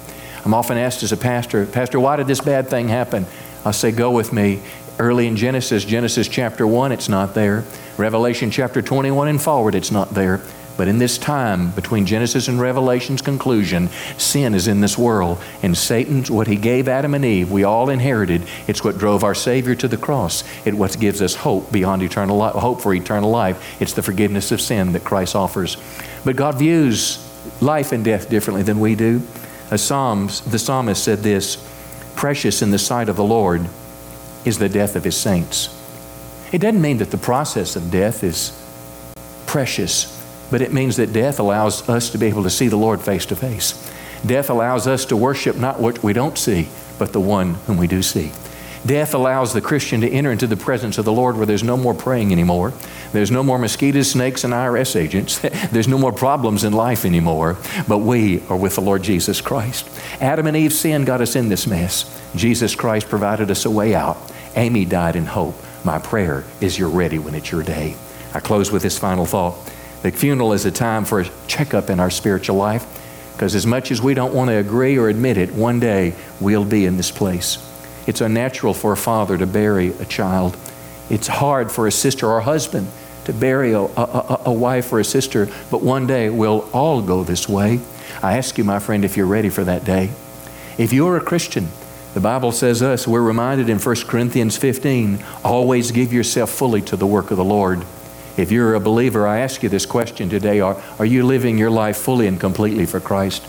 I'm 0.46 0.54
often 0.54 0.78
asked 0.78 1.02
as 1.02 1.12
a 1.12 1.16
pastor, 1.16 1.66
Pastor, 1.66 2.00
why 2.00 2.16
did 2.16 2.26
this 2.26 2.40
bad 2.40 2.68
thing 2.68 2.88
happen? 2.88 3.26
I 3.64 3.72
say, 3.72 3.90
go 3.92 4.10
with 4.12 4.32
me. 4.32 4.62
Early 4.98 5.26
in 5.26 5.36
Genesis, 5.36 5.84
Genesis 5.84 6.28
chapter 6.28 6.66
1, 6.66 6.92
it's 6.92 7.10
not 7.10 7.34
there. 7.34 7.64
Revelation 7.98 8.50
chapter 8.50 8.80
21 8.80 9.28
and 9.28 9.42
forward, 9.42 9.74
it's 9.74 9.90
not 9.90 10.10
there. 10.14 10.40
But 10.76 10.88
in 10.88 10.98
this 10.98 11.16
time 11.16 11.70
between 11.70 12.04
Genesis 12.04 12.48
and 12.48 12.60
Revelation's 12.60 13.22
conclusion, 13.22 13.88
sin 14.18 14.54
is 14.54 14.68
in 14.68 14.80
this 14.80 14.98
world. 14.98 15.38
And 15.62 15.76
Satan's 15.76 16.30
what 16.30 16.46
he 16.46 16.56
gave 16.56 16.86
Adam 16.88 17.14
and 17.14 17.24
Eve, 17.24 17.50
we 17.50 17.64
all 17.64 17.88
inherited. 17.88 18.42
It's 18.66 18.84
what 18.84 18.98
drove 18.98 19.24
our 19.24 19.34
Savior 19.34 19.74
to 19.76 19.88
the 19.88 19.96
cross. 19.96 20.44
It's 20.66 20.76
what 20.76 20.98
gives 21.00 21.22
us 21.22 21.34
hope 21.34 21.72
beyond 21.72 22.02
eternal 22.02 22.36
life, 22.36 22.54
hope 22.54 22.82
for 22.82 22.92
eternal 22.94 23.30
life. 23.30 23.80
It's 23.80 23.94
the 23.94 24.02
forgiveness 24.02 24.52
of 24.52 24.60
sin 24.60 24.92
that 24.92 25.04
Christ 25.04 25.34
offers. 25.34 25.76
But 26.24 26.36
God 26.36 26.58
views 26.58 27.22
life 27.62 27.92
and 27.92 28.04
death 28.04 28.28
differently 28.28 28.62
than 28.62 28.78
we 28.78 28.94
do. 28.94 29.22
The 29.70 29.78
Psalms, 29.78 30.42
the 30.42 30.58
psalmist 30.58 31.02
said 31.02 31.20
this 31.20 31.56
Precious 32.16 32.62
in 32.62 32.70
the 32.70 32.78
sight 32.78 33.08
of 33.08 33.16
the 33.16 33.24
Lord 33.24 33.66
is 34.44 34.58
the 34.58 34.68
death 34.68 34.94
of 34.94 35.04
his 35.04 35.16
saints. 35.16 35.72
It 36.52 36.58
doesn't 36.58 36.80
mean 36.80 36.98
that 36.98 37.10
the 37.10 37.18
process 37.18 37.76
of 37.76 37.90
death 37.90 38.22
is 38.22 38.52
precious 39.46 40.15
but 40.50 40.60
it 40.60 40.72
means 40.72 40.96
that 40.96 41.12
death 41.12 41.38
allows 41.38 41.88
us 41.88 42.10
to 42.10 42.18
be 42.18 42.26
able 42.26 42.42
to 42.42 42.50
see 42.50 42.68
the 42.68 42.76
Lord 42.76 43.00
face 43.00 43.26
to 43.26 43.36
face. 43.36 43.90
Death 44.24 44.50
allows 44.50 44.86
us 44.86 45.04
to 45.06 45.16
worship 45.16 45.56
not 45.56 45.80
what 45.80 46.02
we 46.02 46.12
don't 46.12 46.38
see, 46.38 46.68
but 46.98 47.12
the 47.12 47.20
one 47.20 47.54
whom 47.66 47.76
we 47.76 47.86
do 47.86 48.02
see. 48.02 48.32
Death 48.86 49.14
allows 49.14 49.52
the 49.52 49.60
Christian 49.60 50.00
to 50.02 50.08
enter 50.08 50.30
into 50.30 50.46
the 50.46 50.56
presence 50.56 50.96
of 50.96 51.04
the 51.04 51.12
Lord 51.12 51.36
where 51.36 51.46
there's 51.46 51.64
no 51.64 51.76
more 51.76 51.94
praying 51.94 52.30
anymore. 52.30 52.72
There's 53.12 53.32
no 53.32 53.42
more 53.42 53.58
mosquitoes, 53.58 54.10
snakes, 54.10 54.44
and 54.44 54.52
IRS 54.52 54.94
agents. 54.94 55.38
there's 55.72 55.88
no 55.88 55.98
more 55.98 56.12
problems 56.12 56.62
in 56.62 56.72
life 56.72 57.04
anymore, 57.04 57.56
but 57.88 57.98
we 57.98 58.42
are 58.48 58.56
with 58.56 58.76
the 58.76 58.82
Lord 58.82 59.02
Jesus 59.02 59.40
Christ. 59.40 59.88
Adam 60.20 60.46
and 60.46 60.56
Eve's 60.56 60.78
sin 60.78 61.04
got 61.04 61.20
us 61.20 61.34
in 61.34 61.48
this 61.48 61.66
mess. 61.66 62.04
Jesus 62.36 62.76
Christ 62.76 63.08
provided 63.08 63.50
us 63.50 63.64
a 63.64 63.70
way 63.70 63.94
out. 63.94 64.18
Ami 64.56 64.84
died 64.84 65.16
in 65.16 65.26
hope. 65.26 65.56
My 65.84 65.98
prayer 65.98 66.44
is 66.60 66.78
you're 66.78 66.88
ready 66.88 67.18
when 67.18 67.34
it's 67.34 67.50
your 67.50 67.64
day. 67.64 67.96
I 68.34 68.40
close 68.40 68.70
with 68.70 68.82
this 68.82 68.98
final 68.98 69.26
thought. 69.26 69.56
The 70.06 70.12
funeral 70.12 70.52
is 70.52 70.64
a 70.64 70.70
time 70.70 71.04
for 71.04 71.18
a 71.18 71.28
checkup 71.48 71.90
in 71.90 71.98
our 71.98 72.10
spiritual 72.10 72.54
life 72.54 72.86
because, 73.32 73.56
as 73.56 73.66
much 73.66 73.90
as 73.90 74.00
we 74.00 74.14
don't 74.14 74.32
want 74.32 74.50
to 74.50 74.54
agree 74.54 74.96
or 74.96 75.08
admit 75.08 75.36
it, 75.36 75.50
one 75.50 75.80
day 75.80 76.14
we'll 76.40 76.64
be 76.64 76.86
in 76.86 76.96
this 76.96 77.10
place. 77.10 77.58
It's 78.06 78.20
unnatural 78.20 78.72
for 78.72 78.92
a 78.92 78.96
father 78.96 79.36
to 79.36 79.48
bury 79.48 79.88
a 79.88 80.04
child. 80.04 80.56
It's 81.10 81.26
hard 81.26 81.72
for 81.72 81.88
a 81.88 81.90
sister 81.90 82.28
or 82.28 82.38
a 82.38 82.44
husband 82.44 82.86
to 83.24 83.32
bury 83.32 83.72
a, 83.72 83.80
a, 83.80 84.42
a, 84.44 84.52
wife 84.52 84.92
or 84.92 85.00
a 85.00 85.04
sister, 85.04 85.48
but 85.72 85.82
one 85.82 86.06
day 86.06 86.30
we'll 86.30 86.70
all 86.72 87.02
go 87.02 87.24
this 87.24 87.48
way. 87.48 87.80
I 88.22 88.38
ask 88.38 88.56
you, 88.58 88.62
my 88.62 88.78
friend, 88.78 89.04
if 89.04 89.16
you're 89.16 89.26
ready 89.26 89.48
for 89.48 89.64
that 89.64 89.84
day. 89.84 90.10
If 90.78 90.92
you're 90.92 91.16
a 91.16 91.20
Christian, 91.20 91.66
the 92.14 92.20
Bible 92.20 92.52
says 92.52 92.80
us, 92.80 93.08
we're 93.08 93.22
reminded 93.22 93.68
in 93.68 93.80
1 93.80 93.96
Corinthians 94.06 94.56
15, 94.56 95.18
always 95.42 95.90
give 95.90 96.12
yourself 96.12 96.50
fully 96.50 96.82
to 96.82 96.96
the 96.96 97.08
work 97.08 97.32
of 97.32 97.38
the 97.38 97.44
Lord. 97.44 97.84
If 98.36 98.52
you're 98.52 98.74
a 98.74 98.80
believer, 98.80 99.26
I 99.26 99.38
ask 99.38 99.62
you 99.62 99.68
this 99.68 99.86
question 99.86 100.28
today 100.28 100.60
are, 100.60 100.80
are 100.98 101.06
you 101.06 101.24
living 101.24 101.56
your 101.56 101.70
life 101.70 101.96
fully 101.96 102.26
and 102.26 102.38
completely 102.38 102.84
for 102.84 103.00
Christ? 103.00 103.42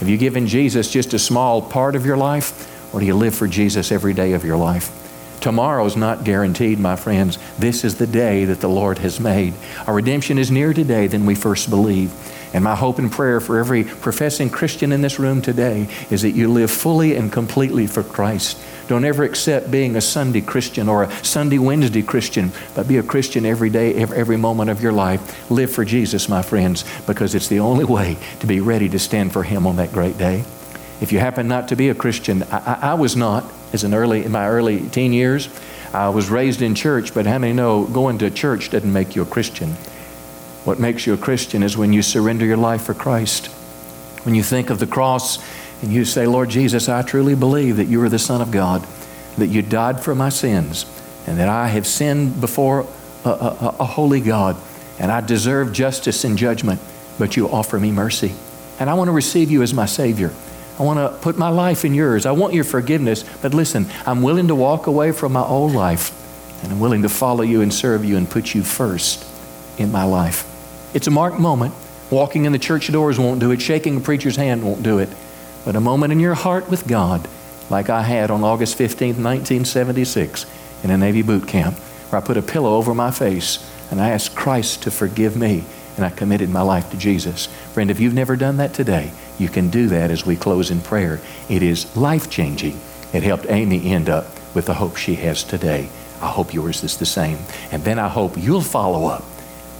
Have 0.00 0.08
you 0.08 0.18
given 0.18 0.48
Jesus 0.48 0.90
just 0.90 1.14
a 1.14 1.18
small 1.18 1.62
part 1.62 1.94
of 1.94 2.04
your 2.04 2.16
life, 2.16 2.92
or 2.92 3.00
do 3.00 3.06
you 3.06 3.14
live 3.14 3.34
for 3.34 3.46
Jesus 3.46 3.92
every 3.92 4.12
day 4.12 4.32
of 4.32 4.44
your 4.44 4.56
life? 4.56 5.00
Tomorrow's 5.40 5.96
not 5.96 6.24
guaranteed, 6.24 6.80
my 6.80 6.96
friends. 6.96 7.38
This 7.58 7.84
is 7.84 7.96
the 7.96 8.06
day 8.06 8.44
that 8.46 8.60
the 8.60 8.68
Lord 8.68 8.98
has 8.98 9.20
made. 9.20 9.54
Our 9.86 9.94
redemption 9.94 10.38
is 10.38 10.50
nearer 10.50 10.74
today 10.74 11.06
than 11.06 11.26
we 11.26 11.34
first 11.34 11.70
believed. 11.70 12.12
And 12.54 12.62
my 12.62 12.76
hope 12.76 13.00
and 13.00 13.10
prayer 13.10 13.40
for 13.40 13.58
every 13.58 13.82
professing 13.82 14.48
Christian 14.48 14.92
in 14.92 15.02
this 15.02 15.18
room 15.18 15.42
today 15.42 15.88
is 16.08 16.22
that 16.22 16.30
you 16.30 16.48
live 16.48 16.70
fully 16.70 17.16
and 17.16 17.32
completely 17.32 17.88
for 17.88 18.04
Christ. 18.04 18.56
Don't 18.86 19.04
ever 19.04 19.24
accept 19.24 19.72
being 19.72 19.96
a 19.96 20.00
Sunday 20.00 20.40
Christian 20.40 20.88
or 20.88 21.02
a 21.02 21.24
Sunday 21.24 21.58
Wednesday 21.58 22.02
Christian, 22.02 22.52
but 22.76 22.86
be 22.86 22.98
a 22.98 23.02
Christian 23.02 23.44
every 23.44 23.70
day, 23.70 23.94
every 23.94 24.36
moment 24.36 24.70
of 24.70 24.80
your 24.80 24.92
life. 24.92 25.50
Live 25.50 25.72
for 25.72 25.84
Jesus, 25.84 26.28
my 26.28 26.42
friends, 26.42 26.84
because 27.08 27.34
it's 27.34 27.48
the 27.48 27.58
only 27.58 27.84
way 27.84 28.16
to 28.38 28.46
be 28.46 28.60
ready 28.60 28.88
to 28.88 29.00
stand 29.00 29.32
for 29.32 29.42
Him 29.42 29.66
on 29.66 29.76
that 29.76 29.90
great 29.92 30.16
day. 30.16 30.44
If 31.00 31.10
you 31.10 31.18
happen 31.18 31.48
not 31.48 31.66
to 31.68 31.76
be 31.76 31.88
a 31.88 31.94
Christian, 31.94 32.44
I, 32.44 32.58
I, 32.58 32.78
I 32.90 32.94
was 32.94 33.16
not 33.16 33.44
as 33.72 33.82
an 33.82 33.94
early 33.94 34.24
in 34.24 34.30
my 34.30 34.48
early 34.48 34.88
teen 34.90 35.12
years. 35.12 35.48
I 35.92 36.08
was 36.10 36.30
raised 36.30 36.62
in 36.62 36.76
church, 36.76 37.14
but 37.14 37.26
how 37.26 37.38
many 37.38 37.52
know 37.52 37.84
going 37.84 38.18
to 38.18 38.30
church 38.30 38.70
doesn't 38.70 38.92
make 38.92 39.16
you 39.16 39.22
a 39.22 39.26
Christian? 39.26 39.74
What 40.64 40.80
makes 40.80 41.06
you 41.06 41.12
a 41.12 41.18
Christian 41.18 41.62
is 41.62 41.76
when 41.76 41.92
you 41.92 42.00
surrender 42.00 42.46
your 42.46 42.56
life 42.56 42.82
for 42.82 42.94
Christ. 42.94 43.48
When 44.24 44.34
you 44.34 44.42
think 44.42 44.70
of 44.70 44.78
the 44.78 44.86
cross 44.86 45.38
and 45.82 45.92
you 45.92 46.06
say, 46.06 46.26
Lord 46.26 46.48
Jesus, 46.48 46.88
I 46.88 47.02
truly 47.02 47.34
believe 47.34 47.76
that 47.76 47.84
you 47.84 48.02
are 48.02 48.08
the 48.08 48.18
Son 48.18 48.40
of 48.40 48.50
God, 48.50 48.86
that 49.36 49.48
you 49.48 49.60
died 49.60 50.00
for 50.00 50.14
my 50.14 50.30
sins, 50.30 50.86
and 51.26 51.38
that 51.38 51.50
I 51.50 51.68
have 51.68 51.86
sinned 51.86 52.40
before 52.40 52.86
a, 53.26 53.28
a, 53.28 53.76
a 53.80 53.84
holy 53.84 54.22
God, 54.22 54.56
and 54.98 55.12
I 55.12 55.20
deserve 55.20 55.74
justice 55.74 56.24
and 56.24 56.38
judgment, 56.38 56.80
but 57.18 57.36
you 57.36 57.50
offer 57.50 57.78
me 57.78 57.90
mercy. 57.90 58.32
And 58.78 58.88
I 58.88 58.94
want 58.94 59.08
to 59.08 59.12
receive 59.12 59.50
you 59.50 59.62
as 59.62 59.74
my 59.74 59.86
Savior. 59.86 60.32
I 60.78 60.82
want 60.82 60.98
to 60.98 61.18
put 61.20 61.36
my 61.36 61.50
life 61.50 61.84
in 61.84 61.92
yours. 61.92 62.24
I 62.24 62.32
want 62.32 62.54
your 62.54 62.64
forgiveness, 62.64 63.22
but 63.42 63.52
listen, 63.52 63.86
I'm 64.06 64.22
willing 64.22 64.48
to 64.48 64.54
walk 64.54 64.86
away 64.86 65.12
from 65.12 65.32
my 65.32 65.42
old 65.42 65.72
life, 65.72 66.10
and 66.62 66.72
I'm 66.72 66.80
willing 66.80 67.02
to 67.02 67.10
follow 67.10 67.42
you 67.42 67.60
and 67.60 67.72
serve 67.72 68.02
you 68.02 68.16
and 68.16 68.30
put 68.30 68.54
you 68.54 68.62
first 68.62 69.26
in 69.76 69.92
my 69.92 70.04
life. 70.04 70.53
It's 70.94 71.08
a 71.08 71.10
marked 71.10 71.40
moment. 71.40 71.74
Walking 72.08 72.44
in 72.44 72.52
the 72.52 72.58
church 72.58 72.92
doors 72.92 73.18
won't 73.18 73.40
do 73.40 73.50
it. 73.50 73.60
Shaking 73.60 73.96
a 73.96 74.00
preacher's 74.00 74.36
hand 74.36 74.62
won't 74.62 74.84
do 74.84 75.00
it. 75.00 75.08
But 75.64 75.74
a 75.74 75.80
moment 75.80 76.12
in 76.12 76.20
your 76.20 76.34
heart 76.34 76.70
with 76.70 76.86
God, 76.86 77.26
like 77.68 77.90
I 77.90 78.02
had 78.02 78.30
on 78.30 78.44
August 78.44 78.76
15, 78.76 79.08
1976, 79.08 80.46
in 80.84 80.90
a 80.90 80.96
Navy 80.96 81.22
boot 81.22 81.48
camp, 81.48 81.76
where 81.78 82.22
I 82.22 82.24
put 82.24 82.36
a 82.36 82.42
pillow 82.42 82.76
over 82.76 82.94
my 82.94 83.10
face 83.10 83.68
and 83.90 84.00
I 84.00 84.10
asked 84.10 84.36
Christ 84.36 84.84
to 84.84 84.92
forgive 84.92 85.36
me 85.36 85.64
and 85.96 86.04
I 86.04 86.10
committed 86.10 86.48
my 86.48 86.62
life 86.62 86.88
to 86.90 86.96
Jesus. 86.96 87.46
Friend, 87.72 87.90
if 87.90 87.98
you've 87.98 88.14
never 88.14 88.36
done 88.36 88.58
that 88.58 88.72
today, 88.72 89.10
you 89.36 89.48
can 89.48 89.70
do 89.70 89.88
that 89.88 90.12
as 90.12 90.24
we 90.24 90.36
close 90.36 90.70
in 90.70 90.80
prayer. 90.80 91.20
It 91.48 91.64
is 91.64 91.96
life 91.96 92.30
changing. 92.30 92.78
It 93.12 93.24
helped 93.24 93.46
Ami 93.46 93.84
end 93.90 94.08
up 94.08 94.26
with 94.54 94.66
the 94.66 94.74
hope 94.74 94.96
she 94.96 95.16
has 95.16 95.42
today. 95.42 95.88
I 96.20 96.28
hope 96.28 96.54
yours 96.54 96.84
is 96.84 96.98
the 96.98 97.06
same. 97.06 97.38
And 97.72 97.82
then 97.82 97.98
I 97.98 98.08
hope 98.08 98.36
you'll 98.36 98.60
follow 98.60 99.06
up 99.06 99.24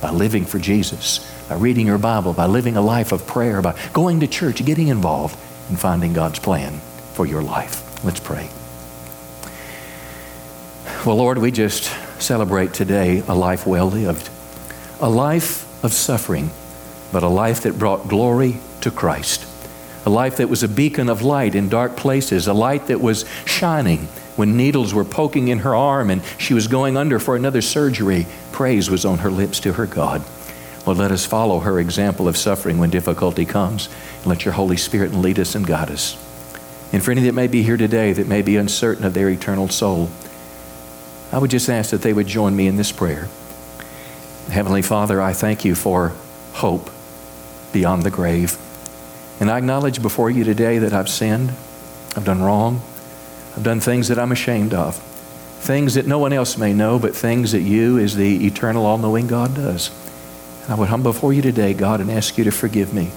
by 0.04 0.10
living 0.10 0.44
for 0.44 0.58
Jesus, 0.58 1.26
by 1.48 1.54
reading 1.54 1.86
your 1.86 1.96
Bible, 1.96 2.34
by 2.34 2.44
living 2.44 2.76
a 2.76 2.80
life 2.82 3.10
of 3.10 3.26
prayer, 3.26 3.62
by 3.62 3.74
going 3.94 4.20
to 4.20 4.26
church, 4.26 4.62
getting 4.62 4.88
involved, 4.88 5.34
and 5.70 5.80
finding 5.80 6.12
God's 6.12 6.38
plan 6.38 6.78
for 7.14 7.24
your 7.24 7.42
life. 7.42 8.04
Let's 8.04 8.20
pray. 8.20 8.50
Well, 11.06 11.16
Lord, 11.16 11.38
we 11.38 11.50
just 11.50 11.84
celebrate 12.20 12.74
today 12.74 13.22
a 13.26 13.34
life 13.34 13.66
well 13.66 13.86
lived, 13.86 14.28
a 15.00 15.08
life 15.08 15.82
of 15.82 15.94
suffering, 15.94 16.50
but 17.10 17.22
a 17.22 17.28
life 17.28 17.62
that 17.62 17.78
brought 17.78 18.06
glory 18.06 18.58
to 18.82 18.90
Christ, 18.90 19.46
a 20.04 20.10
life 20.10 20.36
that 20.36 20.50
was 20.50 20.62
a 20.62 20.68
beacon 20.68 21.08
of 21.08 21.22
light 21.22 21.54
in 21.54 21.70
dark 21.70 21.96
places, 21.96 22.46
a 22.46 22.52
light 22.52 22.88
that 22.88 23.00
was 23.00 23.24
shining 23.46 24.08
when 24.36 24.56
needles 24.56 24.92
were 24.92 25.04
poking 25.04 25.48
in 25.48 25.60
her 25.60 25.74
arm 25.74 26.10
and 26.10 26.22
she 26.38 26.54
was 26.54 26.66
going 26.66 26.96
under 26.96 27.18
for 27.18 27.36
another 27.36 27.62
surgery, 27.62 28.26
praise 28.52 28.90
was 28.90 29.04
on 29.04 29.18
her 29.18 29.30
lips 29.30 29.60
to 29.60 29.74
her 29.74 29.86
God. 29.86 30.22
Lord, 30.86 30.98
let 30.98 31.12
us 31.12 31.24
follow 31.24 31.60
her 31.60 31.78
example 31.78 32.28
of 32.28 32.36
suffering 32.36 32.78
when 32.78 32.90
difficulty 32.90 33.44
comes. 33.44 33.88
And 34.18 34.26
let 34.26 34.44
your 34.44 34.54
Holy 34.54 34.76
Spirit 34.76 35.12
lead 35.12 35.38
us 35.38 35.54
and 35.54 35.66
guide 35.66 35.90
us. 35.90 36.16
And 36.92 37.02
for 37.02 37.10
any 37.10 37.22
that 37.22 37.32
may 37.32 37.46
be 37.46 37.62
here 37.62 37.76
today 37.76 38.12
that 38.12 38.28
may 38.28 38.42
be 38.42 38.56
uncertain 38.56 39.04
of 39.04 39.14
their 39.14 39.28
eternal 39.28 39.68
soul, 39.68 40.10
I 41.32 41.38
would 41.38 41.50
just 41.50 41.68
ask 41.68 41.90
that 41.90 42.02
they 42.02 42.12
would 42.12 42.26
join 42.26 42.54
me 42.54 42.66
in 42.66 42.76
this 42.76 42.92
prayer. 42.92 43.28
Heavenly 44.50 44.82
Father, 44.82 45.20
I 45.20 45.32
thank 45.32 45.64
you 45.64 45.74
for 45.74 46.12
hope 46.52 46.90
beyond 47.72 48.02
the 48.02 48.10
grave. 48.10 48.58
And 49.40 49.50
I 49.50 49.58
acknowledge 49.58 50.02
before 50.02 50.30
you 50.30 50.44
today 50.44 50.78
that 50.78 50.92
I've 50.92 51.08
sinned, 51.08 51.50
I've 52.14 52.24
done 52.24 52.42
wrong, 52.42 52.82
I've 53.56 53.62
done 53.62 53.80
things 53.80 54.08
that 54.08 54.18
I'm 54.18 54.32
ashamed 54.32 54.74
of. 54.74 54.96
Things 55.60 55.94
that 55.94 56.06
no 56.06 56.18
one 56.18 56.32
else 56.32 56.58
may 56.58 56.74
know, 56.74 56.98
but 56.98 57.16
things 57.16 57.52
that 57.52 57.62
you, 57.62 57.98
as 57.98 58.16
the 58.16 58.46
eternal, 58.46 58.84
all 58.84 58.98
knowing 58.98 59.26
God, 59.26 59.54
does. 59.54 59.90
And 60.64 60.72
I 60.72 60.76
would 60.76 60.88
come 60.88 61.02
before 61.02 61.32
you 61.32 61.40
today, 61.40 61.72
God, 61.72 62.00
and 62.00 62.10
ask 62.10 62.36
you 62.36 62.44
to 62.44 62.50
forgive 62.50 62.92
me, 62.92 63.10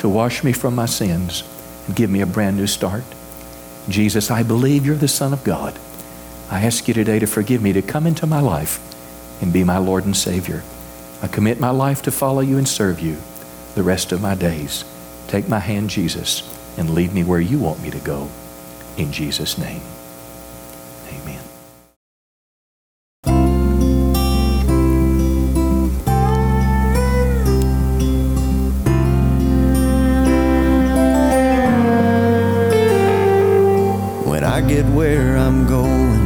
to 0.00 0.08
wash 0.08 0.42
me 0.42 0.52
from 0.52 0.74
my 0.74 0.86
sins, 0.86 1.42
and 1.86 1.96
give 1.96 2.10
me 2.10 2.20
a 2.20 2.26
brand 2.26 2.56
new 2.56 2.66
start. 2.66 3.04
Jesus, 3.88 4.30
I 4.30 4.42
believe 4.42 4.84
you're 4.84 4.96
the 4.96 5.08
Son 5.08 5.32
of 5.32 5.44
God. 5.44 5.78
I 6.50 6.62
ask 6.62 6.88
you 6.88 6.94
today 6.94 7.18
to 7.18 7.26
forgive 7.26 7.62
me, 7.62 7.72
to 7.72 7.82
come 7.82 8.06
into 8.06 8.26
my 8.26 8.40
life 8.40 8.80
and 9.40 9.52
be 9.52 9.64
my 9.64 9.78
Lord 9.78 10.04
and 10.04 10.16
Savior. 10.16 10.62
I 11.22 11.28
commit 11.28 11.60
my 11.60 11.70
life 11.70 12.02
to 12.02 12.10
follow 12.10 12.40
you 12.40 12.58
and 12.58 12.68
serve 12.68 13.00
you 13.00 13.16
the 13.74 13.82
rest 13.82 14.12
of 14.12 14.20
my 14.20 14.34
days. 14.34 14.84
Take 15.28 15.48
my 15.48 15.60
hand, 15.60 15.90
Jesus, 15.90 16.42
and 16.76 16.90
lead 16.90 17.12
me 17.12 17.24
where 17.24 17.40
you 17.40 17.58
want 17.58 17.82
me 17.82 17.90
to 17.90 17.98
go. 17.98 18.28
In 18.98 19.12
Jesus' 19.12 19.58
name, 19.58 19.82
amen. 21.08 21.42
when 34.24 34.44
I 34.44 34.62
get 34.62 34.86
where 34.86 35.36
I'm 35.36 35.66
going 35.66 36.16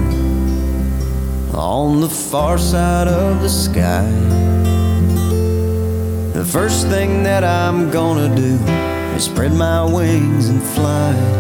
on 1.53 2.01
the 2.01 2.09
far 2.09 2.57
side 2.57 3.09
of 3.09 3.43
the 3.43 3.49
sky. 3.49 4.09
The 6.35 6.45
first 6.45 6.87
thing 6.87 7.25
that 7.25 7.43
I'm 7.43 7.91
gonna 7.91 8.33
do 8.37 8.59
is 9.17 9.25
spread 9.25 9.55
my 9.55 9.85
wings 9.85 10.49
and 10.49 10.63
fly. 10.63 11.40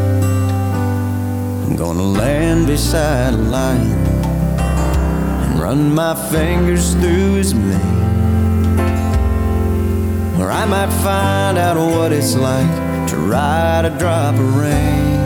I'm 1.70 1.76
gonna 1.76 2.02
land 2.02 2.66
beside 2.66 3.32
a 3.32 3.36
lion 3.36 3.92
and 3.92 5.60
run 5.60 5.94
my 5.94 6.16
fingers 6.28 6.94
through 6.94 7.34
his 7.34 7.54
mane. 7.54 8.80
Or 10.40 10.50
I 10.50 10.64
might 10.66 10.90
find 11.04 11.56
out 11.58 11.76
what 11.76 12.10
it's 12.10 12.34
like 12.34 13.08
to 13.10 13.16
ride 13.18 13.84
a 13.84 13.96
drop 14.00 14.34
of 14.34 14.56
rain. 14.56 15.20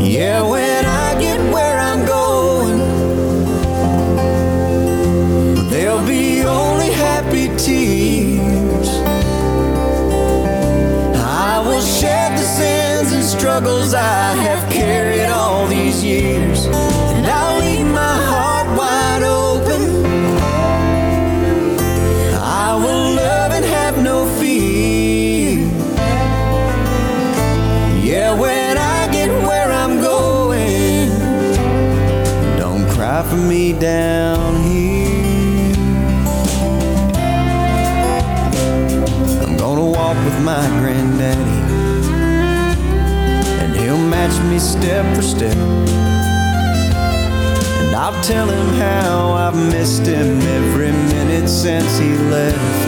Yeah, 0.00 0.40
when 0.40 0.86
I 0.86 1.20
get 1.20 1.38
where 1.52 1.78
I'm 1.78 2.06
going, 2.06 2.78
there'll 5.68 6.06
be 6.06 6.44
only 6.44 6.90
happy 6.92 7.48
tears. 7.58 8.88
I 11.14 11.62
will 11.62 11.82
shed 11.82 12.38
the 12.38 12.42
sins 12.42 12.83
and 13.14 13.22
struggles 13.22 13.94
I 13.94 14.34
have 14.46 14.68
carried 14.70 15.26
all 15.26 15.66
these 15.68 16.02
years, 16.02 16.66
and 16.66 17.26
I'll 17.26 17.60
leave 17.60 17.86
my 17.86 18.16
heart 18.30 18.66
wide 18.76 19.22
open. 19.22 20.04
I 22.36 22.74
will 22.74 23.14
love 23.14 23.52
and 23.52 23.64
have 23.64 24.02
no 24.02 24.26
fear. 24.38 25.60
Yeah, 28.02 28.32
when 28.38 28.78
I 28.78 29.08
get 29.12 29.30
where 29.48 29.70
I'm 29.70 30.00
going, 30.00 31.10
don't 32.58 32.88
cry 32.90 33.22
for 33.22 33.36
me 33.36 33.72
down 33.74 34.62
here. 34.62 35.74
I'm 39.44 39.56
gonna 39.56 39.86
walk 39.86 40.16
with 40.24 40.38
my 40.42 40.66
granddaddy, 40.80 40.93
and 44.24 44.32
match 44.32 44.50
me 44.50 44.58
step 44.58 45.16
for 45.16 45.22
step. 45.22 45.56
And 47.82 47.94
I'll 47.94 48.22
tell 48.22 48.48
him 48.48 48.68
how 48.78 49.32
I've 49.32 49.56
missed 49.72 50.06
him 50.06 50.40
every 50.40 50.92
minute 50.92 51.48
since 51.48 51.98
he 51.98 52.16
left. 52.30 52.83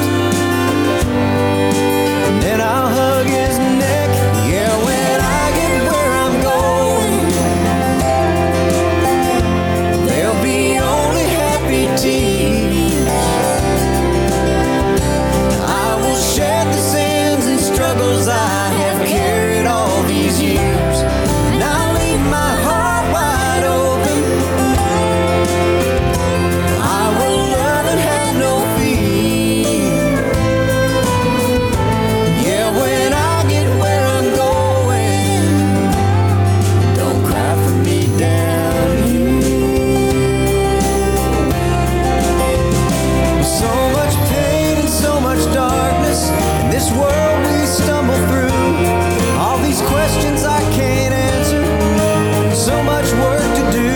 So 52.66 52.82
much 52.82 53.08
work 53.12 53.46
to 53.58 53.64
do. 53.78 53.92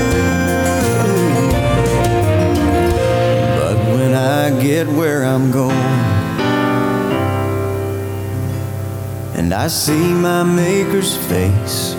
But 3.59 3.77
when 3.95 4.15
I 4.15 4.63
get 4.63 4.87
where 4.87 5.25
I'm 5.25 5.51
going, 5.51 5.97
and 9.35 9.53
I 9.53 9.67
see 9.67 10.13
my 10.29 10.45
Maker's 10.45 11.17
face. 11.17 11.97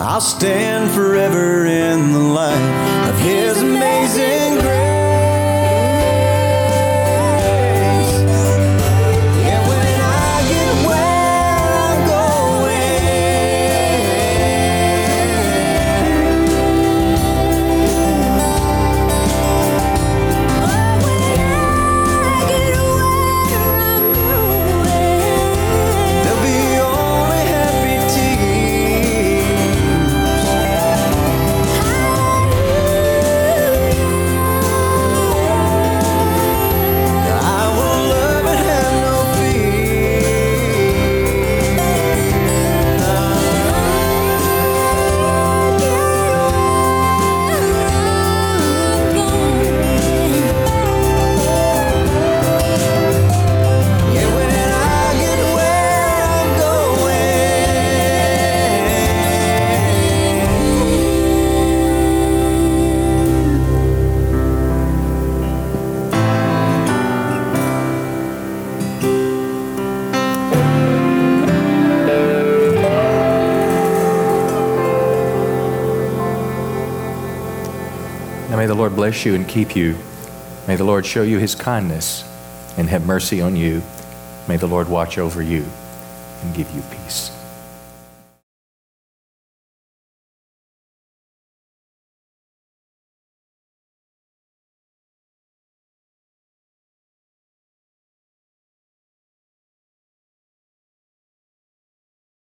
I'll 0.00 0.22
stand 0.22 0.90
forever 0.92 1.66
in 1.66 2.14
the 2.14 2.24
light 2.38 3.08
of 3.10 3.18
His 3.18 3.60
amazing 3.60 4.62
grace. 4.62 4.93
Lord 78.84 78.96
bless 78.96 79.24
you 79.24 79.34
and 79.34 79.48
keep 79.48 79.74
you. 79.74 79.96
May 80.68 80.76
the 80.76 80.84
Lord 80.84 81.06
show 81.06 81.22
you 81.22 81.38
his 81.38 81.54
kindness 81.54 82.22
and 82.76 82.86
have 82.90 83.06
mercy 83.06 83.40
on 83.40 83.56
you. 83.56 83.82
May 84.46 84.58
the 84.58 84.66
Lord 84.66 84.90
watch 84.90 85.16
over 85.16 85.40
you 85.40 85.64
and 86.42 86.54
give 86.54 86.70
you 86.72 86.82
peace. 86.90 86.93